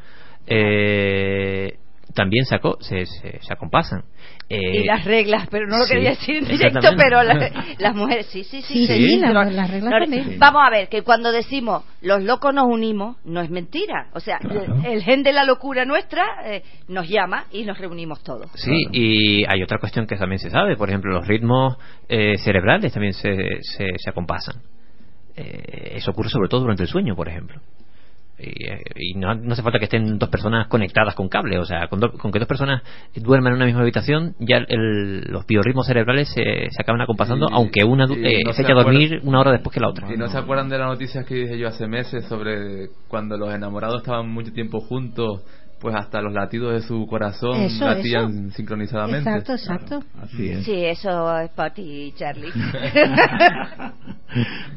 Eh, 0.48 1.78
también 2.14 2.46
sacó, 2.46 2.78
se, 2.82 3.06
se, 3.06 3.40
se 3.42 3.54
acompasan. 3.54 4.04
Eh, 4.50 4.80
y 4.82 4.84
las 4.84 5.06
reglas, 5.06 5.48
pero 5.52 5.68
no 5.68 5.78
lo 5.78 5.84
sí, 5.86 5.94
quería 5.94 6.10
decir 6.12 6.38
en 6.38 6.46
directo, 6.48 6.90
pero 6.98 7.22
la- 7.24 7.52
las 7.80 7.96
mujeres, 7.96 8.26
sí, 8.28 8.44
sí, 8.44 8.62
sí. 8.64 8.74
Sí, 8.74 8.88
se 8.88 8.96
sí, 8.98 9.20
la- 9.20 9.32
las 9.46 9.70
reglas 9.70 9.92
No, 9.92 10.00
también. 10.00 10.40
Vamos 10.40 10.62
a 10.66 10.70
ver, 10.72 10.90
que 10.90 11.04
cuando 11.04 11.32
decimos 11.32 11.84
los 12.02 12.24
locos 12.24 12.54
nos 12.54 12.66
unimos, 12.66 13.18
no 13.26 13.42
es 13.42 13.50
mentira. 13.50 14.08
O 14.14 14.20
sea, 14.20 14.38
Claro. 14.40 14.64
el, 14.84 14.86
el 14.86 15.04
gen 15.04 15.22
de 15.24 15.34
la 15.34 15.44
locura 15.46 15.86
nuestra 15.86 16.24
eh, 16.46 16.64
nos 16.88 17.08
llama 17.08 17.46
y 17.52 17.64
nos 17.64 17.78
reunimos 17.78 18.24
todos. 18.24 18.50
Sí, 18.56 18.86
y 18.92 19.44
hay 19.48 19.62
otra 19.62 19.78
cuestión 19.78 20.08
que 20.08 20.16
también 20.16 20.40
se 20.40 20.50
sabe, 20.50 20.76
por 20.78 20.90
ejemplo, 20.90 21.12
los 21.12 21.28
ritmos 21.28 21.78
eh, 22.08 22.38
cerebrales 22.40 22.92
también 22.92 23.14
se, 23.14 23.36
se, 23.62 23.86
se 23.98 24.10
acompasan. 24.10 24.56
Eh, 25.36 25.94
eso 25.96 26.12
ocurre 26.12 26.30
sobre 26.30 26.50
todo 26.50 26.62
durante 26.62 26.84
el 26.84 26.90
sueño, 26.90 27.16
por 27.16 27.30
ejemplo. 27.30 27.62
Y, 28.42 28.66
eh, 28.70 28.82
y 28.96 29.14
no, 29.16 29.36
no 29.36 29.52
hace 29.54 29.62
falta 29.62 29.80
que 29.80 29.86
estén 29.86 30.18
dos 30.18 30.30
personas 30.30 30.68
conectadas 30.68 31.14
con 31.14 31.28
cable, 31.28 31.60
o 31.60 31.66
sea, 31.66 31.88
con, 31.88 32.00
do- 32.00 32.14
con 32.14 32.32
que 32.32 32.40
dos 32.40 32.48
personas 32.48 32.82
duerman 33.16 33.54
en 33.54 33.58
una 33.58 33.66
misma 33.66 33.82
habitación, 33.82 34.36
ya 34.40 34.58
el- 34.68 35.22
los 35.30 35.46
biorritmos 35.46 35.88
cerebrales 35.88 36.30
se, 36.30 36.44
se 36.70 36.82
acaban 36.82 37.02
acompasando, 37.02 37.48
Y- 37.50 37.54
aunque 37.54 37.84
una 37.84 38.06
du- 38.06 38.16
y 38.16 38.26
eh, 38.26 38.40
no 38.46 38.54
se 38.54 38.66
a 38.66 38.74
dormir 38.74 39.20
una 39.24 39.40
hora 39.42 39.52
después 39.52 39.74
que 39.74 39.80
la 39.82 39.90
otra. 39.90 40.14
Y 40.14 40.18
no 40.18 40.28
se 40.30 40.38
acuerdan 40.38 40.70
de 40.70 40.78
las 40.78 40.88
noticias 40.88 41.26
que 41.26 41.36
dije 41.36 41.58
yo 41.58 41.68
hace 41.68 41.88
meses 41.88 42.26
sobre 42.26 42.90
cuando 43.08 43.38
los 43.38 43.54
enamorados 43.54 44.02
estaban 44.02 44.30
mucho 44.30 44.54
tiempo 44.54 44.80
juntos, 44.80 45.42
pues 45.82 45.96
hasta 45.96 46.22
los 46.22 46.34
latidos 46.34 46.74
de 46.74 46.82
su 46.88 47.06
corazón 47.08 47.56
Eso, 47.62 47.86
latían 47.86 48.48
eso. 48.48 48.56
sincronizadamente. 48.58 49.30
Exacto, 49.30 49.54
exacto. 49.54 50.04
Así 50.22 50.50
es. 50.50 50.66
Sí, 50.66 50.74
eso 50.86 51.38
es 51.40 51.50
para 51.52 51.74
ti, 51.74 52.14
Charlie. 52.18 52.52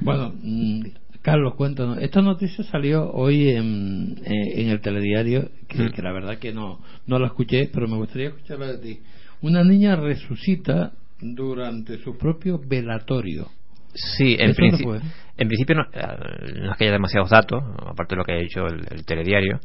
bueno, 0.00 0.32
mm, 0.42 0.82
Carlos, 1.22 1.54
cuéntanos. 1.54 1.98
Esta 1.98 2.20
noticia 2.20 2.64
salió 2.64 3.10
hoy 3.12 3.50
en, 3.50 4.18
eh, 4.24 4.60
en 4.60 4.68
el 4.70 4.80
telediario, 4.80 5.50
que, 5.68 5.90
que 5.90 6.02
la 6.02 6.12
verdad 6.12 6.38
que 6.38 6.52
no, 6.52 6.80
no 7.06 7.18
la 7.18 7.28
escuché, 7.28 7.70
pero 7.72 7.86
me 7.86 7.96
gustaría 7.96 8.28
escucharla 8.28 8.72
de 8.72 8.78
ti. 8.78 9.00
Una 9.40 9.62
niña 9.62 9.96
resucita 9.96 10.92
durante 11.20 11.98
su 11.98 12.18
propio 12.18 12.58
velatorio. 12.58 13.48
Sí, 13.94 14.36
en, 14.38 14.54
principio 14.54 15.76
no, 15.76 15.82
eh, 15.92 16.60
no 16.60 16.72
es 16.72 16.78
que 16.78 16.84
haya 16.84 16.92
demasiados 16.92 17.30
datos, 17.30 17.62
aparte 17.86 18.14
de 18.14 18.16
lo 18.16 18.24
que 18.24 18.32
ha 18.32 18.38
dicho 18.38 18.66
el, 18.66 18.86
el 18.90 19.04
telediario. 19.04 19.60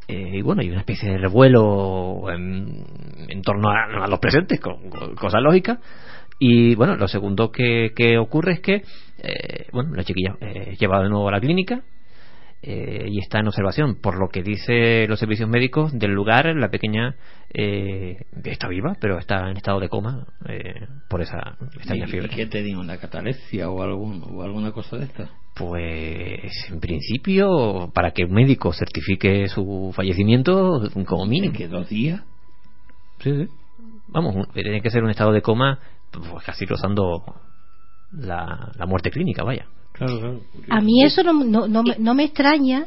eh, 0.07 0.29
y 0.37 0.41
bueno, 0.41 0.61
hay 0.61 0.69
una 0.69 0.79
especie 0.81 1.09
de 1.09 1.17
revuelo 1.17 2.29
en, 2.31 2.85
en 3.29 3.41
torno 3.41 3.69
a, 3.69 4.03
a 4.03 4.07
los 4.07 4.19
presentes, 4.19 4.59
con, 4.59 4.89
con- 4.89 5.15
cosa 5.15 5.39
lógica, 5.39 5.79
y 6.39 6.75
bueno, 6.75 6.95
lo 6.95 7.07
segundo 7.07 7.51
que, 7.51 7.91
que 7.95 8.17
ocurre 8.17 8.53
es 8.53 8.59
que, 8.59 8.83
eh, 9.23 9.67
bueno, 9.71 9.95
la 9.95 10.03
chiquilla 10.03 10.35
eh, 10.41 10.69
es 10.71 10.79
llevada 10.79 11.03
de 11.03 11.09
nuevo 11.09 11.29
a 11.29 11.31
la 11.31 11.39
clínica, 11.39 11.81
eh, 12.65 13.07
y 13.09 13.19
está 13.19 13.39
en 13.39 13.47
observación. 13.47 13.95
Por 13.95 14.17
lo 14.17 14.29
que 14.29 14.41
dice 14.41 15.05
los 15.09 15.19
servicios 15.19 15.49
médicos 15.49 15.91
del 15.91 16.11
lugar, 16.11 16.45
la 16.55 16.69
pequeña 16.69 17.17
eh, 17.53 18.15
está 18.45 18.69
viva, 18.69 18.95
pero 19.01 19.17
está 19.19 19.49
en 19.49 19.57
estado 19.57 19.81
de 19.81 19.89
coma 19.89 20.25
eh, 20.47 20.87
por 21.09 21.21
esa 21.21 21.57
extraña 21.75 22.05
¿Y, 22.07 22.09
fiebre. 22.09 22.29
y 22.31 22.35
qué 22.37 22.45
tenía? 22.45 22.79
¿Una 22.79 22.97
catalepsia 22.97 23.69
o, 23.69 23.83
algún, 23.83 24.23
o 24.23 24.43
alguna 24.43 24.71
cosa 24.71 24.95
de 24.97 25.03
esta? 25.03 25.29
Pues 25.55 26.51
en 26.71 26.79
principio, 26.79 27.91
para 27.93 28.11
que 28.11 28.23
un 28.23 28.31
médico 28.31 28.71
certifique 28.71 29.49
su 29.49 29.91
fallecimiento, 29.93 30.89
como 31.05 31.25
mínimo. 31.25 31.53
¿Que 31.53 31.67
dos 31.67 31.89
días? 31.89 32.21
Sí, 33.19 33.29
sí. 33.29 33.47
Vamos, 34.07 34.47
tiene 34.53 34.81
que 34.81 34.89
ser 34.89 35.03
un 35.03 35.09
estado 35.09 35.33
de 35.33 35.41
coma, 35.41 35.79
pues 36.11 36.45
casi 36.45 36.65
rozando 36.65 37.23
la, 38.13 38.71
la 38.77 38.85
muerte 38.85 39.11
clínica, 39.11 39.43
vaya. 39.43 39.67
Claro, 39.93 40.19
claro. 40.19 40.41
A 40.69 40.81
mí 40.81 41.03
eso 41.03 41.23
no, 41.23 41.33
no, 41.33 41.67
no, 41.67 41.83
no 41.97 42.13
me 42.13 42.23
extraña 42.23 42.85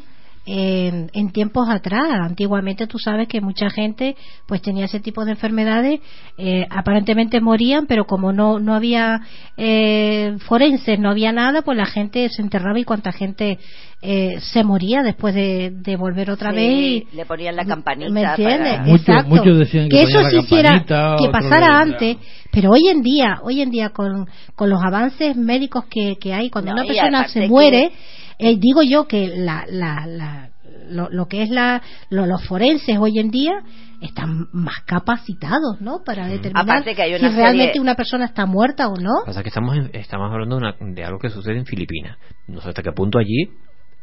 en, 0.49 1.11
en 1.13 1.31
tiempos 1.31 1.69
atrás. 1.69 2.07
Antiguamente 2.21 2.87
tú 2.87 2.97
sabes 2.97 3.27
que 3.27 3.41
mucha 3.41 3.69
gente 3.69 4.15
pues 4.47 4.61
tenía 4.61 4.85
ese 4.85 5.01
tipo 5.01 5.25
de 5.25 5.31
enfermedades, 5.31 5.99
eh, 6.37 6.65
aparentemente 6.69 7.41
morían, 7.41 7.85
pero 7.85 8.05
como 8.05 8.31
no, 8.31 8.57
no 8.59 8.73
había 8.73 9.19
eh, 9.57 10.37
forenses, 10.47 10.97
no 10.99 11.09
había 11.09 11.31
nada, 11.33 11.61
pues 11.63 11.77
la 11.77 11.85
gente 11.85 12.29
se 12.29 12.41
enterraba 12.41 12.79
y 12.79 12.83
cuánta 12.85 13.11
gente 13.11 13.59
eh, 14.01 14.37
se 14.39 14.63
moría 14.63 15.01
después 15.03 15.35
de, 15.35 15.71
de 15.73 15.95
volver 15.97 16.29
otra 16.31 16.51
Sí, 16.51 16.55
vez. 16.55 16.69
y- 16.71 17.07
le 17.15 17.25
ponían 17.25 17.55
la 17.55 17.65
campanita. 17.65 18.09
¿Me 18.11 18.21
entiendes? 18.23 18.73
para- 18.77 18.83
Muchos- 18.83 19.07
Exacto. 19.09 19.29
muchos 19.35 19.57
decían 19.57 19.89
que 19.89 20.03
eso 20.03 20.21
la 20.21 20.33
hiciera, 20.33 20.85
que 21.19 21.29
pasara 21.29 21.79
antes, 21.79 22.17
pero 22.51 22.71
hoy 22.71 22.87
en 22.87 23.01
día, 23.01 23.39
hoy 23.43 23.61
en 23.61 23.69
día 23.69 23.89
con, 23.89 24.27
con 24.55 24.69
los 24.69 24.79
avances 24.81 25.35
médicos 25.35 25.85
que, 25.89 26.15
que 26.21 26.33
hay, 26.33 26.49
cuando 26.49 26.71
No, 26.71 26.77
una 26.81 26.87
persona 26.87 27.27
se 27.27 27.41
que- 27.41 27.47
muere, 27.49 27.91
eh, 28.39 28.55
digo 28.57 28.81
yo 28.83 29.07
que 29.07 29.27
la, 29.35 29.65
la, 29.69 30.05
la- 30.07 30.49
lo, 30.89 31.09
lo 31.09 31.27
que 31.27 31.41
es 31.43 31.49
la, 31.49 31.81
lo- 32.09 32.25
los 32.25 32.45
forenses 32.47 32.97
hoy 32.97 33.19
en 33.19 33.29
día 33.29 33.61
están 34.01 34.47
más 34.53 34.81
capacitados, 34.85 35.81
¿no? 35.81 36.03
Para 36.05 36.27
determinar 36.27 36.63
Aparte 36.63 36.95
que 36.95 37.01
hay 37.01 37.13
si 37.17 37.27
realmente 37.27 37.73
serie- 37.73 37.81
una 37.81 37.95
persona 37.95 38.25
está 38.25 38.45
muerta 38.45 38.87
o 38.87 38.95
no. 38.95 39.25
pasa 39.25 39.41
que 39.43 39.49
estamos 39.49 39.75
en- 39.75 39.89
estamos 39.93 40.31
hablando 40.31 40.57
de, 40.59 40.61
una- 40.61 40.93
de 40.93 41.03
algo 41.03 41.19
que 41.19 41.29
sucede 41.29 41.57
en 41.57 41.65
Filipinas 41.65 42.17
no 42.47 42.61
sé 42.61 42.69
hasta 42.69 42.83
qué 42.83 42.91
punto 42.91 43.17
allí 43.19 43.49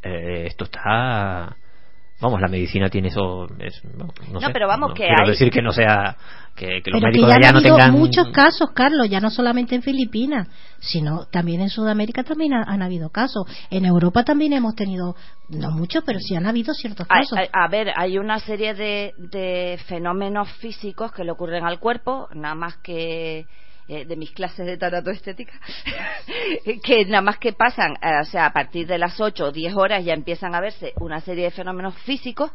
eh, 0.02 0.46
esto 0.46 0.64
está 0.64 1.56
vamos 2.20 2.40
la 2.40 2.48
medicina 2.48 2.88
tiene 2.88 3.08
eso 3.08 3.46
es- 3.58 3.84
no, 3.84 4.06
no 4.06 4.32
No, 4.34 4.40
sé, 4.40 4.46
pero 4.52 4.66
vamos, 4.68 4.90
no 4.90 4.94
que 4.94 5.06
quiero 5.06 5.24
hay- 5.24 5.30
decir 5.30 5.50
que 5.50 5.60
no 5.62 5.72
sea 5.72 6.16
que, 6.54 6.66
que 6.82 6.90
los 6.90 7.00
Pero 7.00 7.00
que 7.00 7.06
médicos 7.06 7.28
ya 7.30 7.36
allá 7.36 7.48
han 7.48 7.54
no 7.54 7.58
habido 7.58 7.76
tengan 7.76 7.92
muchos 7.94 8.28
casos, 8.28 8.70
Carlos, 8.72 9.08
ya 9.10 9.18
no 9.20 9.28
solamente 9.30 9.74
en 9.74 9.82
Filipinas, 9.82 10.48
sino 10.78 11.26
también 11.26 11.60
en 11.60 11.68
Sudamérica 11.68 12.22
también 12.22 12.54
ha- 12.54 12.62
han 12.62 12.80
habido 12.80 13.10
casos. 13.10 13.44
En 13.70 13.84
Europa 13.84 14.22
también 14.22 14.52
hemos 14.52 14.76
tenido, 14.76 15.16
no 15.48 15.72
muchos, 15.72 16.04
pero 16.06 16.20
sí 16.20 16.36
han 16.36 16.46
habido 16.46 16.72
ciertos 16.72 17.08
casos. 17.08 17.36
hay- 17.36 17.48
a 17.52 17.66
ver, 17.68 17.90
hay 17.96 18.18
una 18.18 18.38
serie 18.38 18.72
de, 18.74 19.12
de 19.18 19.80
fenómenos 19.86 20.48
físicos 20.58 21.10
que 21.12 21.24
le 21.24 21.32
ocurren 21.32 21.64
al 21.64 21.80
cuerpo, 21.80 22.28
nada 22.34 22.54
más 22.54 22.76
que 22.76 23.46
eh, 23.86 24.06
de 24.06 24.16
mis 24.16 24.30
clases 24.30 24.64
de 24.64 24.78
tanatoestética, 24.78 25.52
que 26.82 27.04
nada 27.06 27.22
más 27.22 27.38
que 27.38 27.52
pasan, 27.52 27.92
eh, 28.02 28.20
o 28.20 28.24
sea, 28.24 28.46
a 28.46 28.52
partir 28.52 28.86
de 28.86 28.98
las 28.98 29.20
8 29.20 29.46
o 29.46 29.52
10 29.52 29.74
horas 29.76 30.04
ya 30.04 30.14
empiezan 30.14 30.54
a 30.54 30.60
verse 30.60 30.92
una 31.00 31.20
serie 31.20 31.44
de 31.44 31.50
fenómenos 31.50 31.94
físicos 31.98 32.50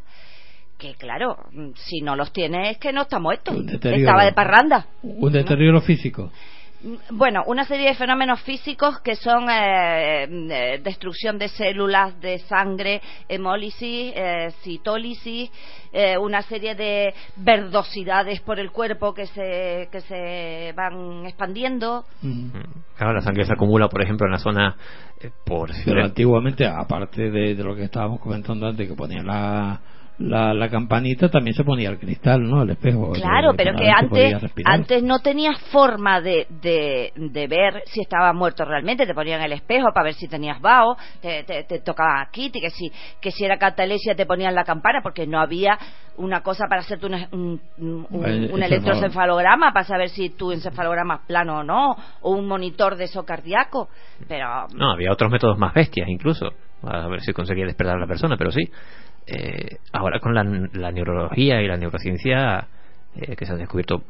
que, 0.78 0.96
claro, 0.96 1.38
mm, 1.52 1.72
si 1.76 2.02
no 2.02 2.16
los 2.16 2.32
tiene 2.32 2.72
es 2.72 2.78
que 2.78 2.94
no 2.94 3.04
está 3.04 3.20
muerto, 3.20 3.52
estaba 3.52 4.24
de 4.24 4.32
parranda. 4.32 4.88
Un 5.04 5.32
deterioro 5.32 5.82
físico. 5.82 6.32
Bueno, 7.12 7.44
una 7.46 7.66
serie 7.66 7.90
de 7.90 7.96
fenómenos 7.96 8.42
físicos 8.42 9.02
que 9.02 9.16
son 9.16 9.50
eh, 9.50 10.24
eh, 10.24 10.80
destrucción 10.82 11.38
de 11.38 11.50
células, 11.50 12.20
de 12.22 12.40
sangre, 12.40 13.02
hemólisis, 13.28 14.14
eh, 14.16 14.52
citólisis, 14.64 15.52
eh, 15.92 16.18
una 16.18 16.42
serie 16.42 16.76
de 16.76 17.14
verdosidades 17.36 18.40
por 18.42 18.60
el 18.60 18.72
cuerpo 18.72 19.14
que 19.14 19.26
se, 19.26 19.90
que 19.92 20.00
se 20.02 20.74
van 20.74 21.26
expandiendo. 21.26 22.06
Mm. 22.22 22.50
claro 22.96 23.14
la 23.14 23.22
sangre 23.22 23.46
se 23.46 23.54
acumula 23.54 23.90
por 23.90 24.02
ejemplo 24.02 24.26
en 24.28 24.32
la 24.32 24.40
zona 24.40 24.76
eh, 25.20 25.32
por 25.46 25.72
Pero 25.84 26.04
antiguamente, 26.04 26.66
aparte 26.66 27.30
de, 27.30 27.56
de 27.56 27.64
lo 27.64 27.76
que 27.76 27.84
estábamos 27.84 28.22
comentando 28.22 28.68
antes, 28.68 28.88
que 28.88 28.96
ponía 28.96 29.22
la, 29.22 29.82
la, 30.20 30.54
la 30.54 30.70
campanita, 30.70 31.30
también 31.30 31.56
se 31.56 31.64
ponía 31.64 31.90
el 31.90 31.98
cristal, 31.98 32.42
¿no? 32.44 32.64
El 32.64 32.72
espejo. 32.72 33.14
Claro, 33.14 33.54
pero 33.56 33.72
que 33.78 33.90
antes, 33.90 34.34
antes 34.66 35.04
no 35.04 35.20
tenías 35.20 35.58
forma 35.72 36.20
de, 36.20 36.46
de, 36.62 37.14
de 37.16 37.48
ver 37.48 37.84
si 37.86 38.02
estaba 38.02 38.34
muerto 38.34 38.66
realmente. 38.66 39.06
Te 39.06 39.14
ponían 39.14 39.42
el 39.42 39.54
espejo 39.54 39.88
para 39.94 40.04
ver 40.06 40.14
si 40.16 40.28
tenías 40.28 40.60
vaho, 40.60 40.98
te, 41.22 41.44
te, 41.44 41.64
te 41.64 41.80
tocaban 41.80 42.20
aquí, 42.28 42.52
que 42.52 42.70
si, 42.70 42.92
que 43.22 43.32
si 43.32 43.46
era 43.46 43.58
catalesia 43.58 44.14
te 44.14 44.26
ponían 44.26 44.54
la 44.56 44.66
campana, 44.66 45.00
porque 45.02 45.26
no 45.26 45.40
había 45.40 45.78
una 46.18 46.42
cosa 46.44 46.66
para 46.68 46.82
hacerte 46.82 47.06
una- 47.06 47.30
un, 47.32 47.62
un, 47.78 48.08
un- 48.10 48.26
Eh, 48.26 48.50
un 48.52 48.60
encefalo- 48.62 48.66
electroencefalograma 48.66 49.72
para 49.72 49.86
saber 49.86 50.10
si 50.10 50.32
tu 50.32 50.52
encefalograma 50.52 51.16
es 51.16 51.22
plano 51.28 51.60
o 51.60 51.64
no, 51.64 51.96
o 52.22 52.32
un 52.32 52.46
monitor 52.46 52.98
de 52.98 53.06
eso 53.06 53.24
cardíaco. 53.24 53.88
Pero 54.28 54.68
no 54.76 54.92
había 54.92 55.14
otros 55.14 55.32
métodos 55.32 55.58
más 55.58 55.74
bestias 55.74 56.10
incluso 56.10 56.50
a 56.84 57.08
ver 57.08 57.22
si 57.22 57.34
conseguía 57.34 57.66
despertar 57.66 57.98
a 57.98 58.00
la 58.00 58.08
persona 58.08 58.38
pero 58.38 58.52
sí. 58.52 58.70
Eh, 59.28 59.78
ahora 59.94 60.20
con 60.20 60.34
la, 60.34 60.44
la 60.74 60.92
neurología 60.92 61.62
y 61.62 61.68
la 61.68 61.78
neurociencia 61.78 62.68
eh, 63.16 63.36
que 63.36 63.46
se 63.46 63.52
han 63.52 63.60
descubierto 63.60 64.04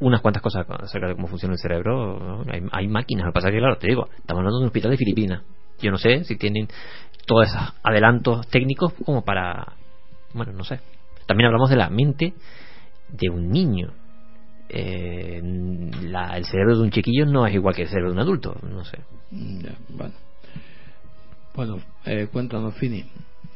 unas 0.00 0.20
cuantas 0.20 0.42
cosas 0.42 0.66
acerca 0.68 1.06
de 1.08 1.14
cómo 1.14 1.28
funciona 1.28 1.54
el 1.54 1.58
cerebro 1.58 2.44
hay, 2.50 2.62
hay 2.72 2.86
máquinas 2.88 3.24
lo 3.24 3.32
que 3.32 3.34
pasa 3.34 3.50
que 3.50 3.58
claro 3.58 3.78
te 3.78 3.86
digo 3.88 4.08
estamos 4.18 4.40
hablando 4.40 4.58
de 4.58 4.62
un 4.64 4.66
hospital 4.66 4.90
de 4.90 4.96
Filipinas. 4.98 5.42
Yo 5.80 5.90
no 5.90 5.98
sé 5.98 6.24
si 6.24 6.36
tienen 6.36 6.68
todos 7.26 7.48
esos 7.48 7.62
adelantos 7.82 8.46
técnicos 8.48 8.92
como 9.04 9.24
para 9.24 9.72
bueno 10.34 10.52
no 10.52 10.64
sé. 10.64 10.80
También 11.26 11.46
hablamos 11.46 11.70
de 11.70 11.76
la 11.76 11.88
mente 11.90 12.34
de 13.08 13.30
un 13.30 13.50
niño. 13.50 13.92
Eh, 14.68 15.40
la- 16.02 16.36
el 16.36 16.44
cerebro 16.44 16.76
de 16.76 16.82
un 16.82 16.90
chiquillo 16.90 17.24
no 17.24 17.46
es 17.46 17.54
igual 17.54 17.74
que 17.74 17.82
el 17.82 17.88
cerebro 17.88 18.10
de 18.10 18.14
un 18.14 18.20
adulto 18.20 18.56
no 18.62 18.84
sé. 18.84 18.98
Ya, 19.30 19.72
bueno. 19.88 20.12
Bueno, 21.56 21.78
eh, 22.04 22.28
cuéntanos, 22.30 22.74
Fini. 22.74 23.06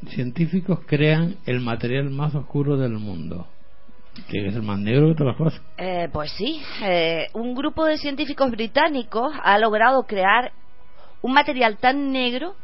Científicos 0.08 0.80
crean 0.86 1.36
el 1.44 1.60
material 1.60 2.08
más 2.08 2.34
oscuro 2.34 2.78
del 2.78 2.92
mundo. 2.92 3.46
Que 4.26 4.46
es 4.46 4.56
el 4.56 4.62
más 4.62 4.78
negro 4.78 5.08
de 5.08 5.14
todas 5.14 5.34
las 5.34 5.36
cosas. 5.36 5.62
Pues 6.10 6.32
sí, 6.32 6.62
eh, 6.82 7.28
un 7.34 7.54
grupo 7.54 7.84
de 7.84 7.98
científicos 7.98 8.50
británicos 8.50 9.34
ha 9.42 9.58
logrado 9.58 10.04
crear 10.04 10.52
un 11.20 11.34
material 11.34 11.76
tan 11.76 12.10
negro 12.10 12.54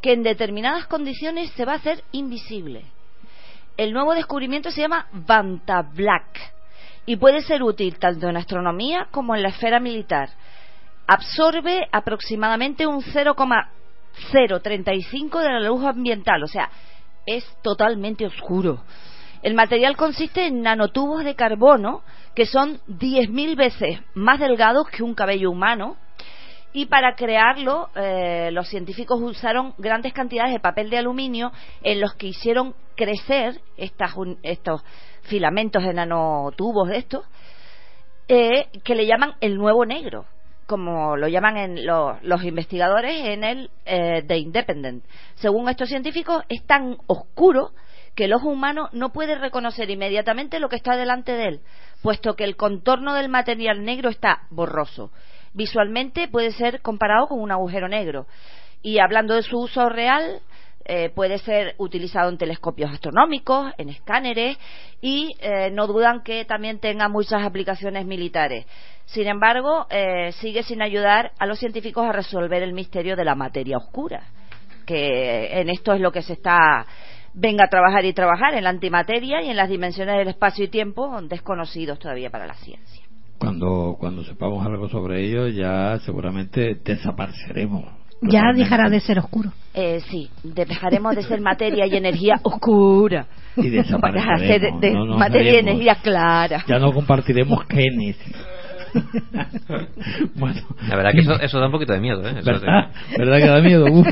que 0.00 0.12
en 0.12 0.22
determinadas 0.22 0.86
condiciones 0.86 1.50
se 1.50 1.64
va 1.64 1.72
a 1.72 1.76
hacer 1.76 2.04
invisible. 2.12 2.84
El 3.76 3.92
nuevo 3.92 4.14
descubrimiento 4.14 4.70
se 4.70 4.82
llama 4.82 5.08
Vanta 5.12 5.82
Black 5.82 6.52
y 7.04 7.16
puede 7.16 7.42
ser 7.42 7.64
útil 7.64 7.98
tanto 7.98 8.28
en 8.28 8.36
astronomía 8.36 9.08
como 9.10 9.34
en 9.34 9.42
la 9.42 9.48
esfera 9.48 9.80
militar. 9.80 10.28
Absorbe 11.08 11.88
aproximadamente 11.90 12.86
un 12.86 13.02
0,035 14.32 15.40
de 15.40 15.48
la 15.48 15.60
luz 15.60 15.84
ambiental, 15.84 16.42
o 16.42 16.46
sea, 16.46 16.70
es 17.26 17.44
totalmente 17.62 18.26
oscuro. 18.26 18.82
El 19.42 19.54
material 19.54 19.96
consiste 19.96 20.46
en 20.46 20.62
nanotubos 20.62 21.24
de 21.24 21.34
carbono 21.34 22.02
que 22.34 22.46
son 22.46 22.80
10.000 22.88 23.56
veces 23.56 24.00
más 24.14 24.40
delgados 24.40 24.88
que 24.88 25.02
un 25.02 25.14
cabello 25.14 25.50
humano 25.50 25.96
y 26.72 26.86
para 26.86 27.14
crearlo 27.14 27.90
eh, 27.94 28.50
los 28.52 28.68
científicos 28.68 29.20
usaron 29.20 29.74
grandes 29.78 30.12
cantidades 30.12 30.52
de 30.52 30.60
papel 30.60 30.90
de 30.90 30.98
aluminio 30.98 31.52
en 31.82 32.00
los 32.00 32.14
que 32.14 32.28
hicieron 32.28 32.74
crecer 32.96 33.60
estas 33.76 34.14
estos 34.42 34.82
filamentos 35.22 35.84
de 35.84 35.92
nanotubos 35.92 36.88
de 36.88 36.96
estos 36.96 37.24
eh, 38.28 38.68
que 38.82 38.94
le 38.94 39.06
llaman 39.06 39.34
el 39.40 39.56
nuevo 39.56 39.84
negro 39.84 40.26
como 40.66 41.16
lo 41.16 41.28
llaman 41.28 41.56
en 41.56 41.86
lo- 41.86 42.18
los 42.22 42.44
investigadores 42.44 43.24
en 43.26 43.44
el 43.44 43.70
eh, 43.84 44.22
The 44.26 44.38
Independent. 44.38 45.04
Según 45.36 45.68
estos 45.68 45.88
científicos, 45.88 46.42
es 46.48 46.64
tan 46.66 46.96
oscuro 47.06 47.72
que 48.14 48.24
el 48.26 48.32
ojo 48.34 48.48
humano 48.48 48.88
no 48.92 49.12
puede 49.12 49.34
reconocer 49.36 49.90
inmediatamente 49.90 50.60
lo 50.60 50.68
que 50.68 50.76
está 50.76 50.96
delante 50.96 51.32
de 51.32 51.48
él, 51.48 51.60
puesto 52.02 52.34
que 52.36 52.44
el 52.44 52.56
contorno 52.56 53.14
del 53.14 53.28
material 53.28 53.84
negro 53.84 54.08
está 54.08 54.42
borroso. 54.50 55.10
Visualmente 55.52 56.28
puede 56.28 56.52
ser 56.52 56.80
comparado 56.80 57.26
con 57.26 57.40
un 57.40 57.50
agujero 57.52 57.88
negro. 57.88 58.26
Y 58.82 58.98
hablando 58.98 59.34
de 59.34 59.42
su 59.42 59.58
uso 59.58 59.88
real, 59.88 60.40
eh, 60.86 61.10
puede 61.14 61.38
ser 61.38 61.74
utilizado 61.78 62.28
en 62.28 62.36
telescopios 62.36 62.90
astronómicos, 62.90 63.72
en 63.78 63.88
escáneres 63.88 64.58
y 65.00 65.34
eh, 65.40 65.70
no 65.70 65.86
dudan 65.86 66.22
que 66.22 66.44
también 66.44 66.78
tenga 66.78 67.08
muchas 67.08 67.42
aplicaciones 67.42 68.04
militares. 68.04 68.66
Sin 69.06 69.26
embargo, 69.26 69.86
eh, 69.88 70.32
sigue 70.40 70.62
sin 70.62 70.82
ayudar 70.82 71.32
a 71.38 71.46
los 71.46 71.58
científicos 71.58 72.06
a 72.06 72.12
resolver 72.12 72.62
el 72.62 72.74
misterio 72.74 73.16
de 73.16 73.24
la 73.24 73.34
materia 73.34 73.78
oscura, 73.78 74.24
que 74.86 75.60
en 75.60 75.70
esto 75.70 75.94
es 75.94 76.00
lo 76.00 76.12
que 76.12 76.22
se 76.22 76.34
está 76.34 76.86
venga 77.34 77.64
a 77.64 77.68
trabajar 77.68 78.04
y 78.04 78.12
trabajar 78.12 78.54
en 78.54 78.64
la 78.64 78.70
antimateria 78.70 79.42
y 79.42 79.50
en 79.50 79.56
las 79.56 79.68
dimensiones 79.68 80.16
del 80.16 80.28
espacio 80.28 80.66
y 80.66 80.68
tiempo 80.68 81.20
desconocidos 81.22 81.98
todavía 81.98 82.30
para 82.30 82.46
la 82.46 82.54
ciencia. 82.54 83.04
Cuando, 83.38 83.96
cuando 83.98 84.22
sepamos 84.22 84.64
algo 84.64 84.88
sobre 84.88 85.24
ello, 85.24 85.48
ya 85.48 85.98
seguramente 86.00 86.76
desapareceremos. 86.84 88.03
Ya 88.30 88.52
dejará 88.54 88.88
de 88.88 89.00
ser 89.00 89.18
oscuro. 89.18 89.52
Eh, 89.74 90.00
sí, 90.08 90.30
dejaremos 90.42 91.16
de 91.16 91.22
ser 91.22 91.40
materia 91.40 91.86
y 91.86 91.96
energía 91.96 92.36
oscura 92.42 93.26
Y 93.56 93.70
para 93.70 93.80
hacer 94.34 94.60
desapareceremos. 94.60 94.80
de 94.80 94.90
no 94.92 95.16
materia 95.18 95.52
y 95.52 95.56
energía 95.56 95.96
clara. 95.96 96.64
Ya 96.66 96.78
no 96.78 96.92
compartiremos 96.92 97.64
genes. 97.68 98.16
bueno, 100.36 100.60
La 100.88 100.96
verdad 100.96 101.12
que 101.12 101.20
eso, 101.20 101.40
eso 101.40 101.58
da 101.58 101.66
un 101.66 101.72
poquito 101.72 101.92
de 101.92 102.00
miedo, 102.00 102.26
¿eh? 102.26 102.36
Eso 102.38 102.44
¿verdad? 102.52 102.90
¿Verdad 103.18 103.38
que 103.38 103.46
da 103.48 103.60
miedo? 103.60 103.86
Uf. 103.90 104.06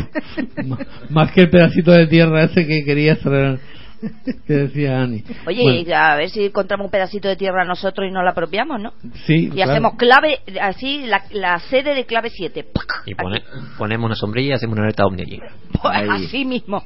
Más 1.11 1.31
que 1.33 1.43
el 1.43 1.51
pedacito 1.51 1.93
de 1.93 2.09
tierra 2.09 2.43
ese 2.45 2.67
que 2.67 2.85
quería 2.85 3.13
hacer, 3.13 3.61
que 4.47 4.53
decía 4.53 5.01
Ani. 5.03 5.23
Oye, 5.47 5.63
Bueno, 5.63 5.81
y 5.89 5.93
a 5.93 6.17
ver 6.17 6.29
si 6.31 6.45
encontramos 6.47 6.87
un 6.87 6.91
pedacito 6.91 7.29
de 7.29 7.37
tierra 7.37 7.65
nosotros 7.65 8.09
y 8.09 8.13
nos 8.13 8.25
la 8.25 8.31
apropiamos, 8.31 8.81
¿no? 8.81 8.93
sí, 9.27 9.47
Y 9.47 9.51
claro. 9.51 9.71
hacemos 9.73 9.93
clave, 9.97 10.41
así, 10.61 11.03
la, 11.07 11.23
la 11.33 11.59
sede 11.61 11.95
de 11.95 12.05
clave 12.07 12.31
7. 12.31 12.67
Y 13.07 13.15
pone- 13.15 13.43
ponemos 13.79 14.07
una 14.07 14.15
sombrilla 14.17 14.51
y 14.51 14.53
hacemos 14.55 14.75
una 14.75 14.85
alerta 14.85 15.07
ovni 15.07 15.23
allí. 15.23 15.41
Ahí. 15.85 16.09
Así 16.11 16.45
mismo. 16.45 16.83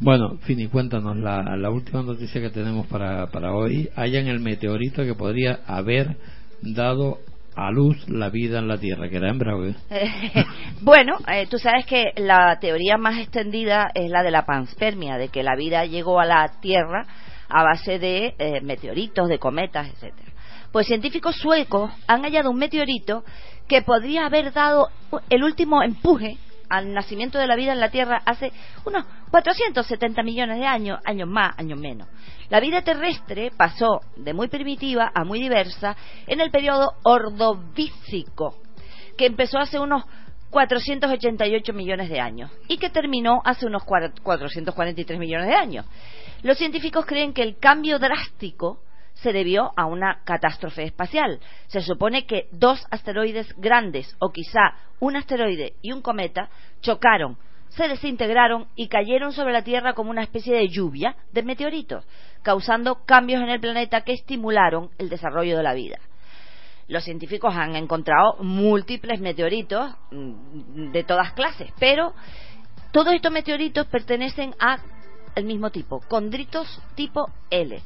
Bueno, 0.00 0.38
Fini, 0.42 0.66
cuéntanos 0.68 1.16
la, 1.16 1.56
la 1.56 1.70
última 1.70 2.02
noticia 2.02 2.40
que 2.40 2.50
tenemos 2.50 2.86
para, 2.86 3.26
para 3.28 3.52
hoy. 3.52 3.88
Hayan 3.96 4.26
el 4.28 4.40
meteorito 4.40 5.04
que 5.04 5.14
podría 5.14 5.60
haber 5.66 6.16
dado 6.62 7.18
a 7.56 7.70
luz 7.70 8.08
la 8.08 8.30
vida 8.30 8.58
en 8.58 8.68
la 8.68 8.78
Tierra, 8.78 9.08
que 9.08 9.16
era 9.16 9.30
hembra, 9.30 9.56
¿o 9.56 9.72
bueno, 10.80 11.16
eh, 11.28 11.46
tú 11.48 11.58
sabes 11.58 11.86
que 11.86 12.12
la 12.16 12.58
teoría 12.60 12.96
más 12.96 13.18
extendida 13.18 13.90
es 13.94 14.10
la 14.10 14.22
de 14.22 14.30
la 14.30 14.44
panspermia, 14.44 15.16
de 15.16 15.28
que 15.28 15.42
la 15.42 15.56
vida 15.56 15.84
llegó 15.84 16.20
a 16.20 16.26
la 16.26 16.60
Tierra 16.60 17.06
a 17.48 17.62
base 17.62 17.98
de 17.98 18.34
eh, 18.38 18.60
meteoritos, 18.60 19.28
de 19.28 19.38
cometas, 19.38 19.88
etcétera. 19.88 20.32
Pues 20.72 20.88
científicos 20.88 21.36
suecos 21.36 21.92
han 22.08 22.22
hallado 22.22 22.50
un 22.50 22.58
meteorito 22.58 23.24
que 23.68 23.82
podría 23.82 24.26
haber 24.26 24.52
dado 24.52 24.88
el 25.30 25.44
último 25.44 25.82
empuje 25.82 26.36
al 26.68 26.92
nacimiento 26.92 27.38
de 27.38 27.46
la 27.46 27.56
vida 27.56 27.72
en 27.72 27.80
la 27.80 27.90
Tierra 27.90 28.20
hace 28.24 28.52
unos 28.84 29.04
470 29.30 30.22
millones 30.22 30.58
de 30.58 30.66
años, 30.66 30.98
años 31.04 31.28
más, 31.28 31.56
años 31.58 31.78
menos. 31.78 32.08
La 32.50 32.60
vida 32.60 32.82
terrestre 32.82 33.50
pasó 33.56 34.00
de 34.16 34.34
muy 34.34 34.48
primitiva 34.48 35.10
a 35.14 35.24
muy 35.24 35.40
diversa 35.40 35.96
en 36.26 36.40
el 36.40 36.50
periodo 36.50 36.92
ordovícico, 37.02 38.56
que 39.16 39.26
empezó 39.26 39.58
hace 39.58 39.78
unos 39.78 40.04
488 40.50 41.72
millones 41.72 42.08
de 42.08 42.20
años 42.20 42.50
y 42.68 42.78
que 42.78 42.90
terminó 42.90 43.40
hace 43.44 43.66
unos 43.66 43.82
cuar- 43.84 44.12
443 44.22 45.18
millones 45.18 45.48
de 45.48 45.54
años. 45.54 45.86
Los 46.42 46.58
científicos 46.58 47.06
creen 47.06 47.32
que 47.32 47.42
el 47.42 47.58
cambio 47.58 47.98
drástico 47.98 48.80
se 49.14 49.32
debió 49.32 49.72
a 49.76 49.86
una 49.86 50.22
catástrofe 50.24 50.82
espacial. 50.84 51.40
Se 51.68 51.80
supone 51.80 52.26
que 52.26 52.48
dos 52.52 52.84
asteroides 52.90 53.52
grandes, 53.56 54.14
o 54.20 54.30
quizá 54.30 54.74
un 55.00 55.16
asteroide 55.16 55.74
y 55.82 55.92
un 55.92 56.02
cometa, 56.02 56.50
chocaron, 56.82 57.36
se 57.76 57.88
desintegraron 57.88 58.68
y 58.76 58.88
cayeron 58.88 59.32
sobre 59.32 59.52
la 59.52 59.62
Tierra 59.62 59.94
como 59.94 60.10
una 60.10 60.22
especie 60.22 60.54
de 60.54 60.68
lluvia 60.68 61.16
de 61.32 61.42
meteoritos, 61.42 62.04
causando 62.42 63.04
cambios 63.04 63.42
en 63.42 63.48
el 63.48 63.60
planeta 63.60 64.02
que 64.02 64.12
estimularon 64.12 64.90
el 64.98 65.08
desarrollo 65.08 65.56
de 65.56 65.62
la 65.62 65.74
vida. 65.74 65.98
Los 66.86 67.04
científicos 67.04 67.54
han 67.56 67.76
encontrado 67.76 68.36
múltiples 68.40 69.20
meteoritos 69.20 69.92
mm, 70.10 70.92
de 70.92 71.04
todas 71.04 71.32
clases, 71.32 71.72
pero 71.80 72.12
todos 72.92 73.12
estos 73.14 73.32
meteoritos 73.32 73.86
pertenecen 73.86 74.54
a 74.60 74.78
el 75.34 75.44
mismo 75.44 75.70
tipo, 75.70 76.00
condritos 76.08 76.80
tipo 76.94 77.28
L. 77.50 77.80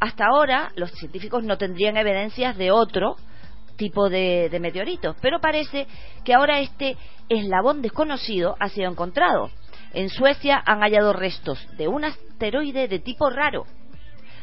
Hasta 0.00 0.26
ahora 0.26 0.72
los 0.76 0.90
científicos 0.92 1.44
no 1.44 1.56
tendrían 1.56 1.96
evidencias 1.96 2.58
de 2.58 2.70
otro 2.70 3.16
tipo 3.80 4.10
de, 4.10 4.54
meteoritos, 4.60 5.16
pero 5.22 5.40
parece 5.40 5.86
que 6.22 6.34
ahora 6.34 6.60
este 6.60 6.98
eslabón 7.30 7.80
desconocido 7.80 8.54
ha 8.60 8.68
sido 8.68 8.90
encontrado. 8.90 9.50
En 9.94 10.10
Suecia 10.10 10.62
han 10.66 10.80
hallado 10.80 11.14
restos 11.14 11.58
de 11.78 11.88
un 11.88 12.04
asteroide 12.04 12.88
de 12.88 12.98
tipo 12.98 13.30
raro, 13.30 13.64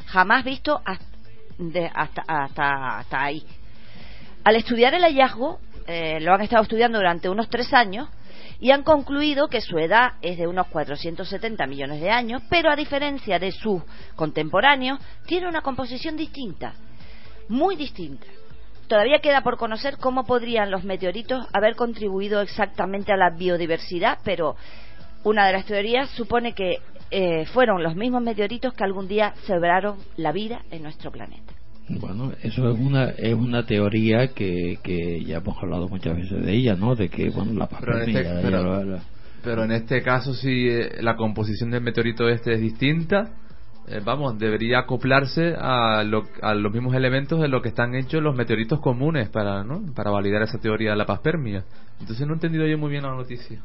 jamás 0.08 0.44
visto 0.44 0.82
hasta, 0.84 1.06
de- 1.60 1.92
hasta, 1.94 2.24
hasta, 2.28 2.98
hasta 2.98 3.24
ahí. 3.24 3.44
Al 4.44 4.56
estudiar 4.56 4.96
el 4.96 5.04
hallazgo, 5.04 5.60
eh, 5.86 6.20
lo 6.20 6.34
han 6.34 6.42
estado 6.42 6.64
estudiando 6.64 6.98
durante 6.98 7.30
unos 7.30 7.48
tres 7.48 7.72
años 7.76 8.10
y 8.60 8.72
han 8.72 8.82
concluido 8.82 9.50
que 9.50 9.62
su 9.62 9.78
edad 9.78 10.14
es 10.24 10.40
de 10.40 10.48
unos 10.48 10.66
470 10.68 11.68
millones 11.68 12.02
de 12.02 12.10
años, 12.10 12.42
pero 12.50 12.72
a 12.72 12.76
diferencia 12.76 13.38
de 13.38 13.52
sus 13.52 13.84
contemporáneos, 14.16 15.00
tiene 15.28 15.48
una 15.48 15.62
composición 15.62 16.18
distinta, 16.18 16.74
muy 17.50 17.76
distinta. 17.76 18.26
Todavía 18.88 19.20
queda 19.20 19.42
por 19.42 19.58
conocer 19.58 19.98
cómo 20.00 20.26
podrían 20.26 20.72
los 20.72 20.84
meteoritos 20.84 21.46
haber 21.54 21.76
contribuido 21.76 22.42
exactamente 22.42 23.12
a 23.12 23.18
la 23.18 23.32
biodiversidad, 23.38 24.20
pero 24.24 24.56
una 25.24 25.46
de 25.48 25.54
las 25.54 25.66
teorías 25.66 26.10
supone 26.12 26.54
que 26.54 26.78
eh, 27.12 27.46
fueron 27.48 27.84
los 27.84 27.96
mismos 27.96 28.22
meteoritos 28.22 28.74
que 28.74 28.84
algún 28.84 29.08
día 29.08 29.34
sembraron 29.46 29.98
la 30.16 30.32
vida 30.32 30.62
en 30.72 30.84
nuestro 30.84 31.12
planeta. 31.12 31.54
Bueno, 31.90 32.34
eso 32.44 32.70
es 32.70 32.78
una 32.80 33.10
es 33.12 33.34
una 33.34 33.66
teoría 33.66 34.28
que, 34.34 34.78
que 34.84 35.24
ya 35.24 35.38
hemos 35.38 35.58
hablado 35.62 35.88
muchas 35.88 36.18
veces 36.18 36.46
de 36.46 36.54
ella, 36.54 36.76
¿no? 36.76 36.96
De 36.96 37.08
que, 37.10 37.30
bueno, 37.30 37.54
la 37.54 37.68
Pero 37.68 38.02
en 38.04 38.10
este- 38.10 38.24
ya- 38.24 38.40
pero- 38.42 38.78
ya 38.80 38.84
lo- 38.86 39.00
Pero 39.44 39.64
en 39.64 39.72
este 39.72 40.02
caso, 40.02 40.34
si 40.34 40.68
eh, 40.68 40.98
la 41.02 41.16
composición 41.16 41.72
del 41.72 41.82
meteorito 41.82 42.28
este 42.28 42.54
es 42.54 42.60
distinta, 42.60 43.30
eh, 43.88 44.02
vamos, 44.04 44.38
debería 44.38 44.80
acoplarse 44.80 45.56
a, 45.58 46.04
lo- 46.04 46.28
a 46.42 46.54
los 46.54 46.72
mismos 46.74 46.94
elementos 46.96 47.40
de 47.42 47.48
lo 47.48 47.62
que 47.62 47.70
están 47.70 47.96
hechos 47.96 48.22
los 48.22 48.36
meteoritos 48.36 48.80
comunes 48.80 49.30
para, 49.30 49.64
¿no? 49.64 49.82
para 49.96 50.12
validar 50.12 50.42
esa 50.42 50.60
teoría 50.60 50.92
de 50.92 50.98
la 50.98 51.06
paspermia. 51.06 51.64
Entonces 52.00 52.26
no 52.28 52.34
he 52.34 52.36
entendido 52.36 52.68
yo 52.68 52.78
muy 52.78 52.90
bien 52.92 53.04
la 53.04 53.16
noticia. 53.16 53.60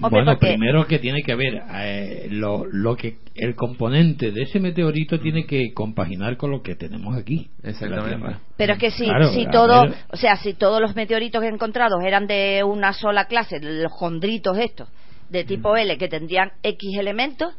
Bueno, 0.00 0.32
porque- 0.32 0.46
primero 0.52 0.86
que 0.86 1.00
tiene 1.00 1.22
que 1.22 1.34
ver 1.34 1.60
eh, 1.74 2.28
lo, 2.30 2.64
lo 2.70 2.94
que 2.96 3.16
el 3.34 3.56
componente 3.56 4.30
de 4.30 4.42
ese 4.42 4.60
meteorito 4.60 5.18
tiene 5.18 5.44
que 5.44 5.72
compaginar 5.74 6.36
con 6.36 6.52
lo 6.52 6.62
que 6.62 6.76
tenemos 6.76 7.16
aquí. 7.16 7.50
Exactamente. 7.64 8.36
Pero 8.56 8.74
es 8.74 8.78
que 8.78 8.90
si, 8.92 9.04
Claro, 9.06 9.28
si 9.32 9.46
todo, 9.50 9.82
ver. 9.82 9.94
o 10.12 10.16
sea, 10.16 10.36
si 10.36 10.54
todos 10.54 10.80
los 10.80 10.94
meteoritos 10.94 11.42
encontrados 11.42 11.98
eran 12.04 12.28
de 12.28 12.62
una 12.64 12.92
sola 12.92 13.24
clase, 13.24 13.58
los 13.60 13.92
condritos 13.92 14.56
estos, 14.58 14.88
de 15.30 15.42
tipo 15.44 15.76
L, 15.76 15.98
que 15.98 16.06
tendrían 16.08 16.52
X 16.62 16.96
elementos, 16.96 17.52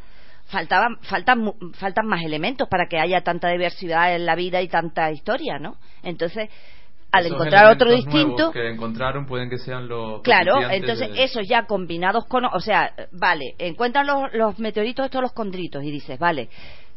faltaban, 0.49 0.97
faltan, 1.01 1.53
faltan 1.73 2.05
más 2.07 2.21
elementos 2.23 2.67
para 2.67 2.87
que 2.87 2.99
haya 2.99 3.21
tanta 3.21 3.49
diversidad 3.49 4.13
en 4.15 4.25
la 4.25 4.35
vida 4.35 4.61
y 4.61 4.67
tanta 4.67 5.11
historia, 5.11 5.57
¿no? 5.59 5.77
Entonces, 6.03 6.49
al 7.11 7.25
Esos 7.25 7.35
encontrar 7.37 7.65
otro 7.71 7.91
distinto, 7.91 8.51
que 8.51 8.69
encontraron 8.69 9.25
pueden 9.25 9.49
que 9.49 9.57
sean 9.57 9.87
los 9.87 10.21
Claro, 10.21 10.59
entonces 10.69 11.11
de- 11.11 11.23
esos 11.23 11.47
ya 11.47 11.65
combinados 11.65 12.25
con, 12.25 12.45
o 12.45 12.59
sea, 12.59 12.93
vale, 13.11 13.55
encuentran 13.57 14.05
los, 14.05 14.31
los 14.33 14.59
meteoritos 14.59 15.05
estos 15.05 15.23
los 15.23 15.33
condritos 15.33 15.83
y 15.83 15.89
dices, 15.91 16.19
vale, 16.19 16.49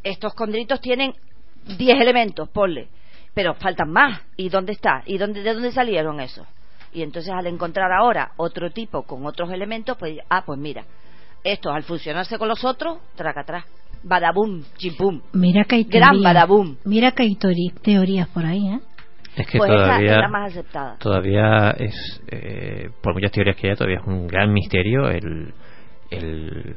estos 0.02 0.34
condritos 0.34 0.80
tienen 0.80 1.14
10 1.78 2.00
elementos, 2.00 2.48
ponle, 2.50 2.88
pero 3.34 3.54
faltan 3.54 3.90
más. 3.90 4.20
¿Y 4.36 4.48
dónde 4.48 4.72
está? 4.72 5.02
¿Y 5.06 5.16
dónde, 5.16 5.42
de 5.42 5.54
dónde 5.54 5.72
salieron 5.72 6.20
esos? 6.20 6.46
Y 6.92 7.02
entonces 7.02 7.32
al 7.32 7.46
encontrar 7.46 7.90
ahora 7.92 8.32
otro 8.36 8.70
tipo 8.70 9.04
con 9.04 9.24
otros 9.24 9.50
elementos, 9.50 9.96
pues, 9.96 10.18
ah, 10.28 10.42
pues 10.44 10.58
mira, 10.58 10.84
estos 11.44 11.74
al 11.74 11.82
fusionarse 11.82 12.38
con 12.38 12.48
los 12.48 12.64
otros, 12.64 12.98
traca 13.16 13.40
atrás, 13.42 13.64
badabum, 14.02 14.62
chimpum. 14.76 15.20
Mira 15.32 15.64
que 15.64 15.76
hay 15.76 15.84
Gran 15.84 16.12
teorías. 16.12 16.22
badabum. 16.34 16.76
Mira 16.84 17.10
que 17.12 17.22
hay 17.24 17.34
teori- 17.36 17.72
teorías 17.82 18.28
por 18.28 18.44
ahí, 18.44 18.66
¿eh? 18.68 18.80
Es 19.36 19.46
que 19.46 19.58
Pues 19.58 19.70
esa 19.70 19.82
todavía, 19.84 20.12
es 20.12 20.18
la 20.18 20.28
más 20.28 20.50
aceptada. 20.52 20.96
todavía 20.98 21.70
es, 21.78 22.22
eh, 22.28 22.90
por 23.02 23.14
muchas 23.14 23.32
teorías 23.32 23.56
que 23.56 23.70
hay, 23.70 23.74
todavía 23.76 23.98
es 24.00 24.06
un 24.06 24.26
gran 24.26 24.52
misterio 24.52 25.08
el, 25.08 25.54
el 26.10 26.76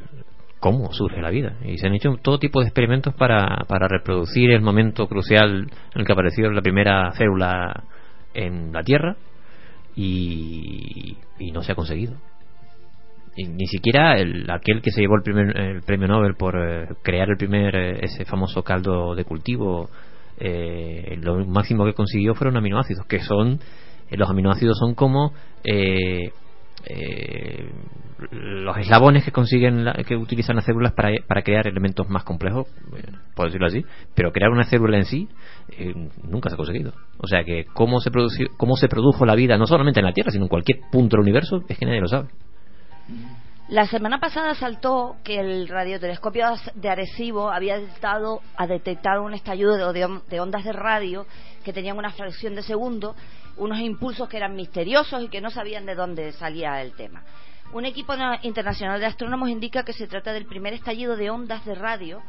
cómo 0.61 0.91
surge 0.93 1.21
la 1.21 1.31
vida. 1.31 1.57
Y 1.65 1.77
se 1.77 1.87
han 1.87 1.95
hecho 1.95 2.15
todo 2.21 2.39
tipo 2.39 2.61
de 2.61 2.67
experimentos 2.67 3.13
para, 3.15 3.65
para 3.67 3.87
reproducir 3.89 4.51
el 4.51 4.61
momento 4.61 5.05
crucial 5.07 5.67
en 5.93 5.99
el 6.01 6.05
que 6.05 6.13
apareció 6.13 6.49
la 6.49 6.61
primera 6.61 7.11
célula 7.11 7.83
en 8.33 8.71
la 8.71 8.83
Tierra. 8.83 9.15
y, 9.97 11.17
y 11.39 11.51
no 11.51 11.61
se 11.61 11.71
ha 11.71 11.75
conseguido. 11.75 12.15
Ni 13.37 13.67
siquiera 13.67 14.15
el, 14.15 14.49
aquel 14.49 14.81
que 14.81 14.91
se 14.91 15.01
llevó 15.01 15.15
el, 15.17 15.21
primer, 15.23 15.81
premio 15.85 16.07
Nobel 16.07 16.35
por 16.35 16.55
eh, 16.57 16.87
crear 17.03 17.29
el 17.29 17.35
primer 17.37 17.75
eh, 17.75 17.99
ese 18.01 18.23
famoso 18.23 18.63
caldo 18.63 19.13
de 19.13 19.25
cultivo 19.25 19.89
eh, 20.39 21.17
lo 21.21 21.45
máximo 21.45 21.83
que 21.85 21.93
consiguió 21.93 22.33
fueron 22.33 22.55
aminoácidos 22.55 23.05
que 23.07 23.19
son 23.19 23.59
eh, 24.09 24.15
los 24.17 24.29
aminoácidos 24.29 24.77
son 24.77 24.95
como 24.95 25.33
eh, 25.65 26.31
los 28.31 28.77
eslabones 28.77 29.25
que 29.25 29.31
consiguen 29.33 29.83
la- 29.83 29.93
que 30.07 30.15
utilizan 30.15 30.55
las 30.55 30.63
células 30.65 30.93
para, 30.93 31.09
para 31.27 31.41
crear 31.41 31.67
elementos 31.67 32.07
más 32.09 32.23
complejos 32.23 32.67
por 33.35 33.47
decirlo 33.47 33.67
así 33.67 33.83
pero 34.13 34.31
crear 34.31 34.51
una 34.51 34.63
célula 34.63 34.97
en 34.97 35.05
sí 35.05 35.27
nunca 36.23 36.47
se 36.49 36.55
ha 36.55 36.57
conseguido. 36.57 36.93
O 37.17 37.27
sea 37.27 37.43
que 37.43 37.65
cómo 37.73 37.99
se 37.99 38.11
produció, 38.11 38.47
cómo 38.57 38.77
se 38.77 38.87
produjo 38.87 39.25
la 39.25 39.35
vida 39.35 39.57
no 39.57 39.67
solamente 39.67 39.99
en 39.99 40.05
la 40.05 40.13
Tierra 40.13 40.31
sino 40.31 40.45
en 40.45 40.49
cualquier 40.49 40.79
punto 40.89 41.17
del 41.17 41.23
universo 41.23 41.63
es 41.67 41.77
que 41.77 41.85
nadie 41.85 41.99
lo 41.99 42.07
sabe 42.07 42.29
La 43.67 43.87
semana 43.87 44.19
pasada 44.19 44.53
saltó 44.53 45.15
que 45.23 45.39
el 45.39 45.67
radiotelescopio 45.67 46.45
de 46.75 46.89
Arecibo 46.89 47.49
había 47.49 47.79
detectado, 47.79 49.23
un 49.23 49.33
estallido 49.33 49.91
de, 49.91 50.05
on- 50.05 50.21
de 50.29 50.39
ondas 50.39 50.63
de 50.63 50.71
radio 50.71 51.25
que 51.63 51.73
tenían 51.73 51.97
una 51.97 52.11
fracción 52.11 52.53
de 52.53 52.61
segundo, 52.61 53.15
unos 53.57 53.79
impulsos 53.79 54.29
que 54.29 54.37
eran 54.37 54.55
misteriosos 54.55 55.23
y 55.23 55.29
que 55.29 55.41
no 55.41 55.49
sabían 55.49 55.85
de 55.87 55.95
dónde 55.95 56.31
salía 56.33 56.79
el 56.81 56.93
tema. 56.93 57.23
Un 57.73 57.85
equipo 57.85 58.15
na- 58.15 58.39
internacional 58.43 58.99
de 58.99 59.07
astrónomos 59.07 59.49
indica 59.49 59.83
que 59.83 59.93
se 59.93 60.05
trata 60.05 60.31
del 60.31 60.45
primer 60.45 60.73
estallido 60.73 61.15
de 61.15 61.31
ondas 61.31 61.65
de 61.65 61.73
radio 61.73 62.21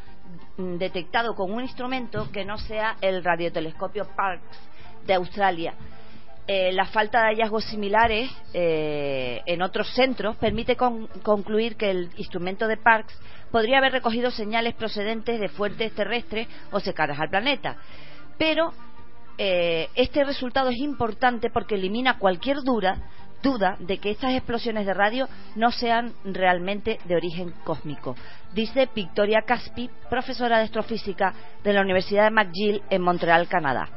mm, 0.57 0.77
detectado 0.79 1.35
con 1.35 1.53
un 1.53 1.61
instrumento 1.61 2.31
que 2.33 2.47
no 2.47 2.57
sea 2.57 2.97
el 3.03 3.23
radiotelescopio 3.23 4.07
Parkes 4.17 4.59
de 5.07 5.13
Australia. 5.15 5.75
Eh, 6.49 6.71
la 6.73 6.87
falta 6.87 7.23
de 7.23 7.27
hallazgos 7.35 7.65
similares 7.65 8.31
eh, 8.55 9.43
en 9.47 9.63
otros 9.63 9.93
centros 9.95 10.37
permite 10.37 10.77
con- 10.77 11.09
concluir 11.25 11.75
que 11.75 11.91
el 11.91 12.11
instrumento 12.19 12.69
de 12.69 12.77
Parkes 12.77 13.19
podría 13.51 13.79
haber 13.79 13.91
recogido 13.91 14.31
señales 14.31 14.75
procedentes 14.75 15.41
de 15.41 15.49
fuentes 15.49 15.93
terrestres 15.93 16.47
o 16.71 16.79
cercanas 16.79 17.19
al 17.19 17.31
planeta. 17.31 17.77
Pero 18.39 18.73
eh, 19.39 19.89
este 19.97 20.23
resultado 20.23 20.69
es 20.69 20.79
importante 20.79 21.51
porque 21.51 21.75
elimina 21.75 22.17
cualquier 22.19 22.59
duda, 22.63 22.99
duda 23.43 23.77
de 23.81 23.99
que 23.99 24.11
estas 24.11 24.33
explosiones 24.33 24.87
de 24.87 24.95
radio 24.95 25.29
no 25.57 25.73
sean 25.73 26.13
realmente 26.25 27.01
de 27.07 27.17
origen 27.17 27.53
cósmico, 27.65 28.15
dice 28.53 28.89
Victoria 28.95 29.43
Caspi, 29.45 29.91
profesora 30.09 30.59
de 30.59 30.65
astrofísica 30.65 31.35
de 31.65 31.73
la 31.73 31.81
Universidad 31.81 32.23
de 32.25 32.31
McGill 32.31 32.83
en 32.89 33.03
Montreal, 33.03 33.49
Canadá. 33.49 33.89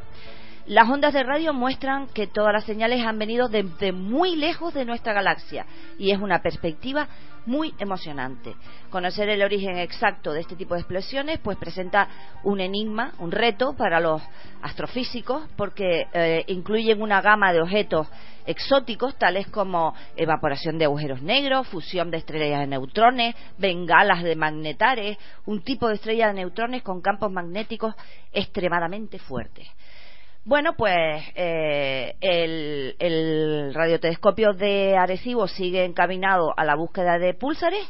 Las 0.70 0.88
ondas 0.88 1.16
de 1.16 1.24
radio 1.24 1.52
muestran 1.52 2.06
que 2.10 2.28
todas 2.28 2.54
las 2.54 2.64
señales 2.64 3.04
han 3.04 3.18
venido 3.18 3.50
desde 3.50 3.92
muy 3.92 4.36
lejos 4.36 4.72
de 4.72 4.86
nuestra 4.86 5.14
galaxia 5.14 5.66
y 5.98 6.12
es 6.12 6.20
una 6.20 6.44
perspectiva 6.44 7.08
muy 7.48 7.74
emocionante. 7.80 8.54
Conocer 8.92 9.30
el 9.30 9.42
origen 9.42 9.80
exacto 9.80 10.32
de 10.32 10.42
este 10.42 10.56
tipo 10.56 10.76
de 10.76 10.82
explosiones 10.82 11.40
pues 11.40 11.58
presenta 11.58 12.08
un 12.44 12.60
enigma, 12.60 13.14
un 13.18 13.32
reto 13.32 13.76
para 13.76 14.00
los 14.00 14.22
astrofísicos 14.62 15.50
porque 15.56 16.06
eh, 16.14 16.44
incluyen 16.46 17.02
una 17.02 17.20
gama 17.20 17.52
de 17.52 17.64
objetos 17.64 18.08
exóticos 18.46 19.18
tales 19.18 19.48
como 19.48 19.96
evaporación 20.16 20.78
de 20.78 20.86
agujeros 20.86 21.24
negros, 21.24 21.68
fusión 21.68 22.12
de 22.12 22.18
estrellas 22.18 22.60
de 22.60 22.68
neutrones, 22.68 23.34
bengalas 23.58 24.22
de 24.22 24.36
magnetares, 24.36 25.18
un 25.48 25.64
tipo 25.64 25.88
de 25.88 25.96
estrella 25.96 26.28
de 26.28 26.36
neutrones 26.36 26.84
con 26.84 27.02
campos 27.02 27.32
magnéticos 27.32 27.96
extremadamente 28.32 29.18
fuertes. 29.18 29.68
Bueno, 30.46 30.74
pues 30.78 30.96
eh, 31.36 32.16
el, 32.22 32.96
el 33.00 33.74
radiotelescopio 33.74 34.54
de 34.54 34.96
Arecibo 34.98 35.48
sigue 35.48 35.84
encaminado 35.86 36.54
a 36.58 36.64
la 36.66 36.76
búsqueda 36.76 37.20
de 37.20 37.34
púlsares 37.34 37.86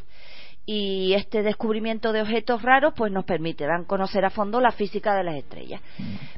y 0.65 1.13
este 1.13 1.41
descubrimiento 1.41 2.11
de 2.11 2.21
objetos 2.21 2.61
raros 2.61 2.93
pues 2.95 3.11
nos 3.11 3.23
permitirán 3.25 3.85
conocer 3.85 4.25
a 4.25 4.29
fondo 4.29 4.59
la 4.59 4.71
física 4.71 5.15
de 5.15 5.23
las 5.23 5.35
estrellas. 5.35 5.81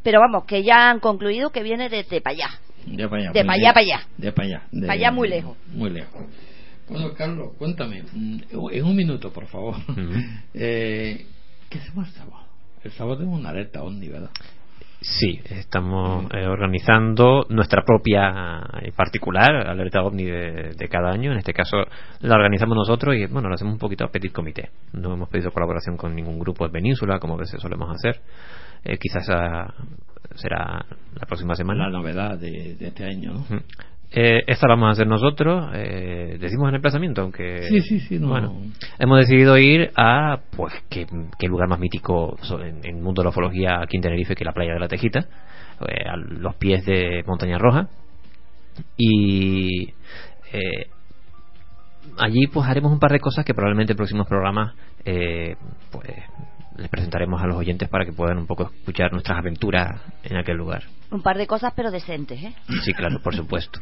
Pero 0.04 0.20
vamos, 0.20 0.46
que 0.46 0.64
ya 0.64 0.90
han 0.90 1.00
concluido 1.00 1.50
que 1.50 1.64
viene 1.64 1.90
desde 1.90 2.22
para 2.22 2.36
allá. 2.36 2.50
De 2.86 3.08
para 3.08 3.22
allá. 3.24 3.32
De 3.32 3.46
pa' 3.46 3.54
allá, 3.54 3.74
pa' 3.74 3.80
allá. 3.80 4.02
De 4.18 4.32
para 4.32 4.48
allá. 4.48 4.62
de- 4.72 4.88
Pa' 4.88 4.94
allá 4.94 5.12
muy 5.12 5.28
lejos. 5.28 5.58
Muy 5.68 5.90
lejos. 5.90 6.22
Bueno, 6.88 7.14
Carlos, 7.14 7.54
cuéntame, 7.58 8.04
mm, 8.12 8.40
en 8.72 8.86
un 8.86 8.96
minuto, 8.96 9.32
por 9.32 9.48
favor. 9.48 9.76
eh, 10.54 11.26
¿Qué 11.70 11.78
hacemos 11.80 12.08
el 12.10 12.14
sábado? 12.14 12.46
El 12.84 12.92
sábado 12.92 13.18
tenemos 13.18 13.40
una 13.40 13.50
alerta 13.50 13.82
Omni, 13.84 14.08
¿verdad? 14.08 14.30
Sí, 15.04 15.42
estamos 15.50 16.32
eh, 16.32 16.46
organizando 16.46 17.48
nuestra 17.50 17.84
propia 17.84 18.62
eh, 18.84 18.92
particular 18.96 19.68
alerta 19.68 20.04
ovni 20.04 20.26
de, 20.26 20.76
de 20.78 20.90
cada 20.90 21.10
año. 21.10 21.32
En 21.32 21.40
este 21.40 21.54
caso 21.54 21.78
la 22.20 22.36
organizamos 22.36 22.78
nosotros 22.78 23.16
y 23.16 23.26
bueno, 23.26 23.50
lo 23.50 23.56
hacemos 23.56 23.74
un 23.74 23.80
poquito 23.80 24.06
a 24.06 24.12
petit 24.12 24.32
comité. 24.32 24.70
No 24.94 25.12
hemos 25.16 25.28
pedido 25.28 25.52
colaboración 25.52 25.98
con 25.98 26.16
ningún 26.16 26.38
grupo 26.38 26.68
de 26.68 26.72
península 26.72 27.18
como 27.18 27.34
a 27.34 27.38
veces 27.38 27.60
solemos 27.60 27.90
hacer. 27.90 28.22
Eh, 28.84 29.00
quizás 29.00 29.28
ah, 29.32 29.74
será 30.36 30.86
la 31.20 31.26
próxima 31.26 31.56
semana. 31.56 31.86
La 31.90 31.98
novedad 31.98 32.38
de, 32.38 32.76
de 32.76 32.88
este 32.88 33.04
año, 33.04 33.34
¿no? 33.34 33.46
Eh, 34.14 34.44
esta 34.48 34.68
la 34.68 34.76
vamos 34.76 34.90
a 34.90 34.92
hacer 34.92 35.08
nosotros. 35.08 35.72
Eh, 35.74 36.38
decimos 36.40 36.66
en 36.66 36.70
el 36.70 36.76
emplazamiento, 36.76 37.22
aunque. 37.22 37.64
Sí, 37.64 37.80
sí, 37.82 38.00
sí, 38.02 38.20
no. 38.20 38.28
Bueno, 38.28 38.56
hemos 39.00 39.20
decidido 39.20 39.58
ir 39.58 39.92
a, 39.96 40.40
pues, 40.56 40.74
qué, 40.90 41.08
qué 41.40 41.48
lugar 41.48 41.70
más 41.70 41.80
mítico 41.80 42.38
en 42.60 42.82
el 42.84 43.02
mundo 43.02 43.22
de 43.22 43.26
la 43.26 43.30
ufología 43.30 43.80
aquí 43.82 43.98
en 43.98 44.04
Tenerife 44.04 44.36
que 44.36 44.44
la 44.44 44.54
playa 44.54 44.74
de 44.74 44.80
la 44.80 44.88
Tejita, 44.88 45.20
eh, 45.88 46.10
a 46.10 46.18
los 46.18 46.56
pies 46.56 46.86
de 46.86 47.24
Montaña 47.26 47.58
Roja. 47.58 47.88
Y. 48.98 49.94
eh, 50.54 50.88
allí 52.18 52.48
pues 52.48 52.68
haremos 52.68 52.92
un 52.92 53.00
par 53.00 53.12
de 53.12 53.20
cosas 53.20 53.46
que 53.46 53.54
probablemente 53.54 53.94
en 53.94 53.98
próximos 53.98 54.28
programas 54.28 54.74
eh, 55.06 55.56
pues 55.92 56.08
les 56.78 56.90
presentaremos 56.90 57.42
a 57.42 57.48
los 57.48 57.58
oyentes 57.58 57.90
para 57.90 58.06
que 58.06 58.14
puedan 58.14 58.38
un 58.38 58.48
poco 58.48 58.72
escuchar 58.76 59.12
nuestras 59.12 59.38
aventuras 59.38 60.02
en 60.24 60.38
aquel 60.38 60.58
lugar. 60.58 60.84
Un 61.12 61.22
par 61.22 61.38
de 61.38 61.46
cosas 61.48 61.74
pero 61.76 61.92
decentes, 61.92 62.42
¿eh? 62.42 62.54
Sí, 62.84 62.94
claro, 62.94 63.20
por 63.22 63.36
supuesto. 63.36 63.80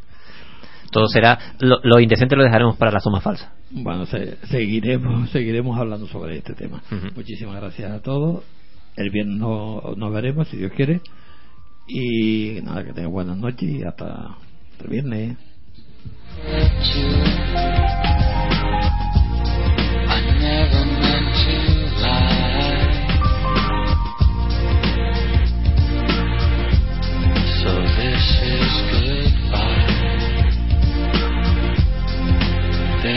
Todo 0.91 1.07
será. 1.07 1.37
Lo, 1.59 1.79
lo 1.83 1.99
indecente 1.99 2.35
lo 2.35 2.43
dejaremos 2.43 2.75
para 2.77 2.91
la 2.91 2.99
toma 2.99 3.21
falsa. 3.21 3.53
Bueno, 3.69 4.05
se- 4.07 4.37
seguiremos, 4.47 5.29
seguiremos 5.29 5.77
hablando 5.77 6.07
sobre 6.07 6.37
este 6.37 6.53
tema. 6.55 6.81
Muchísimas 7.15 7.55
gracias 7.61 7.91
a 7.91 8.01
todos. 8.01 8.43
El 8.95 9.11
viernes 9.11 9.37
no- 9.37 9.93
nos 9.95 10.11
veremos, 10.11 10.47
si 10.47 10.57
Dios 10.57 10.71
quiere. 10.75 11.01
Y 11.87 12.59
nada, 12.63 12.83
que 12.83 12.93
tengan 12.93 13.11
buenas 13.11 13.37
noches 13.37 13.69
y 13.69 13.83
hasta 13.83 14.35
el 14.83 14.89
viernes. 14.89 15.37
I 20.11 20.21
never 20.39 20.85
meant 20.85 21.35
to 21.45 21.68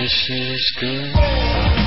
This 0.03 0.27
is 0.31 0.73
goodbye. 0.81 1.82